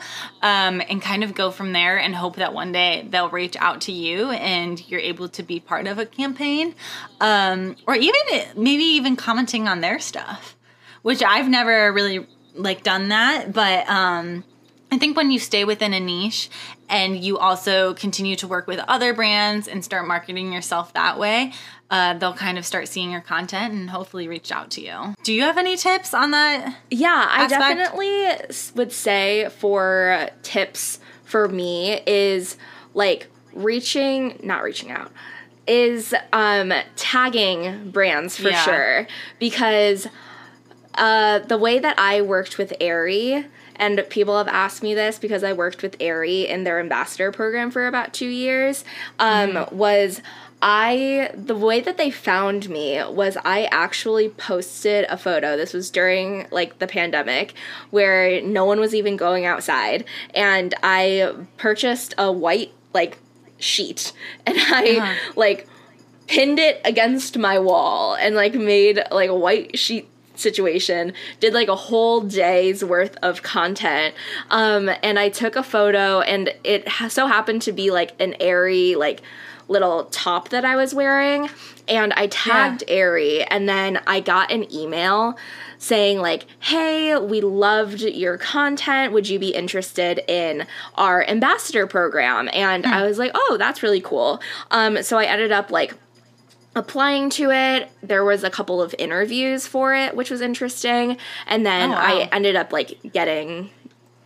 um, 0.42 0.82
and 0.88 1.00
kind 1.00 1.22
of 1.22 1.34
go 1.34 1.50
from 1.50 1.72
there 1.72 1.98
and 1.98 2.14
hope 2.14 2.36
that 2.36 2.52
one 2.52 2.72
day 2.72 3.06
they'll 3.08 3.30
reach 3.30 3.56
out 3.56 3.82
to 3.82 3.92
you 3.92 4.30
and 4.30 4.88
you're 4.90 5.00
able 5.00 5.28
to 5.28 5.42
be 5.42 5.60
part 5.60 5.86
of 5.86 5.98
a 5.98 6.06
campaign. 6.06 6.74
Um, 7.20 7.76
or 7.86 7.94
even 7.94 8.20
maybe 8.56 8.84
even 8.84 9.16
commenting 9.16 9.68
on 9.68 9.80
their 9.80 9.98
stuff, 9.98 10.56
which 11.02 11.22
I've 11.22 11.48
never 11.48 11.92
really 11.92 12.26
like 12.54 12.82
done 12.82 13.08
that, 13.08 13.52
but 13.52 13.88
um 13.88 14.44
I 14.92 14.98
think 14.98 15.16
when 15.16 15.30
you 15.30 15.38
stay 15.38 15.64
within 15.64 15.92
a 15.92 16.00
niche 16.00 16.48
and 16.88 17.22
you 17.22 17.38
also 17.38 17.94
continue 17.94 18.36
to 18.36 18.46
work 18.46 18.66
with 18.66 18.78
other 18.86 19.12
brands 19.12 19.66
and 19.66 19.84
start 19.84 20.06
marketing 20.06 20.52
yourself 20.52 20.92
that 20.94 21.18
way, 21.18 21.52
uh, 21.90 22.14
they'll 22.14 22.34
kind 22.34 22.58
of 22.58 22.64
start 22.64 22.88
seeing 22.88 23.10
your 23.10 23.20
content 23.20 23.74
and 23.74 23.90
hopefully 23.90 24.28
reach 24.28 24.52
out 24.52 24.70
to 24.72 24.80
you. 24.80 25.14
Do 25.24 25.32
you 25.32 25.42
have 25.42 25.58
any 25.58 25.76
tips 25.76 26.14
on 26.14 26.30
that? 26.30 26.76
Yeah, 26.90 27.26
I 27.28 27.46
definitely 27.48 28.26
would 28.74 28.92
say 28.92 29.48
for 29.58 30.30
tips 30.42 31.00
for 31.24 31.48
me 31.48 32.00
is 32.06 32.56
like 32.94 33.26
reaching, 33.52 34.38
not 34.42 34.62
reaching 34.62 34.90
out, 34.90 35.10
is 35.66 36.14
um, 36.32 36.72
tagging 36.96 37.90
brands 37.90 38.36
for 38.36 38.50
yeah. 38.50 38.62
sure 38.62 39.06
because 39.38 40.06
uh, 40.94 41.40
the 41.40 41.58
way 41.58 41.78
that 41.78 41.98
I 41.98 42.20
worked 42.22 42.58
with 42.58 42.72
Aerie 42.80 43.46
and 43.76 44.04
people 44.08 44.36
have 44.38 44.48
asked 44.48 44.82
me 44.82 44.94
this 44.94 45.18
because 45.18 45.44
I 45.44 45.52
worked 45.52 45.82
with 45.82 45.96
Aerie 46.00 46.46
in 46.48 46.64
their 46.64 46.80
ambassador 46.80 47.32
program 47.32 47.70
for 47.70 47.86
about 47.86 48.12
two 48.12 48.28
years. 48.28 48.84
Um, 49.18 49.52
mm. 49.52 49.72
Was 49.72 50.20
I 50.66 51.30
the 51.34 51.54
way 51.54 51.80
that 51.80 51.98
they 51.98 52.10
found 52.10 52.70
me 52.70 53.02
was 53.04 53.36
I 53.44 53.68
actually 53.70 54.30
posted 54.30 55.04
a 55.10 55.18
photo. 55.18 55.58
This 55.58 55.74
was 55.74 55.90
during 55.90 56.46
like 56.50 56.78
the 56.78 56.86
pandemic 56.86 57.52
where 57.90 58.40
no 58.40 58.64
one 58.64 58.80
was 58.80 58.94
even 58.94 59.18
going 59.18 59.44
outside 59.44 60.06
and 60.34 60.74
I 60.82 61.34
purchased 61.58 62.14
a 62.16 62.32
white 62.32 62.72
like 62.94 63.18
sheet 63.58 64.14
and 64.46 64.56
I 64.58 64.96
uh-huh. 64.96 65.32
like 65.36 65.68
pinned 66.28 66.58
it 66.58 66.80
against 66.84 67.36
my 67.36 67.58
wall 67.58 68.14
and 68.14 68.34
like 68.34 68.54
made 68.54 69.02
like 69.10 69.28
a 69.28 69.36
white 69.36 69.78
sheet 69.78 70.08
situation 70.34 71.12
did 71.40 71.54
like 71.54 71.68
a 71.68 71.76
whole 71.76 72.20
day's 72.20 72.84
worth 72.84 73.16
of 73.22 73.42
content 73.42 74.14
um 74.50 74.90
and 75.02 75.18
i 75.18 75.28
took 75.28 75.56
a 75.56 75.62
photo 75.62 76.20
and 76.20 76.52
it 76.64 76.88
so 77.08 77.26
happened 77.26 77.62
to 77.62 77.72
be 77.72 77.90
like 77.90 78.20
an 78.20 78.34
Aerie 78.40 78.94
like 78.94 79.22
little 79.68 80.04
top 80.06 80.50
that 80.50 80.64
i 80.64 80.76
was 80.76 80.94
wearing 80.94 81.48
and 81.88 82.12
i 82.14 82.26
tagged 82.26 82.84
yeah. 82.86 82.94
Aerie 82.94 83.42
and 83.44 83.68
then 83.68 84.00
i 84.06 84.20
got 84.20 84.50
an 84.50 84.70
email 84.72 85.38
saying 85.78 86.18
like 86.18 86.46
hey 86.60 87.16
we 87.16 87.40
loved 87.40 88.00
your 88.00 88.36
content 88.36 89.12
would 89.12 89.28
you 89.28 89.38
be 89.38 89.50
interested 89.50 90.20
in 90.28 90.66
our 90.96 91.26
ambassador 91.28 91.86
program 91.86 92.48
and 92.52 92.84
mm. 92.84 92.92
i 92.92 93.06
was 93.06 93.18
like 93.18 93.30
oh 93.34 93.56
that's 93.58 93.82
really 93.82 94.00
cool 94.00 94.40
um 94.70 95.02
so 95.02 95.18
i 95.18 95.24
ended 95.24 95.52
up 95.52 95.70
like 95.70 95.94
applying 96.74 97.30
to 97.30 97.50
it. 97.50 97.90
There 98.02 98.24
was 98.24 98.44
a 98.44 98.50
couple 98.50 98.82
of 98.82 98.94
interviews 98.98 99.66
for 99.66 99.94
it, 99.94 100.16
which 100.16 100.30
was 100.30 100.40
interesting. 100.40 101.16
And 101.46 101.64
then 101.64 101.90
oh, 101.90 101.94
wow. 101.94 102.00
I 102.00 102.28
ended 102.32 102.56
up 102.56 102.72
like 102.72 102.98
getting 103.12 103.70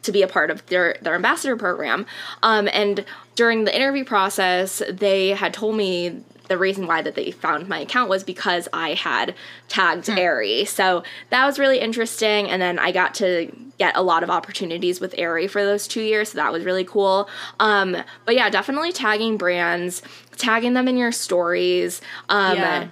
to 0.02 0.12
be 0.12 0.22
a 0.22 0.28
part 0.28 0.50
of 0.50 0.64
their 0.66 0.96
their 1.02 1.14
ambassador 1.14 1.56
program. 1.56 2.06
Um, 2.42 2.68
and 2.72 3.04
during 3.34 3.64
the 3.64 3.74
interview 3.74 4.04
process, 4.04 4.82
they 4.88 5.30
had 5.30 5.52
told 5.52 5.76
me 5.76 6.22
the 6.48 6.58
reason 6.58 6.86
why 6.86 7.02
that 7.02 7.14
they 7.14 7.30
found 7.30 7.68
my 7.68 7.80
account 7.80 8.08
was 8.08 8.24
because 8.24 8.68
I 8.72 8.94
had 8.94 9.34
tagged 9.68 10.06
mm. 10.06 10.16
Aerie. 10.16 10.64
So 10.64 11.02
that 11.30 11.46
was 11.46 11.58
really 11.58 11.78
interesting. 11.78 12.48
And 12.48 12.60
then 12.60 12.78
I 12.78 12.90
got 12.90 13.14
to 13.16 13.52
get 13.78 13.96
a 13.96 14.02
lot 14.02 14.22
of 14.22 14.30
opportunities 14.30 15.00
with 15.00 15.14
Aerie 15.16 15.46
for 15.46 15.62
those 15.64 15.86
two 15.86 16.00
years. 16.00 16.30
So 16.30 16.36
that 16.36 16.52
was 16.52 16.64
really 16.64 16.84
cool. 16.84 17.28
Um, 17.60 17.96
but 18.24 18.34
yeah, 18.34 18.50
definitely 18.50 18.92
tagging 18.92 19.36
brands, 19.36 20.02
tagging 20.38 20.74
them 20.74 20.88
in 20.88 20.96
your 20.96 21.12
stories, 21.12 22.00
um, 22.28 22.56
yeah. 22.56 22.88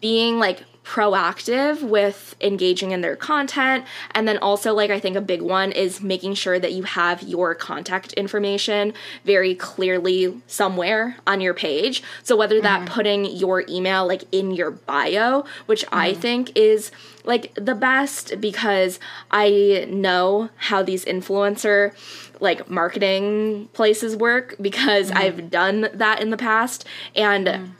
being 0.00 0.38
like 0.38 0.64
proactive 0.86 1.82
with 1.82 2.36
engaging 2.40 2.92
in 2.92 3.00
their 3.00 3.16
content. 3.16 3.84
And 4.12 4.28
then 4.28 4.38
also, 4.38 4.72
like, 4.72 4.90
I 4.90 5.00
think 5.00 5.16
a 5.16 5.20
big 5.20 5.42
one 5.42 5.72
is 5.72 6.00
making 6.00 6.34
sure 6.34 6.60
that 6.60 6.72
you 6.72 6.84
have 6.84 7.22
your 7.22 7.56
contact 7.56 8.12
information 8.12 8.94
very 9.24 9.54
clearly 9.56 10.40
somewhere 10.46 11.16
on 11.26 11.40
your 11.40 11.54
page. 11.54 12.04
So, 12.22 12.36
whether 12.36 12.60
that 12.60 12.82
mm. 12.82 12.86
putting 12.86 13.24
your 13.24 13.64
email 13.68 14.06
like 14.06 14.22
in 14.30 14.52
your 14.52 14.70
bio, 14.70 15.44
which 15.66 15.84
mm. 15.86 15.88
I 15.90 16.12
mm-hmm. 16.12 16.20
think 16.20 16.56
is 16.56 16.92
like 17.24 17.52
the 17.56 17.74
best 17.74 18.40
because 18.40 19.00
I 19.32 19.88
know 19.90 20.50
how 20.56 20.84
these 20.84 21.04
influencer 21.04 21.94
like 22.40 22.70
marketing 22.70 23.68
places 23.72 24.14
work 24.14 24.54
because 24.60 25.10
mm. 25.10 25.16
I've 25.16 25.50
done 25.50 25.88
that 25.92 26.20
in 26.20 26.30
the 26.30 26.36
past. 26.36 26.86
And 27.16 27.74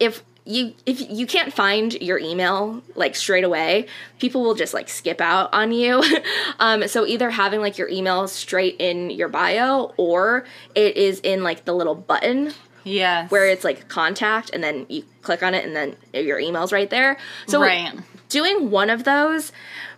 if 0.00 0.22
you 0.44 0.74
if 0.86 1.10
you 1.10 1.26
can't 1.26 1.52
find 1.52 1.94
your 1.94 2.18
email 2.18 2.82
like 2.96 3.14
straight 3.14 3.44
away 3.44 3.86
people 4.18 4.42
will 4.42 4.54
just 4.54 4.74
like 4.74 4.88
skip 4.88 5.20
out 5.20 5.52
on 5.52 5.72
you. 5.72 6.02
Um, 6.58 6.86
so 6.86 7.06
either 7.06 7.30
having 7.30 7.60
like 7.60 7.76
your 7.78 7.88
email 7.88 8.28
straight 8.28 8.76
in 8.78 9.10
your 9.10 9.28
bio 9.28 9.94
or 9.96 10.44
it 10.74 10.96
is 10.96 11.18
in 11.20 11.42
like 11.42 11.64
the 11.64 11.72
little 11.72 11.94
button 11.94 12.52
yeah 12.84 13.26
where 13.28 13.46
it's 13.48 13.64
like 13.64 13.88
contact 13.88 14.50
and 14.52 14.62
then 14.62 14.86
you 14.88 15.02
click 15.22 15.42
on 15.42 15.54
it 15.54 15.64
and 15.64 15.74
then 15.74 15.96
your 16.12 16.38
email's 16.38 16.72
right 16.72 16.90
there. 16.90 17.16
So 17.46 17.60
right. 17.60 17.94
doing 18.28 18.70
one 18.70 18.90
of 18.90 19.04
those 19.04 19.52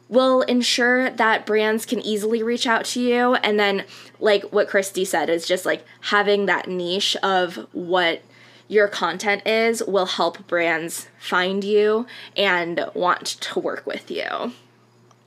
will 0.08 0.42
ensure 0.42 1.10
that 1.10 1.46
brands 1.46 1.86
can 1.86 2.00
easily 2.00 2.42
reach 2.42 2.66
out 2.66 2.84
to 2.84 3.00
you. 3.00 3.34
And 3.36 3.58
then 3.58 3.84
like 4.20 4.44
what 4.44 4.68
Kristi 4.68 5.06
said 5.06 5.28
is 5.28 5.46
just 5.46 5.66
like 5.66 5.84
having 6.02 6.46
that 6.46 6.68
niche 6.68 7.16
of 7.22 7.66
what 7.72 8.22
your 8.68 8.88
content 8.88 9.46
is 9.46 9.82
will 9.84 10.06
help 10.06 10.46
brands 10.46 11.08
find 11.18 11.64
you 11.64 12.06
and 12.36 12.88
want 12.94 13.26
to 13.26 13.60
work 13.60 13.86
with 13.86 14.10
you. 14.10 14.52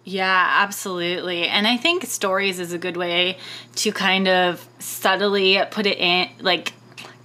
Yeah, 0.04 0.62
absolutely. 0.62 1.48
And 1.48 1.68
I 1.68 1.76
think 1.76 2.06
stories 2.06 2.60
is 2.60 2.72
a 2.72 2.78
good 2.78 2.96
way 2.96 3.38
to 3.76 3.92
kind 3.92 4.30
of 4.30 4.66
subtly 4.80 5.62
put 5.70 5.86
it 5.86 5.98
in, 5.98 6.30
like, 6.40 6.72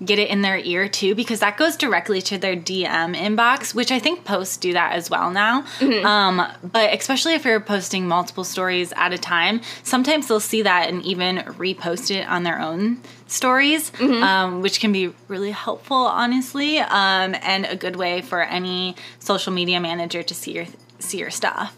get 0.04 0.18
it 0.18 0.28
in 0.28 0.42
their 0.42 0.58
ear 0.58 0.88
too, 0.88 1.14
because 1.14 1.38
that 1.40 1.56
goes 1.56 1.76
directly 1.76 2.20
to 2.22 2.38
their 2.38 2.56
DM 2.56 3.16
inbox, 3.16 3.72
which 3.72 3.92
I 3.92 4.00
think 4.00 4.24
posts 4.24 4.56
do 4.56 4.72
that 4.72 4.94
as 4.94 5.08
well 5.08 5.30
now. 5.30 5.62
Mm-hmm. 5.78 6.04
Um, 6.04 6.42
but 6.62 6.92
especially 6.92 7.34
if 7.34 7.44
you're 7.44 7.60
posting 7.60 8.08
multiple 8.08 8.42
stories 8.42 8.92
at 8.96 9.12
a 9.12 9.18
time, 9.18 9.60
sometimes 9.84 10.26
they'll 10.26 10.40
see 10.40 10.62
that 10.62 10.88
and 10.88 11.04
even 11.04 11.36
repost 11.36 12.10
it 12.10 12.26
on 12.26 12.42
their 12.42 12.60
own 12.60 13.00
stories, 13.32 13.90
mm-hmm. 13.92 14.22
um, 14.22 14.62
which 14.62 14.80
can 14.80 14.92
be 14.92 15.12
really 15.28 15.50
helpful, 15.50 15.96
honestly, 15.96 16.78
um, 16.78 17.34
and 17.42 17.66
a 17.66 17.76
good 17.76 17.96
way 17.96 18.20
for 18.20 18.42
any 18.42 18.94
social 19.18 19.52
media 19.52 19.80
manager 19.80 20.22
to 20.22 20.34
see 20.34 20.52
your 20.52 20.66
see 20.98 21.18
your 21.18 21.30
stuff. 21.30 21.76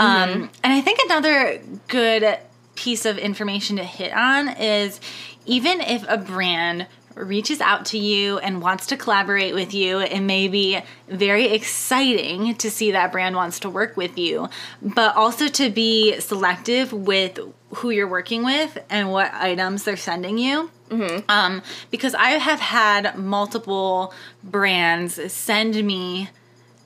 Um, 0.00 0.28
mm-hmm. 0.28 0.42
and 0.64 0.72
I 0.72 0.80
think 0.80 0.98
another 1.04 1.60
good 1.88 2.38
piece 2.74 3.04
of 3.04 3.18
information 3.18 3.76
to 3.76 3.84
hit 3.84 4.12
on 4.12 4.48
is 4.48 5.00
even 5.46 5.80
if 5.80 6.04
a 6.08 6.18
brand 6.18 6.86
reaches 7.14 7.60
out 7.60 7.86
to 7.86 7.98
you 7.98 8.38
and 8.38 8.60
wants 8.60 8.86
to 8.86 8.96
collaborate 8.96 9.54
with 9.54 9.72
you, 9.72 10.00
it 10.00 10.20
may 10.20 10.48
be 10.48 10.80
very 11.08 11.46
exciting 11.46 12.54
to 12.56 12.70
see 12.70 12.92
that 12.92 13.12
brand 13.12 13.36
wants 13.36 13.60
to 13.60 13.70
work 13.70 13.96
with 13.96 14.18
you, 14.18 14.48
but 14.82 15.14
also 15.14 15.46
to 15.48 15.70
be 15.70 16.18
selective 16.20 16.92
with 16.92 17.38
who 17.76 17.90
you're 17.90 18.08
working 18.08 18.44
with 18.44 18.78
and 18.90 19.10
what 19.10 19.32
items 19.34 19.84
they're 19.84 19.96
sending 19.96 20.38
you. 20.38 20.70
Mm-hmm. 20.94 21.30
Um, 21.30 21.62
because 21.90 22.14
I 22.14 22.30
have 22.30 22.60
had 22.60 23.16
multiple 23.18 24.12
brands 24.42 25.32
send 25.32 25.74
me 25.84 26.30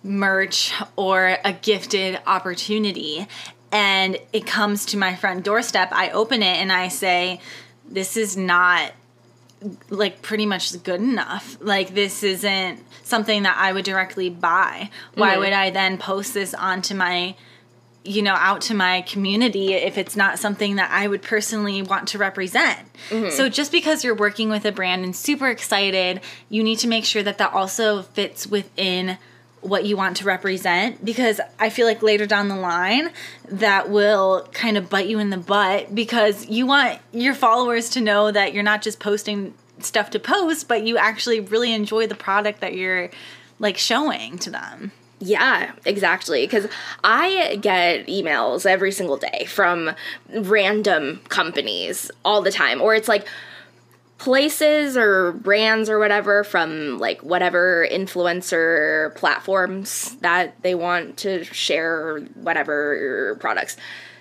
merch 0.02 0.72
or 0.96 1.38
a 1.44 1.52
gifted 1.52 2.20
opportunity, 2.26 3.26
and 3.70 4.18
it 4.32 4.46
comes 4.46 4.86
to 4.86 4.96
my 4.96 5.14
front 5.14 5.44
doorstep. 5.44 5.88
I 5.92 6.10
open 6.10 6.42
it 6.42 6.56
and 6.56 6.72
I 6.72 6.88
say, 6.88 7.40
This 7.88 8.16
is 8.16 8.36
not 8.36 8.92
like 9.90 10.22
pretty 10.22 10.46
much 10.46 10.82
good 10.82 11.00
enough. 11.00 11.58
Like 11.60 11.94
this 11.94 12.22
isn't 12.22 12.80
something 13.02 13.42
that 13.42 13.56
I 13.58 13.72
would 13.72 13.84
directly 13.84 14.30
buy. 14.30 14.90
Why 15.14 15.32
mm-hmm. 15.32 15.40
would 15.40 15.52
I 15.52 15.70
then 15.70 15.98
post 15.98 16.34
this 16.34 16.54
onto 16.54 16.94
my 16.94 17.34
you 18.08 18.22
know, 18.22 18.34
out 18.34 18.62
to 18.62 18.74
my 18.74 19.02
community 19.02 19.74
if 19.74 19.98
it's 19.98 20.16
not 20.16 20.38
something 20.38 20.76
that 20.76 20.90
I 20.90 21.06
would 21.06 21.22
personally 21.22 21.82
want 21.82 22.08
to 22.08 22.18
represent. 22.18 22.78
Mm-hmm. 23.10 23.30
So 23.30 23.48
just 23.48 23.70
because 23.70 24.02
you're 24.02 24.14
working 24.14 24.48
with 24.48 24.64
a 24.64 24.72
brand 24.72 25.04
and 25.04 25.14
super 25.14 25.48
excited, 25.48 26.20
you 26.48 26.62
need 26.64 26.78
to 26.80 26.88
make 26.88 27.04
sure 27.04 27.22
that 27.22 27.38
that 27.38 27.52
also 27.52 28.02
fits 28.02 28.46
within 28.46 29.18
what 29.60 29.84
you 29.84 29.96
want 29.96 30.16
to 30.16 30.24
represent 30.24 31.04
because 31.04 31.40
I 31.58 31.68
feel 31.68 31.86
like 31.86 32.02
later 32.02 32.26
down 32.26 32.48
the 32.48 32.56
line 32.56 33.10
that 33.48 33.90
will 33.90 34.48
kind 34.52 34.76
of 34.76 34.88
bite 34.88 35.08
you 35.08 35.18
in 35.18 35.30
the 35.30 35.36
butt 35.36 35.94
because 35.94 36.48
you 36.48 36.66
want 36.66 37.00
your 37.12 37.34
followers 37.34 37.90
to 37.90 38.00
know 38.00 38.30
that 38.30 38.54
you're 38.54 38.62
not 38.62 38.82
just 38.82 39.00
posting 39.00 39.54
stuff 39.80 40.10
to 40.10 40.18
post, 40.18 40.68
but 40.68 40.84
you 40.84 40.96
actually 40.96 41.40
really 41.40 41.72
enjoy 41.72 42.06
the 42.06 42.14
product 42.14 42.60
that 42.60 42.74
you're 42.74 43.10
like 43.58 43.76
showing 43.76 44.38
to 44.38 44.50
them. 44.50 44.92
Yeah, 45.20 45.72
exactly. 45.84 46.46
Because 46.46 46.68
I 47.02 47.58
get 47.60 48.06
emails 48.06 48.66
every 48.66 48.92
single 48.92 49.16
day 49.16 49.46
from 49.48 49.90
random 50.32 51.20
companies 51.28 52.10
all 52.24 52.40
the 52.42 52.52
time, 52.52 52.80
or 52.80 52.94
it's 52.94 53.08
like 53.08 53.26
places 54.18 54.96
or 54.96 55.32
brands 55.32 55.88
or 55.88 55.98
whatever 55.98 56.42
from 56.42 56.98
like 56.98 57.22
whatever 57.22 57.86
influencer 57.90 59.14
platforms 59.14 60.16
that 60.20 60.60
they 60.62 60.74
want 60.74 61.16
to 61.18 61.44
share 61.44 62.20
whatever 62.34 63.36
products. 63.40 63.76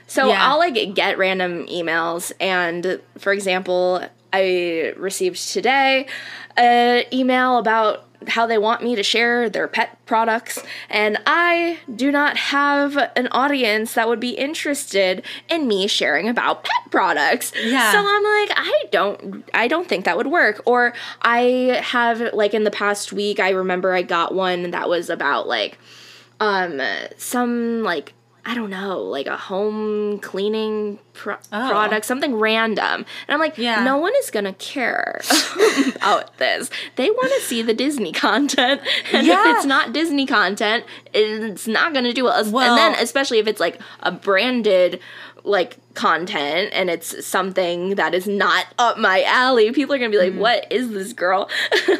So 0.05 0.29
yeah. 0.29 0.47
I'll 0.47 0.59
like 0.59 0.95
get 0.95 1.17
random 1.17 1.67
emails, 1.67 2.31
and 2.39 3.01
for 3.17 3.33
example, 3.33 4.03
I 4.31 4.93
received 4.97 5.49
today 5.49 6.07
an 6.55 7.03
email 7.13 7.57
about 7.57 8.06
how 8.27 8.45
they 8.45 8.57
want 8.57 8.83
me 8.83 8.95
to 8.95 9.03
share 9.03 9.49
their 9.49 9.67
pet 9.67 9.97
products, 10.05 10.61
and 10.89 11.17
I 11.25 11.79
do 11.93 12.11
not 12.11 12.37
have 12.37 12.97
an 13.15 13.27
audience 13.31 13.93
that 13.93 14.07
would 14.07 14.19
be 14.19 14.31
interested 14.31 15.23
in 15.49 15.67
me 15.67 15.87
sharing 15.87 16.29
about 16.29 16.63
pet 16.63 16.91
products. 16.91 17.51
Yeah. 17.61 17.91
So 17.91 17.99
I'm 17.99 18.23
like, 18.23 18.57
I 18.57 18.83
don't 18.91 19.43
I 19.53 19.67
don't 19.67 19.87
think 19.87 20.05
that 20.05 20.17
would 20.17 20.27
work. 20.27 20.61
Or 20.65 20.93
I 21.21 21.79
have 21.83 22.33
like 22.33 22.53
in 22.53 22.63
the 22.63 22.71
past 22.71 23.13
week, 23.13 23.39
I 23.39 23.51
remember 23.51 23.93
I 23.93 24.01
got 24.01 24.33
one 24.33 24.71
that 24.71 24.89
was 24.89 25.09
about 25.09 25.47
like 25.47 25.77
um 26.39 26.81
some 27.17 27.83
like 27.83 28.13
I 28.47 28.53
don't 28.53 28.69
know, 28.69 29.01
like 29.01 29.27
a 29.27 29.35
home 29.35 30.19
cleaning 30.19 30.99
pro- 31.11 31.35
oh. 31.51 31.69
product, 31.69 32.05
something 32.05 32.33
random. 32.33 33.05
And 33.27 33.33
I'm 33.33 33.39
like, 33.39 33.57
yeah. 33.57 33.83
no 33.83 33.97
one 33.97 34.13
is 34.19 34.31
gonna 34.31 34.53
care 34.53 35.19
about 35.97 36.37
this. 36.37 36.69
They 36.95 37.09
want 37.09 37.33
to 37.33 37.41
see 37.41 37.61
the 37.61 37.73
Disney 37.73 38.13
content, 38.13 38.79
and 39.11 39.27
yeah. 39.27 39.51
if 39.51 39.57
it's 39.57 39.65
not 39.65 39.91
Disney 39.91 40.25
content, 40.25 40.85
it's 41.13 41.67
not 41.67 41.93
gonna 41.93 42.13
do 42.13 42.29
it. 42.29 42.47
Well, 42.47 42.73
and 42.73 42.77
then, 42.77 43.03
especially 43.03 43.39
if 43.39 43.47
it's 43.47 43.59
like 43.59 43.81
a 43.99 44.13
branded 44.13 45.01
like 45.43 45.77
content 45.93 46.69
and 46.73 46.89
it's 46.89 47.25
something 47.25 47.95
that 47.95 48.13
is 48.13 48.27
not 48.27 48.67
up 48.79 48.97
my 48.97 49.23
alley, 49.23 49.73
people 49.73 49.93
are 49.93 49.99
gonna 49.99 50.09
be 50.09 50.17
like, 50.17 50.31
mm-hmm. 50.31 50.39
"What 50.39 50.71
is 50.71 50.91
this 50.91 51.11
girl?" 51.11 51.49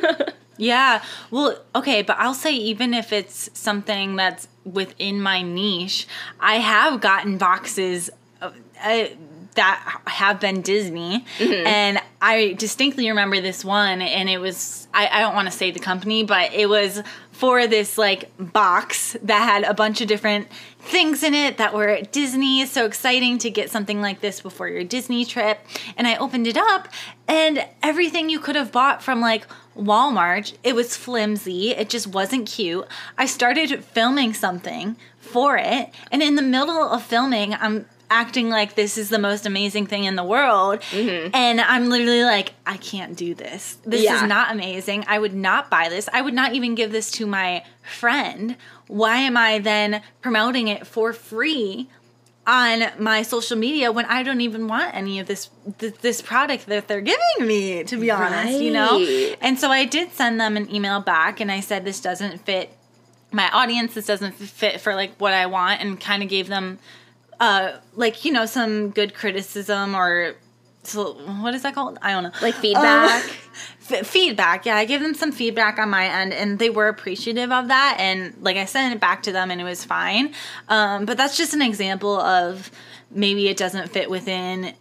Yeah. 0.58 1.04
Well, 1.32 1.60
okay, 1.76 2.02
but 2.02 2.18
I'll 2.18 2.34
say 2.34 2.54
even 2.54 2.94
if 2.94 3.14
it's 3.14 3.50
something 3.54 4.16
that's 4.16 4.48
within 4.74 5.22
my 5.22 5.42
niche, 5.42 6.08
I 6.40 6.56
have 6.56 7.02
gotten 7.02 7.38
boxes 7.38 8.10
of, 8.42 8.56
uh, 8.84 9.06
that 9.56 10.02
have 10.06 10.40
been 10.40 10.62
Disney. 10.62 11.26
Mm-hmm. 11.40 11.68
And 11.68 12.00
I 12.22 12.54
distinctly 12.54 13.10
remember 13.10 13.42
this 13.42 13.66
one, 13.66 14.02
and 14.02 14.30
it 14.30 14.38
was, 14.38 14.88
I, 14.94 15.08
I 15.08 15.20
don't 15.20 15.34
want 15.34 15.48
to 15.48 15.58
say 15.58 15.72
the 15.72 15.80
company, 15.80 16.24
but 16.24 16.54
it 16.54 16.70
was 16.70 17.02
for 17.32 17.68
this 17.68 17.98
like 17.98 18.32
box 18.38 19.16
that 19.24 19.42
had 19.42 19.64
a 19.64 19.74
bunch 19.74 20.02
of 20.02 20.08
different 20.08 20.48
things 20.88 21.24
in 21.24 21.34
it 21.34 21.58
that 21.58 21.74
were 21.74 21.90
at 21.90 22.12
Disney. 22.12 22.66
So 22.66 22.86
exciting 22.86 23.38
to 23.40 23.50
get 23.50 23.70
something 23.70 24.02
like 24.02 24.22
this 24.22 24.42
before 24.42 24.68
your 24.68 24.84
Disney 24.84 25.26
trip. 25.26 25.60
And 25.96 26.08
I 26.08 26.16
opened 26.16 26.48
it 26.48 26.58
up, 26.58 26.88
and 27.28 27.66
everything 27.84 28.30
you 28.30 28.40
could 28.40 28.56
have 28.56 28.72
bought 28.72 29.04
from 29.04 29.20
like 29.20 29.46
Walmart, 29.78 30.54
it 30.64 30.76
was 30.76 30.98
flimsy. 30.98 31.72
It 31.72 31.90
just 31.90 32.08
wasn't 32.08 32.48
cute. 32.48 32.88
I 33.18 33.26
started 33.26 33.84
filming 33.84 34.34
something 34.34 34.96
for 35.20 35.58
it, 35.58 35.90
and 36.12 36.24
in 36.24 36.36
the 36.36 36.42
middle 36.42 36.90
of 36.90 37.04
filming, 37.04 37.54
I'm 37.54 37.86
acting 38.10 38.50
like 38.50 38.76
this 38.76 38.98
is 38.98 39.10
the 39.10 39.20
most 39.20 39.46
amazing 39.46 39.86
thing 39.86 40.06
in 40.06 40.16
the 40.16 40.24
world. 40.24 40.80
Mm-hmm. 40.92 41.30
And 41.34 41.60
I'm 41.60 41.90
literally 41.90 42.24
like, 42.24 42.54
I 42.66 42.78
can't 42.78 43.18
do 43.18 43.36
this. 43.36 43.78
This 43.86 44.04
yeah. 44.04 44.16
is 44.16 44.24
not 44.24 44.52
amazing. 44.52 45.04
I 45.08 45.20
would 45.20 45.34
not 45.34 45.70
buy 45.70 45.90
this. 45.90 46.08
I 46.14 46.22
would 46.22 46.34
not 46.34 46.54
even 46.54 46.76
give 46.76 46.94
this 46.94 47.12
to 47.12 47.28
my 47.28 47.66
friend. 47.84 48.56
Why 48.88 49.18
am 49.18 49.38
I 49.38 49.60
then 49.60 50.02
promoting 50.22 50.68
it 50.68 50.88
for 50.88 51.14
free 51.14 51.90
on 52.46 52.84
my 52.98 53.22
social 53.22 53.58
media 53.58 53.92
when 53.92 54.06
I 54.06 54.24
don't 54.24 54.40
even 54.40 54.68
want 54.68 54.96
any 54.96 55.20
of 55.20 55.28
this 55.28 55.50
th- 55.80 55.96
this 55.96 56.22
product 56.22 56.68
that 56.68 56.88
they're 56.88 57.02
giving 57.02 57.46
me 57.46 57.84
to 57.84 57.98
be 57.98 58.10
honest, 58.10 58.54
right. 58.54 58.62
you 58.62 58.72
know? 58.72 58.98
And 59.42 59.60
so 59.60 59.70
I 59.70 59.84
did 59.84 60.14
send 60.14 60.40
them 60.40 60.56
an 60.56 60.74
email 60.74 61.02
back 61.02 61.42
and 61.42 61.52
I 61.52 61.60
said 61.60 61.84
this 61.84 62.00
doesn't 62.00 62.40
fit 62.46 62.72
my 63.32 63.50
audience, 63.50 63.94
this 63.94 64.06
doesn't 64.06 64.32
fit 64.34 64.80
for 64.80 64.96
like 64.96 65.12
what 65.18 65.34
I 65.34 65.48
want 65.48 65.82
and 65.82 66.00
kind 66.00 66.24
of 66.24 66.30
gave 66.30 66.48
them 66.48 66.80
uh, 67.40 67.78
like 67.96 68.24
you 68.26 68.32
know 68.32 68.46
some 68.46 68.90
good 68.92 69.14
criticism 69.14 69.96
or 69.96 70.36
what 70.96 71.54
is 71.54 71.64
that 71.64 71.76
called? 71.76 71.98
I 72.02 72.12
don't 72.12 72.24
know. 72.24 72.32
Like 72.42 72.56
feedback. 72.56 73.24
Uh, 73.24 73.34
f- 73.96 74.08
feedback. 74.08 74.66
Yeah, 74.66 74.76
I 74.76 74.86
gave 74.86 75.02
them 75.02 75.14
some 75.14 75.32
feedback 75.32 75.80
on 75.80 75.90
my 75.90 76.06
end, 76.08 76.34
and 76.34 76.60
they 76.60 76.70
were 76.70 76.88
appreciative 76.88 77.52
of 77.52 77.70
that. 77.70 77.98
And 78.00 78.36
like 78.42 78.58
I 78.58 78.66
sent 78.66 78.94
it 78.94 79.00
back 79.00 79.24
to 79.24 79.32
them, 79.32 79.52
and 79.52 79.60
it 79.60 79.64
was 79.64 79.84
fine. 79.84 80.34
Um, 80.70 81.06
but 81.06 81.18
that's 81.18 81.38
just 81.38 81.54
an 81.54 81.62
example 81.62 82.20
of 82.20 82.72
maybe 83.12 83.48
it 83.48 83.58
doesn't 83.58 83.90
fit 83.90 84.10
within 84.10 84.74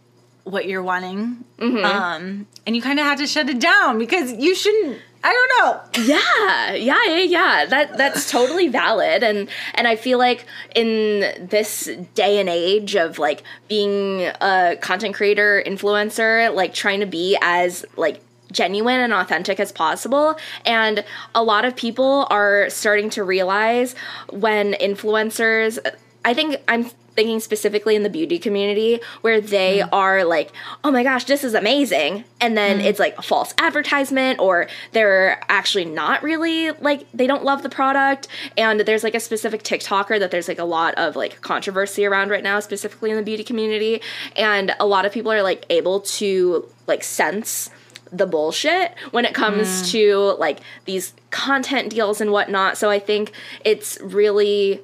what 0.43 0.65
you're 0.67 0.83
wanting, 0.83 1.43
mm-hmm. 1.57 1.83
um, 1.83 2.47
and 2.65 2.75
you 2.75 2.81
kind 2.81 2.99
of 2.99 3.05
had 3.05 3.17
to 3.17 3.27
shut 3.27 3.49
it 3.49 3.59
down 3.59 3.99
because 3.99 4.31
you 4.31 4.55
shouldn't 4.55 4.99
I 5.27 5.33
don't 5.33 5.51
know. 5.59 6.05
Yeah, 6.05 6.73
yeah, 6.73 7.03
yeah, 7.05 7.23
yeah. 7.23 7.65
That 7.65 7.97
that's 7.97 8.31
totally 8.31 8.69
valid, 8.69 9.23
and 9.23 9.49
and 9.73 9.85
I 9.85 9.97
feel 9.97 10.17
like 10.17 10.45
in 10.73 11.47
this 11.49 11.89
day 12.15 12.39
and 12.39 12.47
age 12.47 12.95
of 12.95 13.19
like 13.19 13.43
being 13.67 14.21
a 14.21 14.77
content 14.79 15.15
creator, 15.15 15.61
influencer, 15.67 16.55
like 16.55 16.73
trying 16.73 17.01
to 17.01 17.05
be 17.05 17.37
as 17.41 17.83
like 17.97 18.21
genuine 18.53 19.01
and 19.01 19.11
authentic 19.11 19.59
as 19.59 19.73
possible. 19.73 20.37
And 20.65 21.03
a 21.35 21.43
lot 21.43 21.65
of 21.65 21.75
people 21.75 22.25
are 22.29 22.69
starting 22.69 23.09
to 23.09 23.23
realize 23.25 23.95
when 24.29 24.75
influencers. 24.75 25.77
I 26.23 26.33
think 26.33 26.55
I'm 26.69 26.89
thinking 27.17 27.39
specifically 27.39 27.95
in 27.95 28.03
the 28.03 28.11
beauty 28.11 28.37
community 28.37 29.01
where 29.21 29.41
they 29.41 29.79
mm. 29.79 29.89
are 29.91 30.23
like, 30.23 30.51
oh 30.83 30.91
my 30.91 31.01
gosh, 31.01 31.23
this 31.23 31.43
is 31.43 31.55
amazing. 31.55 32.23
And 32.39 32.55
then 32.55 32.79
mm. 32.79 32.83
it's 32.83 32.99
like 32.99 33.17
a 33.17 33.23
false 33.23 33.55
advertisement 33.57 34.39
or 34.39 34.67
they're 34.91 35.43
actually 35.49 35.85
not 35.85 36.21
really 36.21 36.69
like, 36.73 37.11
they 37.13 37.25
don't 37.25 37.43
love 37.43 37.63
the 37.63 37.69
product. 37.69 38.27
And 38.55 38.81
there's 38.81 39.03
like 39.03 39.15
a 39.15 39.19
specific 39.19 39.63
TikToker 39.63 40.19
that 40.19 40.29
there's 40.29 40.47
like 40.47 40.59
a 40.59 40.63
lot 40.63 40.93
of 40.93 41.15
like 41.15 41.41
controversy 41.41 42.05
around 42.05 42.29
right 42.29 42.43
now, 42.43 42.59
specifically 42.59 43.09
in 43.09 43.17
the 43.17 43.23
beauty 43.23 43.43
community. 43.43 43.99
And 44.35 44.75
a 44.79 44.85
lot 44.85 45.07
of 45.07 45.11
people 45.11 45.31
are 45.31 45.41
like 45.41 45.65
able 45.71 46.01
to 46.01 46.69
like 46.85 47.03
sense 47.03 47.71
the 48.11 48.27
bullshit 48.27 48.93
when 49.09 49.25
it 49.25 49.33
comes 49.33 49.67
mm. 49.67 49.91
to 49.91 50.39
like 50.39 50.59
these 50.85 51.13
content 51.31 51.89
deals 51.89 52.21
and 52.21 52.31
whatnot. 52.31 52.77
So 52.77 52.91
I 52.91 52.99
think 52.99 53.31
it's 53.65 53.99
really 54.01 54.83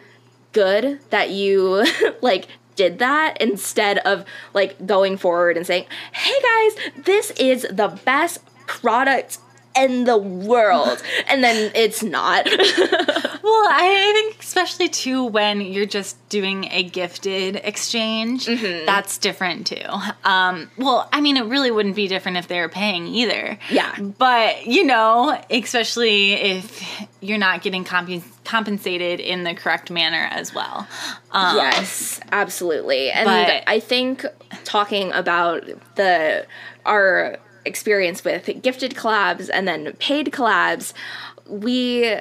good 0.53 0.99
that 1.09 1.29
you 1.31 1.85
like 2.21 2.47
did 2.75 2.99
that 2.99 3.39
instead 3.41 3.99
of 3.99 4.25
like 4.53 4.85
going 4.85 5.17
forward 5.17 5.57
and 5.57 5.67
saying, 5.67 5.85
"Hey 6.11 6.33
guys, 6.41 7.03
this 7.03 7.31
is 7.31 7.67
the 7.69 7.99
best 8.05 8.39
product 8.67 9.37
in 9.75 10.03
the 10.03 10.17
world. 10.17 11.01
And 11.27 11.43
then 11.43 11.71
it's 11.75 12.03
not. 12.03 12.47
Well 13.43 13.67
i 13.69 14.11
think 14.13 14.41
especially 14.41 14.87
too 14.87 15.25
when 15.25 15.59
you're 15.59 15.85
just 15.85 16.17
doing 16.29 16.69
a 16.71 16.83
gifted 16.83 17.57
exchange 17.57 18.45
mm-hmm. 18.45 18.85
that's 18.85 19.17
different 19.17 19.67
too. 19.67 19.85
Um, 20.23 20.71
well 20.77 21.09
i 21.11 21.19
mean 21.19 21.35
it 21.35 21.43
really 21.43 21.69
wouldn't 21.69 21.97
be 21.97 22.07
different 22.07 22.37
if 22.37 22.47
they 22.47 22.61
were 22.61 22.69
paying 22.69 23.05
either. 23.05 23.59
Yeah. 23.69 23.93
But 23.99 24.65
you 24.65 24.85
know 24.85 25.37
especially 25.49 26.33
if 26.33 27.05
you're 27.19 27.37
not 27.37 27.61
getting 27.61 27.83
comp- 27.83 28.23
compensated 28.45 29.19
in 29.19 29.43
the 29.43 29.53
correct 29.53 29.91
manner 29.91 30.29
as 30.31 30.55
well. 30.55 30.87
Um, 31.31 31.57
yes 31.57 32.21
absolutely. 32.31 33.11
And 33.11 33.29
i 33.29 33.81
think 33.81 34.25
talking 34.63 35.11
about 35.11 35.65
the 35.95 36.45
our 36.85 37.39
experience 37.65 38.23
with 38.23 38.49
gifted 38.61 38.95
collabs 38.95 39.49
and 39.51 39.67
then 39.67 39.93
paid 39.93 40.27
collabs, 40.27 40.93
we 41.47 42.19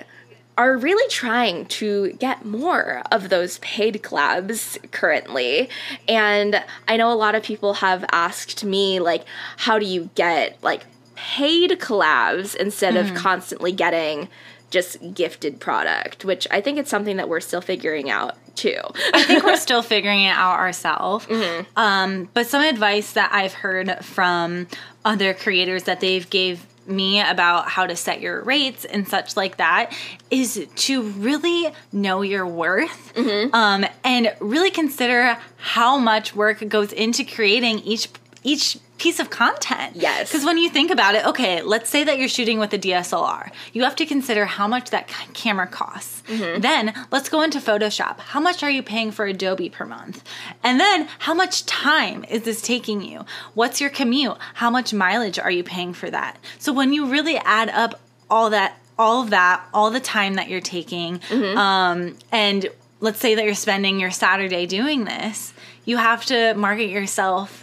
are 0.59 0.77
really 0.77 1.09
trying 1.09 1.65
to 1.67 2.13
get 2.15 2.45
more 2.45 3.03
of 3.11 3.31
those 3.31 3.59
paid 3.59 4.03
collabs 4.03 4.79
currently. 4.91 5.69
And 6.09 6.63
I 6.87 6.97
know 6.97 7.11
a 7.11 7.15
lot 7.15 7.35
of 7.35 7.43
people 7.43 7.75
have 7.75 8.05
asked 8.13 8.65
me, 8.65 9.01
like, 9.01 9.25
how 9.57 9.79
do 9.79 9.87
you 9.87 10.11
get 10.15 10.63
like 10.63 10.85
paid 11.15 11.71
collabs 11.73 12.55
instead 12.55 12.95
mm-hmm. 12.95 13.17
of 13.17 13.23
constantly 13.23 13.73
getting 13.73 14.29
just 14.71 15.15
gifted 15.15 15.61
product, 15.61 16.25
which 16.25 16.49
I 16.51 16.61
think 16.61 16.79
it's 16.79 16.91
something 16.91 17.19
that 17.19 17.29
we're 17.29 17.41
still 17.41 17.61
figuring 17.61 18.11
out 18.11 18.37
too. 18.57 18.81
I 19.15 19.23
think 19.23 19.45
we're 19.45 19.57
still 19.69 19.83
figuring 19.83 20.25
it 20.25 20.31
out 20.35 20.59
ourselves. 20.59 21.27
Mm-hmm. 21.27 21.79
Um, 21.79 22.29
but 22.35 22.47
some 22.47 22.63
advice 22.63 23.13
that 23.13 23.31
I've 23.33 23.53
heard 23.53 24.05
from 24.05 24.67
other 25.05 25.35
creators 25.35 25.85
that 25.85 26.01
they've 26.01 26.29
gave 26.31 26.67
me 26.87 27.21
about 27.21 27.69
how 27.69 27.87
to 27.87 27.95
set 27.95 28.21
your 28.21 28.43
rates 28.43 28.85
and 28.85 29.07
such 29.07 29.37
like 29.37 29.57
that 29.59 29.97
is 30.31 30.67
to 30.75 31.03
really 31.03 31.73
know 31.93 32.23
your 32.23 32.47
worth 32.47 33.15
mm-hmm. 33.15 33.55
um, 33.55 33.85
and 34.05 34.35
really 34.41 34.71
consider 34.71 35.37
how 35.59 35.97
much 35.99 36.35
work 36.35 36.67
goes 36.69 36.93
into 36.93 37.25
creating 37.25 37.79
each 37.81 38.09
each 38.45 38.79
piece 39.03 39.19
of 39.19 39.31
content. 39.31 39.97
Yes. 39.97 40.31
Because 40.31 40.45
when 40.45 40.59
you 40.59 40.71
think 40.71 40.93
about 40.93 41.17
it, 41.17 41.27
okay, 41.27 41.61
let's 41.61 41.91
say 41.91 42.05
that 42.05 42.21
you're 42.21 42.29
shooting 42.29 42.61
with 42.61 42.73
a 42.73 42.79
DSLR. 42.79 43.51
You 43.73 43.83
have 43.83 43.97
to 43.97 44.07
consider 44.07 44.45
how 44.45 44.69
much 44.69 44.91
that 44.91 45.09
camera 45.35 45.67
costs. 45.67 46.23
Mm-hmm. 46.29 46.61
Then 46.61 46.95
let's 47.11 47.29
go 47.29 47.43
into 47.43 47.59
Photoshop. 47.59 48.21
How 48.21 48.39
much 48.39 48.63
are 48.63 48.71
you 48.71 48.81
paying 48.81 49.11
for 49.11 49.27
Adobe 49.27 49.69
per 49.69 49.85
month? 49.85 50.23
And 50.63 50.79
then 50.79 51.09
how 51.19 51.35
much 51.35 51.67
time 51.67 52.25
is 52.31 52.43
this 52.43 52.63
taking 52.63 53.03
you? 53.03 53.25
What's 53.55 53.81
your 53.81 53.91
commute? 53.91 54.37
How 54.55 54.71
much 54.71 54.95
mileage 54.95 55.41
are 55.41 55.51
you 55.51 55.65
paying 55.65 55.95
for 55.95 56.09
that? 56.09 56.39
So 56.61 56.73
when 56.73 56.93
you 56.93 57.07
really 57.07 57.39
add 57.39 57.71
up 57.71 58.01
all 58.31 58.51
that, 58.51 58.79
all 58.97 59.21
of 59.25 59.31
that, 59.31 59.67
all 59.75 59.91
the 59.91 59.99
time 59.99 60.35
that 60.35 60.49
you're 60.49 60.61
taking, 60.61 61.19
mm-hmm. 61.19 61.59
um, 61.59 62.17
and 62.31 62.69
let's 63.01 63.19
say 63.19 63.35
that 63.35 63.45
you're 63.45 63.55
spending 63.57 63.99
your 63.99 64.13
Saturday 64.13 64.65
doing 64.65 65.07
this, 65.07 65.53
you 65.85 65.97
have 65.97 66.25
to 66.27 66.55
market 66.55 66.89
yourself 66.89 67.62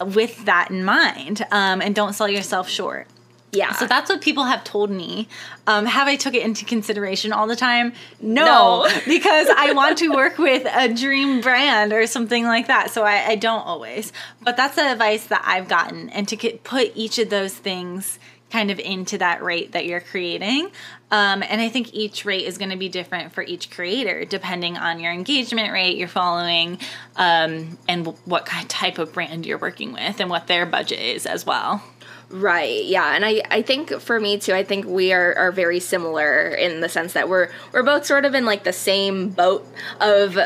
with 0.00 0.44
that 0.44 0.70
in 0.70 0.84
mind 0.84 1.44
um, 1.50 1.80
and 1.80 1.94
don't 1.94 2.12
sell 2.12 2.28
yourself 2.28 2.68
short. 2.68 3.06
Yeah. 3.52 3.72
So 3.72 3.86
that's 3.86 4.10
what 4.10 4.20
people 4.20 4.44
have 4.44 4.62
told 4.62 4.90
me. 4.90 5.26
Um, 5.66 5.86
have 5.86 6.06
I 6.06 6.16
took 6.16 6.34
it 6.34 6.42
into 6.42 6.64
consideration 6.64 7.32
all 7.32 7.46
the 7.46 7.56
time? 7.56 7.92
No, 8.20 8.86
no. 8.86 9.00
because 9.06 9.48
I 9.48 9.72
want 9.72 9.98
to 9.98 10.08
work 10.08 10.38
with 10.38 10.66
a 10.70 10.92
dream 10.92 11.40
brand 11.40 11.92
or 11.92 12.06
something 12.06 12.44
like 12.44 12.66
that. 12.66 12.90
So 12.90 13.04
I, 13.04 13.26
I 13.28 13.34
don't 13.36 13.66
always. 13.66 14.12
But 14.42 14.56
that's 14.56 14.76
the 14.76 14.92
advice 14.92 15.26
that 15.26 15.42
I've 15.46 15.68
gotten, 15.68 16.10
and 16.10 16.28
to 16.28 16.58
put 16.62 16.92
each 16.94 17.18
of 17.18 17.30
those 17.30 17.54
things 17.54 18.18
kind 18.50 18.70
of 18.70 18.78
into 18.78 19.18
that 19.18 19.42
rate 19.42 19.72
that 19.72 19.86
you're 19.86 20.00
creating. 20.00 20.70
Um, 21.10 21.42
and 21.42 21.60
I 21.60 21.68
think 21.68 21.94
each 21.94 22.24
rate 22.24 22.44
is 22.44 22.58
going 22.58 22.70
to 22.70 22.76
be 22.76 22.88
different 22.88 23.32
for 23.32 23.42
each 23.42 23.70
creator, 23.70 24.24
depending 24.24 24.76
on 24.76 25.00
your 25.00 25.12
engagement 25.12 25.72
rate 25.72 25.96
you're 25.96 26.08
following, 26.08 26.78
um, 27.16 27.78
and 27.88 28.06
what 28.26 28.44
kind 28.44 28.68
type 28.68 28.98
of 28.98 29.12
brand 29.12 29.46
you're 29.46 29.58
working 29.58 29.92
with, 29.92 30.20
and 30.20 30.28
what 30.28 30.46
their 30.46 30.66
budget 30.66 31.00
is 31.00 31.24
as 31.24 31.46
well. 31.46 31.82
Right. 32.30 32.84
Yeah. 32.84 33.14
And 33.14 33.24
I, 33.24 33.42
I 33.50 33.62
think 33.62 33.90
for 34.00 34.20
me 34.20 34.38
too, 34.38 34.52
I 34.52 34.62
think 34.62 34.84
we 34.84 35.14
are, 35.14 35.34
are 35.34 35.50
very 35.50 35.80
similar 35.80 36.50
in 36.50 36.82
the 36.82 36.88
sense 36.88 37.14
that 37.14 37.26
we're 37.26 37.48
we're 37.72 37.82
both 37.82 38.04
sort 38.04 38.26
of 38.26 38.34
in 38.34 38.44
like 38.44 38.64
the 38.64 38.72
same 38.72 39.30
boat 39.30 39.66
of 39.98 40.36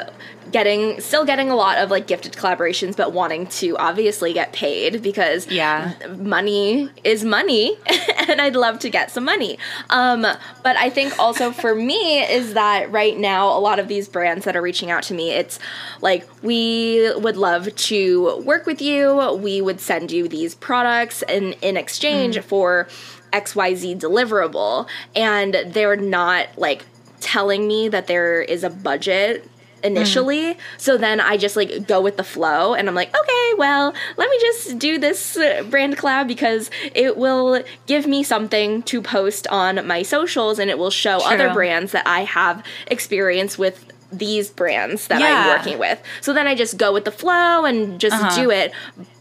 getting 0.50 1.00
still 1.00 1.24
getting 1.24 1.50
a 1.50 1.56
lot 1.56 1.78
of 1.78 1.90
like 1.90 2.06
gifted 2.06 2.32
collaborations 2.32 2.96
but 2.96 3.12
wanting 3.12 3.46
to 3.46 3.76
obviously 3.78 4.32
get 4.32 4.52
paid 4.52 5.02
because 5.02 5.46
yeah. 5.48 5.94
money 6.18 6.90
is 7.04 7.24
money 7.24 7.76
and 8.28 8.40
i'd 8.40 8.56
love 8.56 8.78
to 8.78 8.90
get 8.90 9.10
some 9.10 9.24
money. 9.24 9.58
Um, 9.90 10.22
but 10.22 10.76
i 10.76 10.90
think 10.90 11.18
also 11.18 11.52
for 11.52 11.74
me 11.74 12.22
is 12.22 12.54
that 12.54 12.90
right 12.90 13.16
now 13.16 13.56
a 13.56 13.60
lot 13.60 13.78
of 13.78 13.88
these 13.88 14.08
brands 14.08 14.44
that 14.44 14.56
are 14.56 14.62
reaching 14.62 14.90
out 14.90 15.02
to 15.04 15.14
me 15.14 15.30
it's 15.30 15.58
like 16.00 16.26
we 16.42 17.12
would 17.16 17.36
love 17.36 17.74
to 17.76 18.40
work 18.40 18.66
with 18.66 18.82
you. 18.82 19.36
We 19.36 19.60
would 19.60 19.80
send 19.80 20.10
you 20.12 20.28
these 20.28 20.54
products 20.54 21.22
and 21.22 21.56
in 21.62 21.76
exchange 21.76 22.36
mm. 22.36 22.44
for 22.44 22.88
xyz 23.32 23.98
deliverable. 23.98 24.88
And 25.14 25.54
they're 25.66 25.96
not 25.96 26.48
like 26.58 26.84
telling 27.20 27.66
me 27.68 27.88
that 27.88 28.08
there 28.08 28.42
is 28.42 28.64
a 28.64 28.70
budget 28.70 29.48
initially. 29.82 30.54
Mm. 30.54 30.58
So 30.78 30.96
then 30.96 31.20
I 31.20 31.36
just 31.36 31.56
like 31.56 31.86
go 31.86 32.00
with 32.00 32.16
the 32.16 32.24
flow 32.24 32.74
and 32.74 32.88
I'm 32.88 32.94
like, 32.94 33.08
okay, 33.08 33.52
well, 33.56 33.92
let 34.16 34.30
me 34.30 34.38
just 34.40 34.78
do 34.78 34.98
this 34.98 35.36
uh, 35.36 35.64
brand 35.68 35.96
collab 35.96 36.28
because 36.28 36.70
it 36.94 37.16
will 37.16 37.62
give 37.86 38.06
me 38.06 38.22
something 38.22 38.82
to 38.84 39.02
post 39.02 39.46
on 39.48 39.86
my 39.86 40.02
socials 40.02 40.58
and 40.58 40.70
it 40.70 40.78
will 40.78 40.90
show 40.90 41.20
True. 41.20 41.32
other 41.32 41.52
brands 41.52 41.92
that 41.92 42.06
I 42.06 42.24
have 42.24 42.64
experience 42.86 43.58
with 43.58 43.86
these 44.12 44.50
brands 44.50 45.08
that 45.08 45.20
yeah. 45.20 45.44
I'm 45.50 45.58
working 45.58 45.78
with. 45.78 46.02
So 46.20 46.32
then 46.32 46.46
I 46.46 46.54
just 46.54 46.76
go 46.76 46.92
with 46.92 47.04
the 47.04 47.12
flow 47.12 47.64
and 47.64 47.98
just 47.98 48.14
uh-huh. 48.14 48.42
do 48.42 48.50
it. 48.50 48.72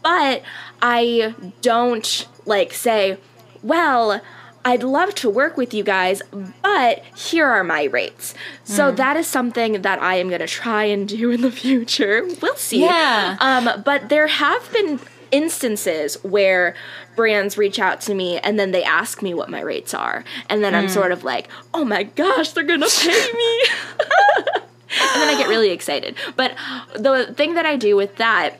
But 0.02 0.42
I 0.80 1.34
don't 1.62 2.28
like 2.44 2.72
say, 2.72 3.18
well, 3.62 4.20
I'd 4.64 4.82
love 4.82 5.14
to 5.16 5.30
work 5.30 5.56
with 5.56 5.74
you 5.74 5.82
guys, 5.82 6.22
but 6.62 7.04
here 7.16 7.46
are 7.46 7.64
my 7.64 7.84
rates. 7.84 8.34
So 8.64 8.92
mm. 8.92 8.96
that 8.96 9.16
is 9.16 9.26
something 9.26 9.82
that 9.82 10.00
I 10.00 10.16
am 10.16 10.28
going 10.28 10.40
to 10.40 10.46
try 10.46 10.84
and 10.84 11.08
do 11.08 11.30
in 11.30 11.40
the 11.40 11.50
future. 11.50 12.26
We'll 12.42 12.56
see. 12.56 12.80
Yeah. 12.80 13.36
Um, 13.40 13.82
but 13.84 14.08
there 14.08 14.26
have 14.26 14.72
been 14.72 14.98
instances 15.30 16.16
where 16.24 16.74
brands 17.14 17.56
reach 17.56 17.78
out 17.78 18.00
to 18.02 18.14
me 18.14 18.38
and 18.38 18.58
then 18.58 18.72
they 18.72 18.82
ask 18.82 19.22
me 19.22 19.32
what 19.32 19.48
my 19.48 19.60
rates 19.60 19.94
are. 19.94 20.24
And 20.48 20.64
then 20.64 20.72
mm. 20.72 20.78
I'm 20.78 20.86
hmm. 20.86 20.92
sort 20.92 21.12
of 21.12 21.22
like, 21.22 21.48
oh 21.72 21.84
my 21.84 22.02
gosh, 22.02 22.50
they're 22.50 22.64
going 22.64 22.80
to 22.80 22.90
pay 23.00 23.32
me. 23.32 23.62
and 25.00 25.22
then 25.22 25.28
I 25.28 25.36
get 25.38 25.48
really 25.48 25.70
excited. 25.70 26.16
But 26.36 26.56
the 26.94 27.32
thing 27.36 27.54
that 27.54 27.66
I 27.66 27.76
do 27.76 27.94
with 27.94 28.16
that 28.16 28.58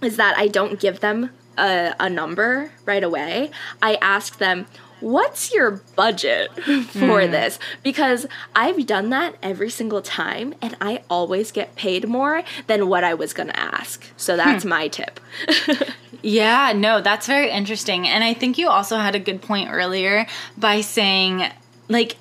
is 0.00 0.16
that 0.16 0.36
I 0.38 0.48
don't 0.48 0.80
give 0.80 1.00
them 1.00 1.30
a, 1.58 1.94
a 2.00 2.08
number 2.08 2.72
right 2.84 3.04
away. 3.04 3.50
I 3.80 3.96
ask 3.96 4.38
them, 4.38 4.66
what's 5.02 5.52
your 5.52 5.82
budget 5.96 6.50
for 6.54 7.20
mm. 7.20 7.30
this? 7.30 7.58
Because 7.82 8.26
I've 8.54 8.86
done 8.86 9.10
that 9.10 9.36
every 9.42 9.70
single 9.70 10.00
time 10.00 10.54
and 10.62 10.76
I 10.80 11.02
always 11.10 11.50
get 11.52 11.74
paid 11.74 12.08
more 12.08 12.42
than 12.66 12.88
what 12.88 13.04
I 13.04 13.14
was 13.14 13.32
going 13.32 13.48
to 13.48 13.58
ask. 13.58 14.06
So 14.16 14.36
that's 14.36 14.62
hmm. 14.62 14.70
my 14.70 14.88
tip. 14.88 15.20
yeah, 16.22 16.72
no, 16.74 17.00
that's 17.00 17.26
very 17.26 17.50
interesting. 17.50 18.06
And 18.06 18.24
I 18.24 18.34
think 18.34 18.58
you 18.58 18.68
also 18.68 18.96
had 18.96 19.14
a 19.14 19.18
good 19.18 19.42
point 19.42 19.70
earlier 19.70 20.26
by 20.56 20.80
saying, 20.80 21.44
like, 21.88 22.16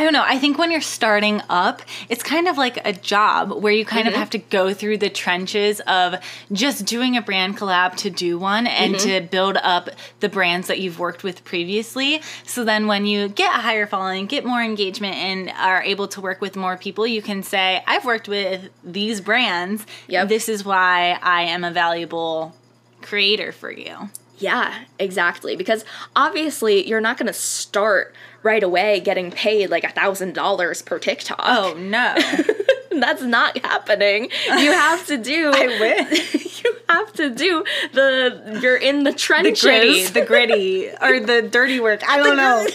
I 0.00 0.02
don't 0.02 0.14
know. 0.14 0.24
I 0.24 0.38
think 0.38 0.56
when 0.56 0.70
you're 0.70 0.80
starting 0.80 1.42
up, 1.50 1.82
it's 2.08 2.22
kind 2.22 2.48
of 2.48 2.56
like 2.56 2.80
a 2.86 2.92
job 2.94 3.52
where 3.62 3.70
you 3.70 3.84
kind 3.84 4.06
mm-hmm. 4.06 4.14
of 4.14 4.18
have 4.18 4.30
to 4.30 4.38
go 4.38 4.72
through 4.72 4.96
the 4.96 5.10
trenches 5.10 5.80
of 5.80 6.14
just 6.50 6.86
doing 6.86 7.18
a 7.18 7.20
brand 7.20 7.58
collab 7.58 7.96
to 7.96 8.08
do 8.08 8.38
one 8.38 8.66
and 8.66 8.94
mm-hmm. 8.94 9.06
to 9.06 9.20
build 9.20 9.58
up 9.58 9.90
the 10.20 10.30
brands 10.30 10.68
that 10.68 10.80
you've 10.80 10.98
worked 10.98 11.22
with 11.22 11.44
previously. 11.44 12.22
So 12.46 12.64
then 12.64 12.86
when 12.86 13.04
you 13.04 13.28
get 13.28 13.54
a 13.54 13.60
higher 13.60 13.86
following, 13.86 14.24
get 14.24 14.46
more 14.46 14.62
engagement, 14.62 15.16
and 15.16 15.50
are 15.50 15.82
able 15.82 16.08
to 16.08 16.22
work 16.22 16.40
with 16.40 16.56
more 16.56 16.78
people, 16.78 17.06
you 17.06 17.20
can 17.20 17.42
say, 17.42 17.84
I've 17.86 18.06
worked 18.06 18.26
with 18.26 18.70
these 18.82 19.20
brands. 19.20 19.84
Yep. 20.08 20.30
This 20.30 20.48
is 20.48 20.64
why 20.64 21.18
I 21.20 21.42
am 21.42 21.62
a 21.62 21.70
valuable 21.70 22.56
creator 23.02 23.52
for 23.52 23.70
you. 23.70 24.08
Yeah, 24.38 24.74
exactly. 24.98 25.56
Because 25.56 25.84
obviously, 26.16 26.88
you're 26.88 27.02
not 27.02 27.18
going 27.18 27.26
to 27.26 27.34
start 27.34 28.14
right 28.42 28.62
away 28.62 29.00
getting 29.00 29.30
paid 29.30 29.70
like 29.70 29.84
a 29.84 29.90
thousand 29.90 30.34
dollars 30.34 30.82
per 30.82 30.98
TikTok. 30.98 31.40
Oh 31.42 31.74
no. 31.78 32.14
That's 33.00 33.22
not 33.22 33.56
happening. 33.58 34.30
You 34.46 34.72
have 34.72 35.06
to 35.06 35.16
do 35.16 35.52
I 35.54 35.66
wish. 36.08 36.64
you 36.64 36.76
have 36.88 37.12
to 37.14 37.30
do 37.30 37.64
the 37.92 38.58
you're 38.62 38.76
in 38.76 39.04
the 39.04 39.12
trenches. 39.12 39.62
The 40.10 40.24
gritty, 40.24 40.88
the 40.88 40.90
gritty. 40.90 40.90
or 41.00 41.20
the 41.20 41.48
dirty 41.48 41.80
work. 41.80 42.02
I 42.08 42.18
don't 42.18 42.36
know. 42.36 42.66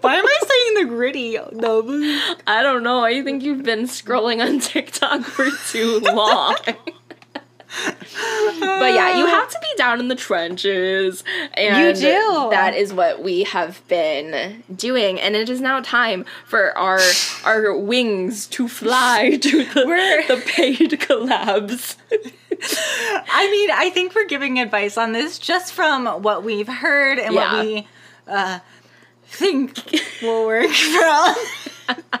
Why 0.00 0.16
am 0.16 0.26
I 0.26 0.38
saying 0.40 0.86
the 0.88 0.94
gritty? 0.94 1.38
No. 1.52 1.82
I 2.46 2.62
don't 2.62 2.82
know. 2.82 3.04
I 3.04 3.22
think 3.22 3.44
you've 3.44 3.62
been 3.62 3.82
scrolling 3.82 4.44
on 4.44 4.58
TikTok 4.58 5.22
for 5.22 5.46
too 5.70 6.00
long 6.00 6.56
but 8.60 8.94
yeah, 8.94 9.16
you 9.16 9.26
have 9.26 9.48
to 9.48 9.58
be 9.60 9.68
down 9.76 10.00
in 10.00 10.08
the 10.08 10.14
trenches. 10.14 11.24
And 11.54 11.96
you 11.96 12.08
do. 12.08 12.48
That 12.50 12.74
is 12.74 12.92
what 12.92 13.22
we 13.22 13.44
have 13.44 13.86
been 13.88 14.62
doing. 14.74 15.20
And 15.20 15.34
it 15.34 15.48
is 15.48 15.60
now 15.60 15.80
time 15.80 16.24
for 16.46 16.76
our 16.76 17.00
our 17.44 17.76
wings 17.76 18.46
to 18.48 18.68
fly 18.68 19.36
to 19.40 19.64
the, 19.64 19.84
we're, 19.86 20.26
the 20.26 20.42
paid 20.46 20.90
collabs. 20.92 21.96
I 22.62 23.50
mean, 23.50 23.70
I 23.72 23.90
think 23.90 24.14
we're 24.14 24.26
giving 24.26 24.60
advice 24.60 24.96
on 24.96 25.12
this 25.12 25.38
just 25.38 25.72
from 25.72 26.06
what 26.22 26.44
we've 26.44 26.68
heard 26.68 27.18
and 27.18 27.34
yeah. 27.34 27.56
what 27.56 27.64
we 27.66 27.88
uh, 28.28 28.58
think 29.26 29.78
will 30.22 30.46
work 30.46 30.70
for 30.70 31.34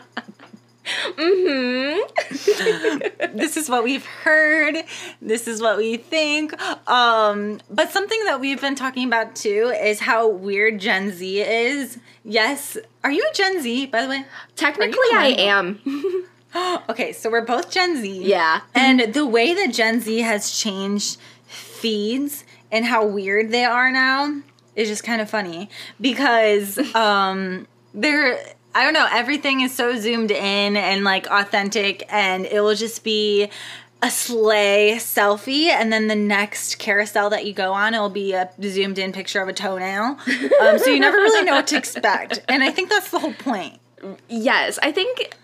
mm-hmm. 1.16 3.32
this 3.36 3.56
is 3.56 3.68
what 3.68 3.84
we've 3.84 4.04
heard. 4.04 4.76
This 5.20 5.48
is 5.48 5.60
what 5.60 5.76
we 5.76 5.96
think. 5.96 6.60
Um, 6.88 7.60
but 7.70 7.90
something 7.90 8.24
that 8.24 8.40
we've 8.40 8.60
been 8.60 8.74
talking 8.74 9.06
about 9.06 9.36
too 9.36 9.72
is 9.82 10.00
how 10.00 10.28
weird 10.28 10.80
Gen 10.80 11.10
Z 11.10 11.40
is. 11.40 11.98
Yes. 12.24 12.76
Are 13.04 13.10
you 13.10 13.26
a 13.30 13.34
Gen 13.34 13.62
Z, 13.62 13.86
by 13.86 14.02
the 14.02 14.08
way? 14.08 14.24
Technically, 14.56 14.98
I 15.12 15.34
am. 15.38 15.80
okay, 16.88 17.12
so 17.12 17.30
we're 17.30 17.44
both 17.44 17.70
Gen 17.70 18.00
Z. 18.00 18.24
Yeah. 18.24 18.60
And 18.74 19.14
the 19.14 19.26
way 19.26 19.54
that 19.54 19.72
Gen 19.72 20.00
Z 20.00 20.20
has 20.20 20.50
changed 20.50 21.18
feeds 21.46 22.44
and 22.70 22.86
how 22.86 23.04
weird 23.04 23.50
they 23.50 23.64
are 23.64 23.90
now 23.90 24.42
is 24.74 24.88
just 24.88 25.04
kind 25.04 25.20
of 25.20 25.28
funny 25.28 25.68
because 26.00 26.78
um 26.94 27.66
they're 27.92 28.42
I 28.74 28.84
don't 28.84 28.94
know, 28.94 29.06
everything 29.10 29.60
is 29.60 29.74
so 29.74 29.96
zoomed 29.98 30.30
in 30.30 30.76
and 30.76 31.04
like 31.04 31.26
authentic 31.26 32.04
and 32.12 32.46
it 32.46 32.60
will 32.60 32.74
just 32.74 33.04
be 33.04 33.50
a 34.02 34.10
slay 34.10 34.94
selfie 34.96 35.68
and 35.68 35.92
then 35.92 36.08
the 36.08 36.16
next 36.16 36.78
carousel 36.78 37.30
that 37.30 37.46
you 37.46 37.52
go 37.52 37.72
on 37.72 37.94
it 37.94 38.00
will 38.00 38.08
be 38.08 38.32
a 38.32 38.50
zoomed 38.62 38.98
in 38.98 39.12
picture 39.12 39.40
of 39.40 39.48
a 39.48 39.52
toenail. 39.52 40.18
Um, 40.60 40.78
so 40.78 40.90
you 40.90 40.98
never 40.98 41.18
really 41.18 41.44
know 41.44 41.54
what 41.54 41.68
to 41.68 41.76
expect. 41.76 42.40
And 42.48 42.62
i 42.62 42.70
think 42.70 42.88
that's 42.88 43.10
the 43.10 43.18
whole 43.18 43.34
point. 43.34 43.78
Yes 44.28 44.78
i 44.82 44.90
think 44.90 45.36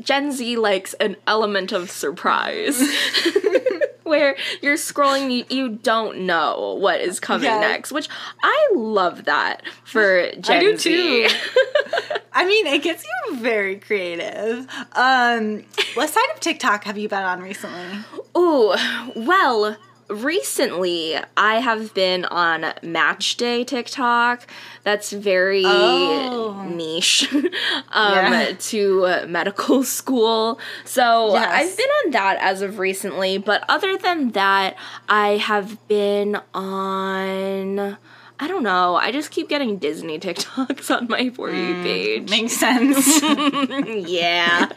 gen 0.00 0.30
z 0.32 0.56
likes 0.56 0.94
an 0.94 1.16
element 1.26 1.72
of 1.72 1.90
surprise 1.90 2.78
where 4.10 4.36
you're 4.62 4.76
scrolling, 4.76 5.30
you, 5.32 5.44
you 5.48 5.68
don't 5.70 6.20
know 6.20 6.76
what 6.80 7.00
is 7.00 7.20
coming 7.20 7.48
next, 7.48 7.92
which 7.92 8.08
I 8.42 8.68
love 8.74 9.24
that 9.24 9.62
for 9.84 10.30
Gen 10.40 10.56
I 10.56 10.60
do 10.60 10.76
Z. 10.76 11.28
too. 11.28 11.34
I 12.32 12.44
mean, 12.46 12.66
it 12.66 12.82
gets 12.82 13.04
you 13.04 13.36
very 13.36 13.76
creative. 13.76 14.66
Um, 14.92 15.64
what 15.94 16.10
side 16.10 16.24
of 16.34 16.40
TikTok 16.40 16.84
have 16.84 16.98
you 16.98 17.08
been 17.08 17.22
on 17.22 17.40
recently? 17.40 17.98
Ooh, 18.36 18.74
well, 19.14 19.76
recently 20.08 21.16
I 21.36 21.60
have 21.60 21.94
been 21.94 22.24
on 22.26 22.72
Match 22.82 23.36
Day 23.36 23.64
TikTok. 23.64 24.46
That's 24.82 25.12
very 25.12 25.62
oh. 25.64 26.66
niche 26.68 27.32
um, 27.34 27.52
yeah. 28.14 28.52
to 28.58 29.26
medical 29.26 29.82
school. 29.84 30.58
So 30.84 31.32
yes. 31.32 31.50
I've 31.52 31.76
been 31.76 31.88
on 32.04 32.10
that 32.12 32.38
as 32.40 32.62
of 32.62 32.78
recently. 32.78 33.38
But 33.38 33.64
other 33.68 33.96
than 33.96 34.30
that, 34.32 34.76
I 35.08 35.36
have 35.36 35.86
been 35.88 36.40
on. 36.52 37.96
I 38.40 38.48
don't 38.48 38.64
know. 38.64 38.96
I 38.96 39.12
just 39.12 39.30
keep 39.30 39.48
getting 39.48 39.78
Disney 39.78 40.18
TikToks 40.18 40.90
on 40.96 41.06
my 41.08 41.30
For 41.30 41.50
You 41.50 41.74
mm, 41.74 41.82
page. 41.84 42.30
Makes 42.30 42.54
sense. 42.54 43.22
yeah. 44.10 44.70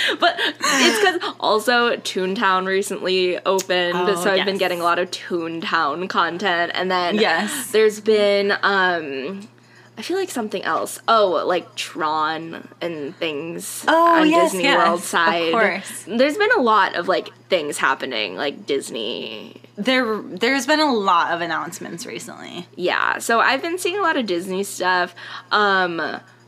but 0.20 0.36
it's 0.38 1.20
because 1.20 1.34
also 1.40 1.96
Toontown 1.96 2.66
recently 2.66 3.38
opened, 3.44 3.96
oh, 3.96 4.14
so 4.22 4.30
I've 4.30 4.38
yes. 4.38 4.46
been 4.46 4.58
getting 4.58 4.80
a 4.80 4.84
lot 4.84 4.98
of 4.98 5.10
Toontown 5.10 6.08
content, 6.08 6.72
and 6.74 6.90
then 6.90 7.16
yes, 7.16 7.70
there's 7.70 8.00
been 8.00 8.52
um. 8.62 9.48
I 9.94 10.00
feel 10.00 10.16
like 10.16 10.30
something 10.30 10.62
else. 10.62 10.98
Oh, 11.06 11.44
like 11.46 11.74
Tron 11.74 12.66
and 12.80 13.14
things 13.16 13.84
oh, 13.86 14.20
on 14.20 14.30
yes, 14.30 14.52
Disney 14.52 14.64
yes, 14.64 14.88
World 14.88 15.02
side. 15.02 15.48
Of 15.48 15.52
course. 15.52 16.04
There's 16.08 16.38
been 16.38 16.50
a 16.56 16.62
lot 16.62 16.96
of 16.96 17.08
like 17.08 17.28
things 17.48 17.76
happening, 17.76 18.34
like 18.34 18.64
Disney. 18.64 19.60
There, 19.76 20.22
there's 20.22 20.66
been 20.66 20.80
a 20.80 20.90
lot 20.90 21.32
of 21.32 21.42
announcements 21.42 22.06
recently. 22.06 22.66
Yeah, 22.74 23.18
so 23.18 23.40
I've 23.40 23.60
been 23.60 23.76
seeing 23.76 23.98
a 23.98 24.02
lot 24.02 24.16
of 24.16 24.24
Disney 24.24 24.64
stuff. 24.64 25.14
Um, 25.50 26.00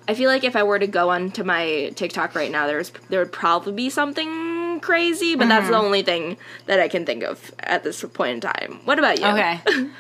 I 0.06 0.14
feel 0.14 0.28
like 0.28 0.44
if 0.44 0.56
I 0.56 0.62
were 0.62 0.78
to 0.78 0.86
go 0.86 1.10
onto 1.10 1.44
my 1.44 1.92
TikTok 1.94 2.34
right 2.34 2.50
now, 2.50 2.66
there's 2.66 2.92
there 3.08 3.20
would 3.20 3.32
probably 3.32 3.72
be 3.72 3.90
something 3.90 4.80
crazy, 4.80 5.34
but 5.34 5.42
mm-hmm. 5.42 5.48
that's 5.50 5.68
the 5.68 5.74
mm-hmm. 5.74 5.84
only 5.84 6.02
thing 6.02 6.36
that 6.66 6.80
I 6.80 6.88
can 6.88 7.06
think 7.06 7.22
of 7.22 7.54
at 7.60 7.84
this 7.84 8.04
point 8.12 8.34
in 8.34 8.40
time. 8.40 8.80
What 8.84 8.98
about 8.98 9.18
you? 9.18 9.26
Okay. 9.26 9.60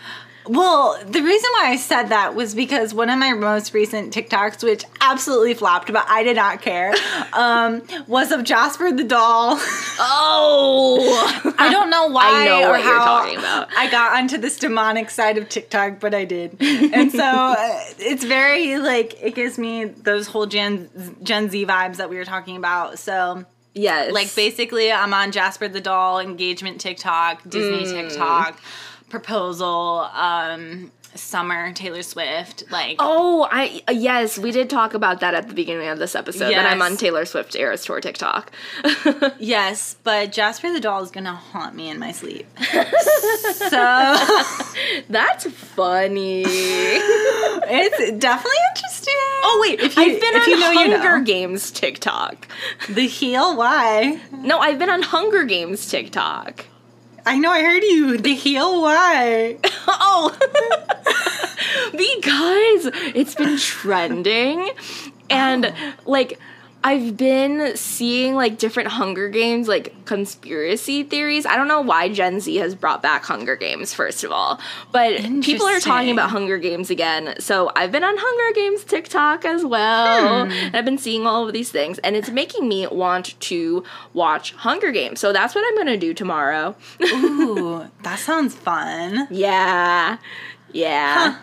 Well, 0.46 0.98
the 1.06 1.22
reason 1.22 1.50
why 1.54 1.70
I 1.70 1.76
said 1.76 2.04
that 2.04 2.34
was 2.34 2.54
because 2.54 2.92
one 2.92 3.08
of 3.08 3.18
my 3.18 3.32
most 3.32 3.72
recent 3.72 4.12
TikToks, 4.12 4.62
which 4.62 4.84
absolutely 5.00 5.54
flopped, 5.54 5.90
but 5.90 6.04
I 6.06 6.22
did 6.22 6.36
not 6.36 6.60
care, 6.60 6.92
um, 7.32 7.82
was 8.06 8.30
of 8.30 8.44
Jasper 8.44 8.92
the 8.92 9.04
doll. 9.04 9.56
Oh, 9.98 11.54
I 11.58 11.70
don't 11.70 11.88
know 11.88 12.08
why 12.08 12.42
I 12.42 12.44
know 12.44 12.70
or 12.70 12.76
how 12.76 13.66
I 13.76 13.88
got 13.90 14.18
onto 14.18 14.36
this 14.36 14.58
demonic 14.58 15.08
side 15.08 15.38
of 15.38 15.48
TikTok, 15.48 15.98
but 15.98 16.14
I 16.14 16.26
did, 16.26 16.56
and 16.60 17.10
so 17.10 17.22
uh, 17.24 17.80
it's 17.98 18.24
very 18.24 18.76
like 18.78 19.22
it 19.22 19.34
gives 19.34 19.58
me 19.58 19.84
those 19.84 20.26
whole 20.26 20.46
Gen 20.46 20.90
Gen 21.22 21.48
Z 21.48 21.64
vibes 21.64 21.96
that 21.96 22.10
we 22.10 22.16
were 22.16 22.24
talking 22.24 22.56
about. 22.56 22.98
So. 22.98 23.44
Yes. 23.76 24.12
Like 24.12 24.32
basically 24.36 24.92
I'm 24.92 25.12
on 25.12 25.32
Jasper 25.32 25.66
the 25.66 25.80
doll 25.80 26.20
engagement 26.20 26.80
TikTok, 26.80 27.42
Disney 27.42 27.82
mm. 27.82 28.08
TikTok 28.08 28.60
proposal 29.08 30.08
um 30.12 30.90
summer 31.14 31.72
Taylor 31.72 32.02
Swift 32.02 32.64
like 32.70 32.96
Oh, 32.98 33.48
I 33.50 33.82
yes, 33.90 34.38
we 34.38 34.50
did 34.50 34.68
talk 34.68 34.94
about 34.94 35.20
that 35.20 35.34
at 35.34 35.48
the 35.48 35.54
beginning 35.54 35.88
of 35.88 35.98
this 35.98 36.14
episode 36.14 36.50
yes. 36.50 36.62
that 36.62 36.70
I'm 36.70 36.82
on 36.82 36.96
Taylor 36.96 37.24
Swift 37.24 37.54
Eras 37.56 37.84
Tour 37.84 38.00
TikTok. 38.00 38.52
yes, 39.38 39.96
but 40.02 40.32
Jasper 40.32 40.72
the 40.72 40.80
doll 40.80 41.02
is 41.02 41.10
going 41.10 41.24
to 41.24 41.32
haunt 41.32 41.74
me 41.74 41.88
in 41.88 41.98
my 41.98 42.12
sleep. 42.12 42.46
so 42.58 44.16
That's 45.08 45.44
funny. 45.50 46.42
it's 46.46 48.18
definitely 48.18 48.58
interesting. 48.74 49.14
Oh 49.44 49.58
wait, 49.62 49.80
if 49.80 49.96
you, 49.96 50.02
I've 50.02 50.20
been 50.20 50.34
if 50.34 50.42
on 50.42 50.48
you 50.50 50.58
know, 50.58 50.74
Hunger 50.74 50.96
you 50.96 51.18
know. 51.18 51.24
Games 51.24 51.70
TikTok. 51.70 52.48
The 52.88 53.06
heel 53.06 53.56
why? 53.56 54.20
No, 54.32 54.58
I've 54.58 54.78
been 54.78 54.90
on 54.90 55.02
Hunger 55.02 55.44
Games 55.44 55.88
TikTok. 55.88 56.66
I 57.26 57.38
know, 57.38 57.50
I 57.50 57.62
heard 57.62 57.82
you. 57.82 58.18
The 58.18 58.34
heel, 58.34 58.82
why? 58.82 59.56
oh, 59.88 60.36
because 61.92 62.90
it's 63.14 63.34
been 63.34 63.56
trending, 63.56 64.70
and 65.30 65.66
oh. 65.66 65.92
like 66.04 66.38
I've 66.86 67.16
been 67.16 67.74
seeing 67.78 68.34
like 68.34 68.58
different 68.58 68.90
Hunger 68.90 69.30
Games 69.30 69.68
like 69.68 70.04
conspiracy 70.04 71.02
theories. 71.02 71.46
I 71.46 71.56
don't 71.56 71.66
know 71.66 71.80
why 71.80 72.10
Gen 72.10 72.40
Z 72.40 72.54
has 72.56 72.74
brought 72.74 73.02
back 73.02 73.24
Hunger 73.24 73.56
Games 73.56 73.94
first 73.94 74.22
of 74.22 74.30
all, 74.30 74.60
but 74.92 75.16
people 75.40 75.66
are 75.66 75.80
talking 75.80 76.10
about 76.10 76.28
Hunger 76.28 76.58
Games 76.58 76.90
again. 76.90 77.36
So 77.38 77.72
I've 77.74 77.90
been 77.90 78.04
on 78.04 78.14
Hunger 78.18 78.54
Games 78.54 78.84
TikTok 78.84 79.46
as 79.46 79.64
well. 79.64 80.44
Hmm. 80.44 80.52
And 80.52 80.76
I've 80.76 80.84
been 80.84 80.98
seeing 80.98 81.26
all 81.26 81.46
of 81.46 81.54
these 81.54 81.70
things 81.70 81.98
and 82.00 82.16
it's 82.16 82.28
making 82.28 82.68
me 82.68 82.86
want 82.86 83.40
to 83.40 83.82
watch 84.12 84.52
Hunger 84.52 84.92
Games. 84.92 85.20
So 85.20 85.32
that's 85.32 85.54
what 85.54 85.64
I'm 85.66 85.86
to 85.86 85.96
do 85.96 86.12
tomorrow. 86.12 86.76
Ooh, 87.02 87.86
that 88.02 88.18
sounds 88.18 88.54
fun. 88.54 89.26
Yeah. 89.30 90.18
Yeah. 90.72 91.32
Huh. 91.32 91.38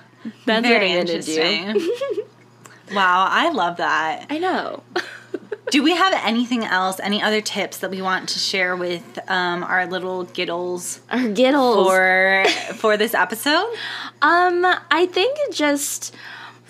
That's 0.45 0.67
Very 0.67 0.89
what 0.89 1.09
I'm 1.09 1.21
to 1.21 1.21
do. 1.21 2.25
wow, 2.93 3.25
I 3.27 3.49
love 3.49 3.77
that. 3.77 4.27
I 4.29 4.37
know. 4.37 4.83
Do 5.69 5.83
we 5.83 5.95
have 5.95 6.13
anything 6.25 6.65
else? 6.65 6.99
Any 6.99 7.21
other 7.21 7.39
tips 7.39 7.77
that 7.77 7.91
we 7.91 8.01
want 8.01 8.29
to 8.29 8.39
share 8.39 8.75
with 8.75 9.19
um, 9.29 9.63
our 9.63 9.85
little 9.85 10.23
giddles? 10.23 11.01
Our 11.09 11.29
giddles 11.29 11.87
for 11.87 12.45
for 12.75 12.97
this 12.97 13.13
episode. 13.13 13.67
Um, 14.21 14.65
I 14.89 15.07
think 15.11 15.37
just 15.53 16.15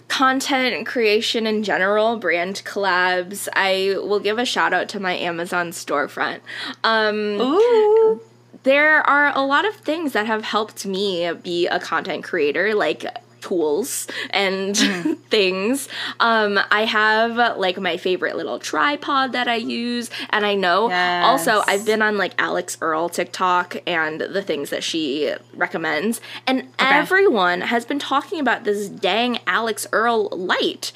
content 0.07 0.85
creation 0.85 1.47
in 1.47 1.63
general, 1.63 2.17
brand 2.17 2.63
collabs. 2.65 3.47
I 3.53 3.95
will 3.97 4.19
give 4.19 4.37
a 4.37 4.45
shout 4.45 4.73
out 4.73 4.89
to 4.89 4.99
my 4.99 5.15
Amazon 5.15 5.71
storefront. 5.71 6.41
Um, 6.83 7.39
Ooh. 7.39 8.21
There 8.63 9.01
are 9.09 9.35
a 9.35 9.41
lot 9.41 9.65
of 9.65 9.75
things 9.75 10.13
that 10.13 10.27
have 10.27 10.43
helped 10.43 10.85
me 10.85 11.31
be 11.33 11.65
a 11.67 11.79
content 11.79 12.23
creator, 12.23 12.75
like 12.75 13.05
tools 13.41 14.07
and 14.29 14.75
mm. 14.75 15.17
things. 15.29 15.89
Um, 16.19 16.59
I 16.71 16.85
have 16.85 17.57
like 17.57 17.79
my 17.79 17.97
favorite 17.97 18.35
little 18.35 18.59
tripod 18.59 19.33
that 19.33 19.47
I 19.47 19.55
use, 19.55 20.09
and 20.29 20.45
I 20.45 20.55
know 20.55 20.89
yes. 20.89 21.23
also 21.25 21.63
I've 21.67 21.85
been 21.85 22.01
on 22.01 22.17
like 22.17 22.39
Alix 22.41 22.77
Earle 22.81 23.09
TikTok 23.09 23.77
and 23.85 24.21
the 24.21 24.41
things 24.41 24.69
that 24.69 24.83
she 24.83 25.33
recommends, 25.53 26.21
and 26.47 26.61
okay. 26.61 26.71
everyone 26.79 27.61
has 27.61 27.85
been 27.85 27.99
talking 27.99 28.39
about 28.39 28.63
this 28.63 28.87
dang 28.87 29.39
Alix 29.47 29.87
Earle 29.91 30.29
light. 30.29 30.91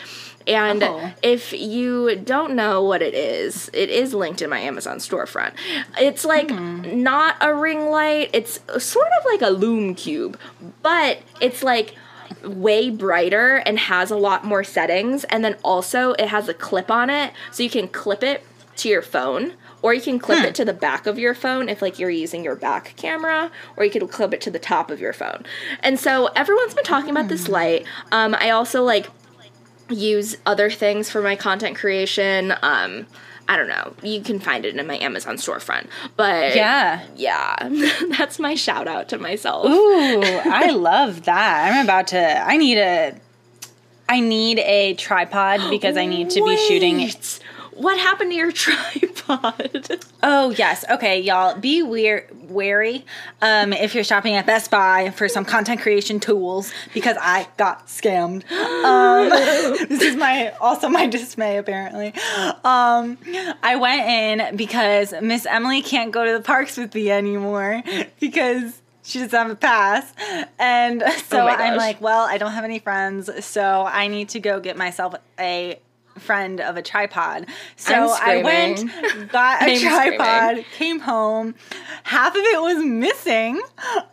And 0.48 0.84
oh. 0.84 1.12
if 1.24 1.54
you 1.54 2.16
don't 2.24 2.56
know 2.56 2.84
what 2.84 3.02
it 3.02 3.14
is, 3.14 3.70
it 3.74 3.90
is 3.90 4.14
linked 4.14 4.42
in 4.42 4.50
my 4.50 4.60
Amazon 4.60 4.98
storefront. 4.98 5.54
It's 5.98 6.24
like 6.24 6.50
mm. 6.50 6.94
not 6.94 7.36
a 7.42 7.54
ring 7.54 7.90
light, 7.90 8.30
it's 8.34 8.60
sort 8.78 9.08
of 9.20 9.26
like 9.26 9.42
a 9.42 9.50
Lume 9.50 9.96
Cube, 9.96 10.38
but 10.84 11.20
it's 11.42 11.64
like 11.64 11.96
way 12.46 12.90
brighter 12.90 13.58
and 13.58 13.80
has 13.80 14.12
a 14.12 14.16
lot 14.16 14.44
more 14.44 14.64
settings. 14.64 15.24
And 15.26 15.44
then 15.44 15.56
also 15.64 16.14
it 16.14 16.28
has 16.28 16.48
a 16.48 16.54
clip 16.54 16.92
on 16.92 17.10
it, 17.10 17.34
so 17.52 17.64
you 17.64 17.70
can 17.70 17.88
clip 17.88 18.24
it 18.24 18.44
to 18.78 18.90
your 18.90 19.02
phone 19.02 19.54
or 19.82 19.94
you 19.94 20.02
can 20.02 20.20
clip 20.20 20.40
hmm. 20.40 20.46
it 20.46 20.56
to 20.56 20.66
the 20.66 20.74
back 20.74 21.08
of 21.08 21.20
your 21.20 21.34
phone 21.36 21.70
if 21.70 21.82
like 21.82 22.00
you're 22.00 22.10
using 22.10 22.44
your 22.44 22.56
back 22.56 22.94
camera 22.98 23.52
or 23.78 23.86
you 23.86 23.92
can 23.92 24.08
clip 24.08 24.34
it 24.34 24.42
to 24.42 24.52
the 24.52 24.60
top 24.60 24.92
of 24.92 25.00
your 25.00 25.14
phone 25.14 25.46
and 25.82 26.00
so 26.00 26.28
everyone's 26.36 26.74
been 26.74 26.84
talking 26.84 27.10
about 27.10 27.30
this 27.30 27.46
hmm. 27.46 27.54
light 27.54 27.86
um, 28.12 28.36
i 28.36 28.50
also 28.50 28.84
like 28.84 29.08
use 29.90 30.36
other 30.46 30.70
things 30.70 31.10
for 31.10 31.22
my 31.22 31.36
content 31.36 31.78
creation 31.78 32.54
um, 32.64 33.06
I 33.48 33.58
don't 33.58 33.68
know. 33.68 33.94
You 34.02 34.22
can 34.22 34.40
find 34.40 34.66
it 34.66 34.76
in 34.76 34.88
my 34.88 34.98
Amazon 34.98 35.36
storefront. 35.36 35.88
But 36.16 36.56
yeah, 36.56 37.06
yeah, 37.16 37.56
that's 38.18 38.40
my 38.40 38.56
shout 38.56 38.88
out 38.88 39.10
to 39.10 39.18
myself. 39.18 39.68
Ooh, 39.68 40.22
I 40.24 40.72
love 40.76 41.26
that. 41.26 41.72
I'm 41.74 41.86
about 41.86 42.08
to. 42.08 42.20
I 42.20 42.58
need 42.58 42.78
a. 42.78 43.16
I 44.08 44.20
need 44.20 44.60
a 44.60 44.94
tripod 44.96 45.70
because 45.72 45.98
I 45.98 46.06
need 46.06 46.30
to 46.32 46.42
Wait. 46.42 46.58
be 46.58 46.68
shooting. 46.68 47.12
What 47.76 47.98
happened 48.00 48.32
to 48.32 48.38
your 48.38 48.52
tripod? 48.54 50.00
Oh 50.24 50.50
yes, 50.52 50.86
okay, 50.90 51.20
y'all. 51.22 51.58
Be 51.60 51.84
weir- 51.84 52.28
wary 52.48 53.06
um, 53.42 53.74
if 53.74 53.96
you're 53.96 54.04
shopping 54.04 54.36
at 54.36 54.46
Best 54.46 54.72
Buy 54.72 55.10
for 55.12 55.28
some 55.28 55.46
content 55.46 55.82
creation 55.82 56.20
tools 56.20 56.72
because 56.94 57.18
I 57.20 57.48
got 57.58 57.88
scammed. 57.88 58.44
Um, 58.86 59.30
this 59.90 60.02
is 60.02 60.16
my 60.16 60.50
also 60.62 60.90
my 60.90 61.08
dismay 61.08 61.58
apparently. 61.58 62.14
Um, 62.64 63.18
I 63.64 63.78
went 63.80 64.08
in 64.08 64.56
because 64.58 65.14
Miss 65.22 65.48
Emily 65.48 65.82
can't 65.82 66.12
go 66.12 66.24
to 66.24 66.34
the 66.34 66.42
parks 66.42 66.78
with 66.78 66.94
me 66.94 67.10
anymore 67.10 67.82
because 68.20 68.80
she 69.04 69.20
doesn't 69.20 69.38
have 69.38 69.50
a 69.50 69.56
pass. 69.56 70.14
And 70.60 71.02
so 71.28 71.42
Oh 71.42 71.48
I'm 71.48 71.78
like, 71.78 72.00
well, 72.02 72.28
I 72.30 72.38
don't 72.38 72.52
have 72.52 72.64
any 72.64 72.80
friends, 72.80 73.30
so 73.46 73.86
I 73.86 74.08
need 74.08 74.30
to 74.30 74.40
go 74.40 74.60
get 74.60 74.78
myself 74.78 75.16
a 75.40 75.80
friend 76.20 76.62
of 76.62 76.78
a 76.78 76.82
tripod. 76.82 77.46
So 77.76 77.94
I 78.22 78.42
went, 78.44 78.86
got 79.32 79.62
a 79.62 79.74
I'm 79.74 79.80
tripod, 79.80 80.50
screaming. 80.50 80.66
came 80.76 81.00
home. 81.00 81.56
Half 82.04 82.36
of 82.36 82.42
it 82.44 82.62
was 82.62 82.84
missing. 82.84 83.62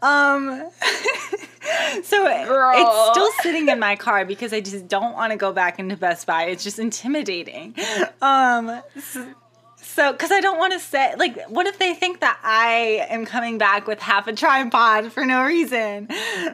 Um 0.02 0.70
so 2.02 2.24
Girl. 2.46 2.72
it's 2.74 3.10
still 3.12 3.30
sitting 3.42 3.68
in 3.68 3.78
my 3.78 3.96
car 3.96 4.24
because 4.24 4.52
I 4.52 4.60
just 4.60 4.88
don't 4.88 5.14
want 5.14 5.32
to 5.32 5.36
go 5.38 5.52
back 5.52 5.78
into 5.78 5.96
Best 5.96 6.26
Buy. 6.26 6.44
It's 6.44 6.64
just 6.64 6.78
intimidating. 6.78 7.74
Um 8.20 8.82
s- 8.96 9.18
so, 9.84 10.10
because 10.12 10.30
I 10.30 10.40
don't 10.40 10.58
want 10.58 10.72
to 10.72 10.78
say, 10.78 11.12
like, 11.16 11.38
what 11.50 11.66
if 11.66 11.78
they 11.78 11.92
think 11.92 12.20
that 12.20 12.38
I 12.42 13.04
am 13.10 13.26
coming 13.26 13.58
back 13.58 13.86
with 13.86 14.00
half 14.00 14.26
a 14.26 14.32
tripod 14.32 15.12
for 15.12 15.26
no 15.26 15.42
reason? 15.44 16.08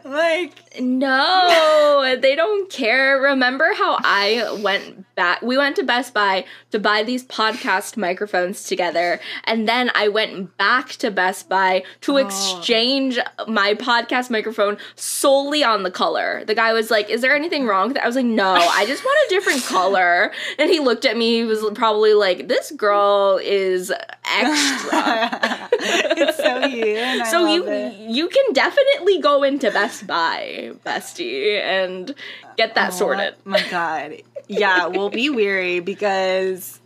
Like, 0.04 0.54
No, 0.80 2.16
they 2.20 2.34
don't 2.34 2.68
care. 2.68 3.20
Remember 3.20 3.70
how 3.74 3.98
I 4.02 4.58
went 4.60 5.07
back? 5.18 5.42
We 5.42 5.58
went 5.58 5.74
to 5.76 5.82
Best 5.82 6.14
Buy 6.14 6.44
to 6.70 6.78
buy 6.78 7.02
these 7.02 7.24
podcast 7.24 7.96
microphones 7.96 8.62
together, 8.62 9.18
and 9.44 9.68
then 9.68 9.90
I 9.96 10.06
went 10.06 10.56
back 10.56 10.90
to 10.90 11.10
Best 11.10 11.48
Buy 11.48 11.82
to 12.02 12.12
oh. 12.12 12.16
exchange 12.18 13.18
my 13.48 13.74
podcast 13.74 14.30
microphone 14.30 14.78
solely 14.94 15.64
on 15.64 15.82
the 15.82 15.90
color. 15.90 16.44
The 16.44 16.54
guy 16.54 16.72
was 16.72 16.88
like, 16.90 17.10
Is 17.10 17.20
there 17.20 17.34
anything 17.34 17.66
wrong? 17.66 17.98
I 17.98 18.06
was 18.06 18.14
like, 18.14 18.26
No, 18.26 18.52
I 18.52 18.86
just 18.86 19.04
want 19.04 19.18
a 19.26 19.28
different 19.28 19.64
color. 19.66 20.32
And 20.56 20.70
he 20.70 20.78
looked 20.78 21.04
at 21.04 21.16
me, 21.16 21.38
he 21.38 21.44
was 21.44 21.64
probably 21.74 22.14
like, 22.14 22.46
This 22.46 22.70
girl 22.70 23.40
is 23.42 23.90
extra. 23.90 25.68
it's 25.72 26.36
so 26.36 26.64
you. 26.64 26.96
And 26.96 27.22
I 27.22 27.30
So 27.30 27.52
you 27.52 27.66
it. 27.66 27.94
you 28.08 28.28
can 28.28 28.52
definitely 28.52 29.20
go 29.20 29.42
into 29.42 29.72
Best 29.72 30.06
Buy, 30.06 30.72
bestie, 30.86 31.60
and 31.60 32.14
get 32.58 32.74
that 32.74 32.92
oh, 32.92 32.94
sorted. 32.94 33.34
Oh 33.34 33.50
my 33.50 33.62
god. 33.70 34.20
Yeah, 34.48 34.88
we'll 34.88 35.08
be 35.08 35.30
weary 35.30 35.80
because 35.80 36.78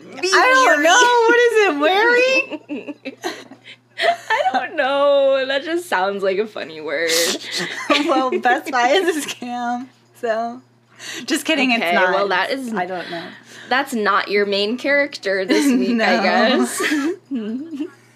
I 0.00 0.64
don't 0.64 0.82
know. 0.82 1.26
What 1.28 1.38
is 1.38 1.52
it? 1.66 2.96
Weary? 3.10 3.16
I 3.98 4.42
don't 4.52 4.76
know. 4.76 5.44
That 5.46 5.64
just 5.64 5.86
sounds 5.88 6.22
like 6.22 6.38
a 6.38 6.46
funny 6.46 6.80
word. 6.80 7.10
well, 7.90 8.30
Best 8.40 8.70
Buy 8.70 8.88
is 8.88 9.24
a 9.24 9.28
scam. 9.28 9.88
So, 10.16 10.62
just 11.24 11.44
kidding. 11.44 11.72
Okay, 11.72 11.88
it's 11.88 11.94
not. 11.94 12.14
well, 12.14 12.28
that 12.28 12.50
is- 12.50 12.72
I 12.72 12.86
don't 12.86 13.10
know. 13.10 13.28
That's 13.68 13.94
not 13.94 14.28
your 14.30 14.46
main 14.46 14.78
character 14.78 15.44
this 15.44 15.66
week, 15.66 15.96
No. 15.96 16.04
I 16.04 16.22
guess. 16.22 16.80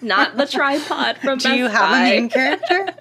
not 0.01 0.37
the 0.37 0.45
tripod 0.45 1.17
from 1.17 1.39
Do 1.39 1.49
Best 1.49 1.57
you 1.57 1.67
have 1.67 1.89
Buy. 1.89 1.99
a 1.99 2.03
main 2.03 2.29
character? 2.29 2.93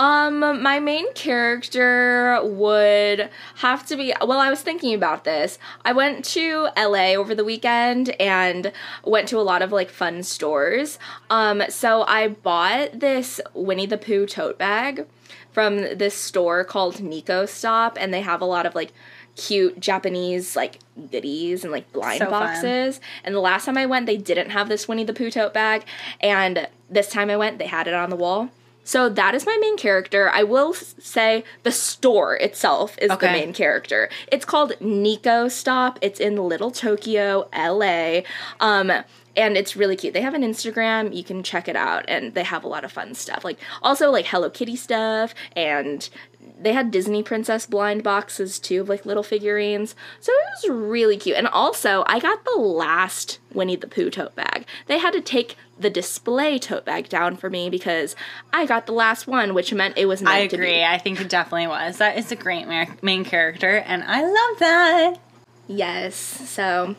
Um, 0.00 0.62
my 0.62 0.80
main 0.80 1.12
character 1.12 2.40
would 2.42 3.28
have 3.56 3.84
to 3.86 3.96
be. 3.96 4.14
Well, 4.22 4.38
I 4.40 4.48
was 4.48 4.62
thinking 4.62 4.94
about 4.94 5.24
this. 5.24 5.58
I 5.84 5.92
went 5.92 6.24
to 6.36 6.68
LA 6.74 7.12
over 7.12 7.34
the 7.34 7.44
weekend 7.44 8.08
and 8.18 8.72
went 9.04 9.28
to 9.28 9.36
a 9.38 9.42
lot 9.42 9.60
of 9.60 9.72
like 9.72 9.90
fun 9.90 10.22
stores. 10.22 10.98
Um, 11.28 11.62
so 11.68 12.02
I 12.04 12.28
bought 12.28 12.98
this 13.00 13.42
Winnie 13.52 13.84
the 13.84 13.98
Pooh 13.98 14.24
tote 14.24 14.56
bag 14.56 15.06
from 15.52 15.76
this 15.98 16.14
store 16.14 16.64
called 16.64 17.00
Nico 17.02 17.44
Stop, 17.44 17.98
and 18.00 18.14
they 18.14 18.22
have 18.22 18.40
a 18.40 18.46
lot 18.46 18.64
of 18.64 18.74
like 18.74 18.92
cute 19.36 19.78
Japanese 19.80 20.56
like 20.56 20.78
goodies 21.10 21.62
and 21.62 21.72
like 21.72 21.92
blind 21.92 22.20
So 22.20 22.30
fun. 22.30 22.46
boxes. 22.46 23.00
And 23.22 23.34
the 23.34 23.40
last 23.40 23.66
time 23.66 23.76
I 23.76 23.84
went, 23.84 24.06
they 24.06 24.16
didn't 24.16 24.48
have 24.48 24.70
this 24.70 24.88
Winnie 24.88 25.04
the 25.04 25.12
Pooh 25.12 25.30
tote 25.30 25.52
bag, 25.52 25.84
and 26.22 26.68
this 26.88 27.10
time 27.10 27.28
I 27.28 27.36
went, 27.36 27.58
they 27.58 27.66
had 27.66 27.86
it 27.86 27.92
on 27.92 28.08
the 28.08 28.16
wall. 28.16 28.48
So 28.90 29.08
that 29.08 29.36
is 29.36 29.46
my 29.46 29.56
main 29.60 29.76
character. 29.76 30.28
I 30.30 30.42
will 30.42 30.74
say 30.74 31.44
the 31.62 31.70
store 31.70 32.34
itself 32.34 32.98
is 32.98 33.08
the 33.08 33.26
main 33.26 33.52
character. 33.52 34.10
It's 34.32 34.44
called 34.44 34.72
Nico 34.80 35.46
Stop. 35.46 36.00
It's 36.02 36.18
in 36.18 36.34
Little 36.34 36.72
Tokyo, 36.72 37.48
LA. 37.56 38.22
Um 38.58 38.90
and 39.36 39.56
it's 39.56 39.76
really 39.76 39.94
cute. 39.94 40.12
They 40.12 40.22
have 40.22 40.34
an 40.34 40.42
Instagram. 40.42 41.14
You 41.14 41.22
can 41.22 41.44
check 41.44 41.68
it 41.68 41.76
out 41.76 42.04
and 42.08 42.34
they 42.34 42.42
have 42.42 42.64
a 42.64 42.66
lot 42.66 42.84
of 42.84 42.90
fun 42.90 43.14
stuff. 43.14 43.44
Like 43.44 43.60
also 43.80 44.10
like 44.10 44.26
Hello 44.26 44.50
Kitty 44.50 44.74
stuff 44.74 45.36
and 45.54 46.08
they 46.60 46.72
had 46.72 46.90
Disney 46.90 47.22
princess 47.22 47.64
blind 47.66 48.02
boxes 48.02 48.58
too 48.58 48.82
of 48.82 48.88
like 48.88 49.06
little 49.06 49.22
figurines. 49.22 49.94
So 50.20 50.32
it 50.32 50.68
was 50.68 50.78
really 50.78 51.16
cute. 51.16 51.36
And 51.36 51.46
also, 51.48 52.04
I 52.06 52.18
got 52.18 52.44
the 52.44 52.60
last 52.60 53.38
Winnie 53.52 53.76
the 53.76 53.86
Pooh 53.86 54.10
tote 54.10 54.34
bag. 54.34 54.66
They 54.86 54.98
had 54.98 55.12
to 55.14 55.20
take 55.20 55.56
the 55.78 55.90
display 55.90 56.58
tote 56.58 56.84
bag 56.84 57.08
down 57.08 57.36
for 57.36 57.48
me 57.48 57.70
because 57.70 58.14
I 58.52 58.66
got 58.66 58.86
the 58.86 58.92
last 58.92 59.26
one, 59.26 59.54
which 59.54 59.72
meant 59.72 59.96
it 59.96 60.06
was 60.06 60.20
meant 60.20 60.34
I 60.36 60.46
to 60.46 60.56
be. 60.56 60.62
agree. 60.62 60.84
I 60.84 60.98
think 60.98 61.20
it 61.20 61.28
definitely 61.30 61.68
was. 61.68 61.96
That 61.98 62.18
is 62.18 62.30
a 62.30 62.36
great 62.36 62.66
main 63.02 63.24
character, 63.24 63.78
and 63.78 64.02
I 64.04 64.22
love 64.22 64.58
that. 64.58 65.14
Yes. 65.66 66.14
So 66.16 66.96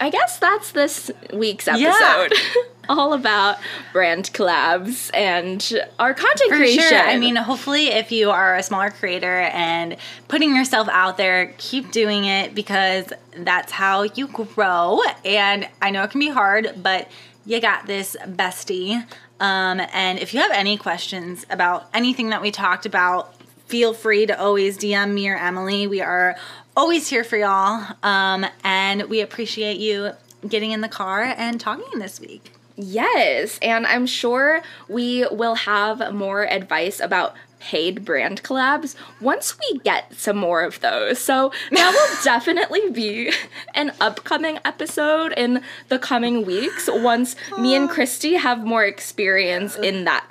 I 0.00 0.10
guess 0.10 0.38
that's 0.38 0.72
this 0.72 1.10
week's 1.32 1.66
Yeah. 1.66 1.94
episode. 2.26 2.38
All 2.88 3.12
about 3.12 3.58
brand 3.92 4.30
collabs 4.32 5.10
and 5.12 5.62
our 5.98 6.14
content 6.14 6.50
For 6.50 6.56
creation. 6.56 6.84
sure. 6.84 6.98
I 6.98 7.18
mean, 7.18 7.36
hopefully, 7.36 7.88
if 7.88 8.10
you 8.10 8.30
are 8.30 8.56
a 8.56 8.62
smaller 8.62 8.88
creator 8.90 9.40
and 9.52 9.96
putting 10.28 10.56
yourself 10.56 10.88
out 10.90 11.18
there, 11.18 11.52
keep 11.58 11.90
doing 11.90 12.24
it 12.24 12.54
because 12.54 13.12
that's 13.36 13.72
how 13.72 14.04
you 14.04 14.26
grow. 14.28 15.00
And 15.24 15.68
I 15.82 15.90
know 15.90 16.02
it 16.04 16.10
can 16.10 16.20
be 16.20 16.30
hard, 16.30 16.72
but 16.82 17.08
you 17.44 17.60
got 17.60 17.86
this, 17.86 18.16
bestie. 18.26 19.04
Um, 19.40 19.80
and 19.92 20.18
if 20.18 20.32
you 20.32 20.40
have 20.40 20.50
any 20.52 20.78
questions 20.78 21.44
about 21.50 21.88
anything 21.92 22.30
that 22.30 22.40
we 22.40 22.50
talked 22.50 22.86
about, 22.86 23.34
feel 23.68 23.92
free 23.92 24.26
to 24.26 24.38
always 24.38 24.78
DM 24.78 25.12
me 25.12 25.28
or 25.28 25.36
Emily. 25.36 25.86
We 25.86 26.00
are 26.00 26.36
always 26.76 27.08
here 27.08 27.22
for 27.22 27.36
y'all. 27.36 27.86
Um, 28.02 28.46
and 28.64 29.04
we 29.04 29.20
appreciate 29.20 29.78
you 29.78 30.12
getting 30.46 30.72
in 30.72 30.80
the 30.80 30.88
car 30.88 31.22
and 31.22 31.60
talking 31.60 31.98
this 31.98 32.18
week. 32.18 32.52
Yes, 32.76 33.58
and 33.60 33.86
I'm 33.86 34.06
sure 34.06 34.62
we 34.88 35.26
will 35.32 35.56
have 35.56 36.14
more 36.14 36.48
advice 36.48 37.00
about 37.00 37.34
paid 37.58 38.04
brand 38.04 38.44
collabs 38.44 38.94
once 39.20 39.56
we 39.58 39.80
get 39.80 40.14
some 40.14 40.36
more 40.36 40.62
of 40.62 40.78
those. 40.78 41.18
So 41.18 41.52
that 41.72 41.90
will 41.92 42.16
definitely 42.24 42.88
be 42.90 43.32
an 43.74 43.90
upcoming 44.00 44.60
episode 44.64 45.32
in 45.32 45.62
the 45.88 45.98
coming 45.98 46.46
weeks 46.46 46.88
once 46.90 47.34
me 47.58 47.74
and 47.74 47.90
Kristi 47.90 48.38
have 48.38 48.64
more 48.64 48.84
experience 48.84 49.74
in 49.76 50.04
that 50.04 50.24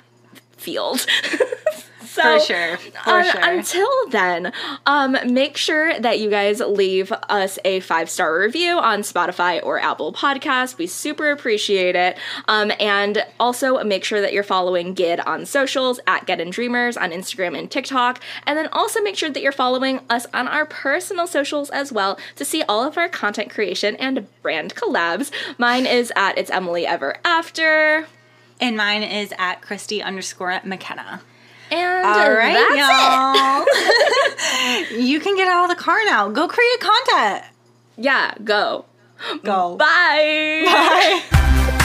field. 0.58 1.06
So, 2.18 2.38
For 2.40 2.44
sure. 2.46 2.76
For 3.04 3.10
un- 3.10 3.24
sure. 3.24 3.40
Until 3.42 4.08
then, 4.10 4.52
um, 4.86 5.16
make 5.26 5.56
sure 5.56 5.98
that 6.00 6.18
you 6.18 6.30
guys 6.30 6.58
leave 6.58 7.12
us 7.28 7.60
a 7.64 7.78
five 7.80 8.10
star 8.10 8.36
review 8.40 8.78
on 8.78 9.02
Spotify 9.02 9.62
or 9.62 9.78
Apple 9.78 10.12
Podcasts. 10.12 10.76
We 10.78 10.88
super 10.88 11.30
appreciate 11.30 11.94
it. 11.94 12.18
Um, 12.48 12.72
and 12.80 13.24
also 13.38 13.84
make 13.84 14.02
sure 14.04 14.20
that 14.20 14.32
you're 14.32 14.42
following 14.42 14.94
Gid 14.94 15.20
on 15.20 15.46
socials 15.46 16.00
at 16.08 16.26
Get 16.26 16.40
In 16.40 16.50
Dreamers 16.50 16.96
on 16.96 17.10
Instagram 17.10 17.56
and 17.56 17.70
TikTok. 17.70 18.20
And 18.46 18.58
then 18.58 18.68
also 18.72 19.00
make 19.00 19.16
sure 19.16 19.30
that 19.30 19.42
you're 19.42 19.52
following 19.52 20.00
us 20.10 20.26
on 20.34 20.48
our 20.48 20.66
personal 20.66 21.28
socials 21.28 21.70
as 21.70 21.92
well 21.92 22.18
to 22.34 22.44
see 22.44 22.62
all 22.62 22.82
of 22.82 22.98
our 22.98 23.08
content 23.08 23.50
creation 23.50 23.94
and 23.96 24.26
brand 24.42 24.74
collabs. 24.74 25.30
Mine 25.56 25.86
is 25.86 26.12
at 26.16 26.36
It's 26.36 26.50
Emily 26.50 26.84
Ever 26.84 27.16
After. 27.24 28.06
And 28.60 28.76
mine 28.76 29.02
is 29.02 29.32
at 29.38 29.62
Kristi 29.62 30.02
underscore 30.02 30.60
McKenna. 30.64 31.22
And 31.70 32.06
All 32.06 32.32
right, 32.32 32.54
that's 32.54 32.76
y'all. 34.90 35.00
you 35.06 35.20
can 35.20 35.36
get 35.36 35.48
out 35.48 35.70
of 35.70 35.76
the 35.76 35.82
car 35.82 35.98
now. 36.06 36.28
Go 36.30 36.48
create 36.48 36.80
content. 36.80 37.44
Yeah, 37.96 38.34
go. 38.42 38.86
Go. 39.42 39.76
Bye. 39.76 40.64
Bye. 40.64 41.84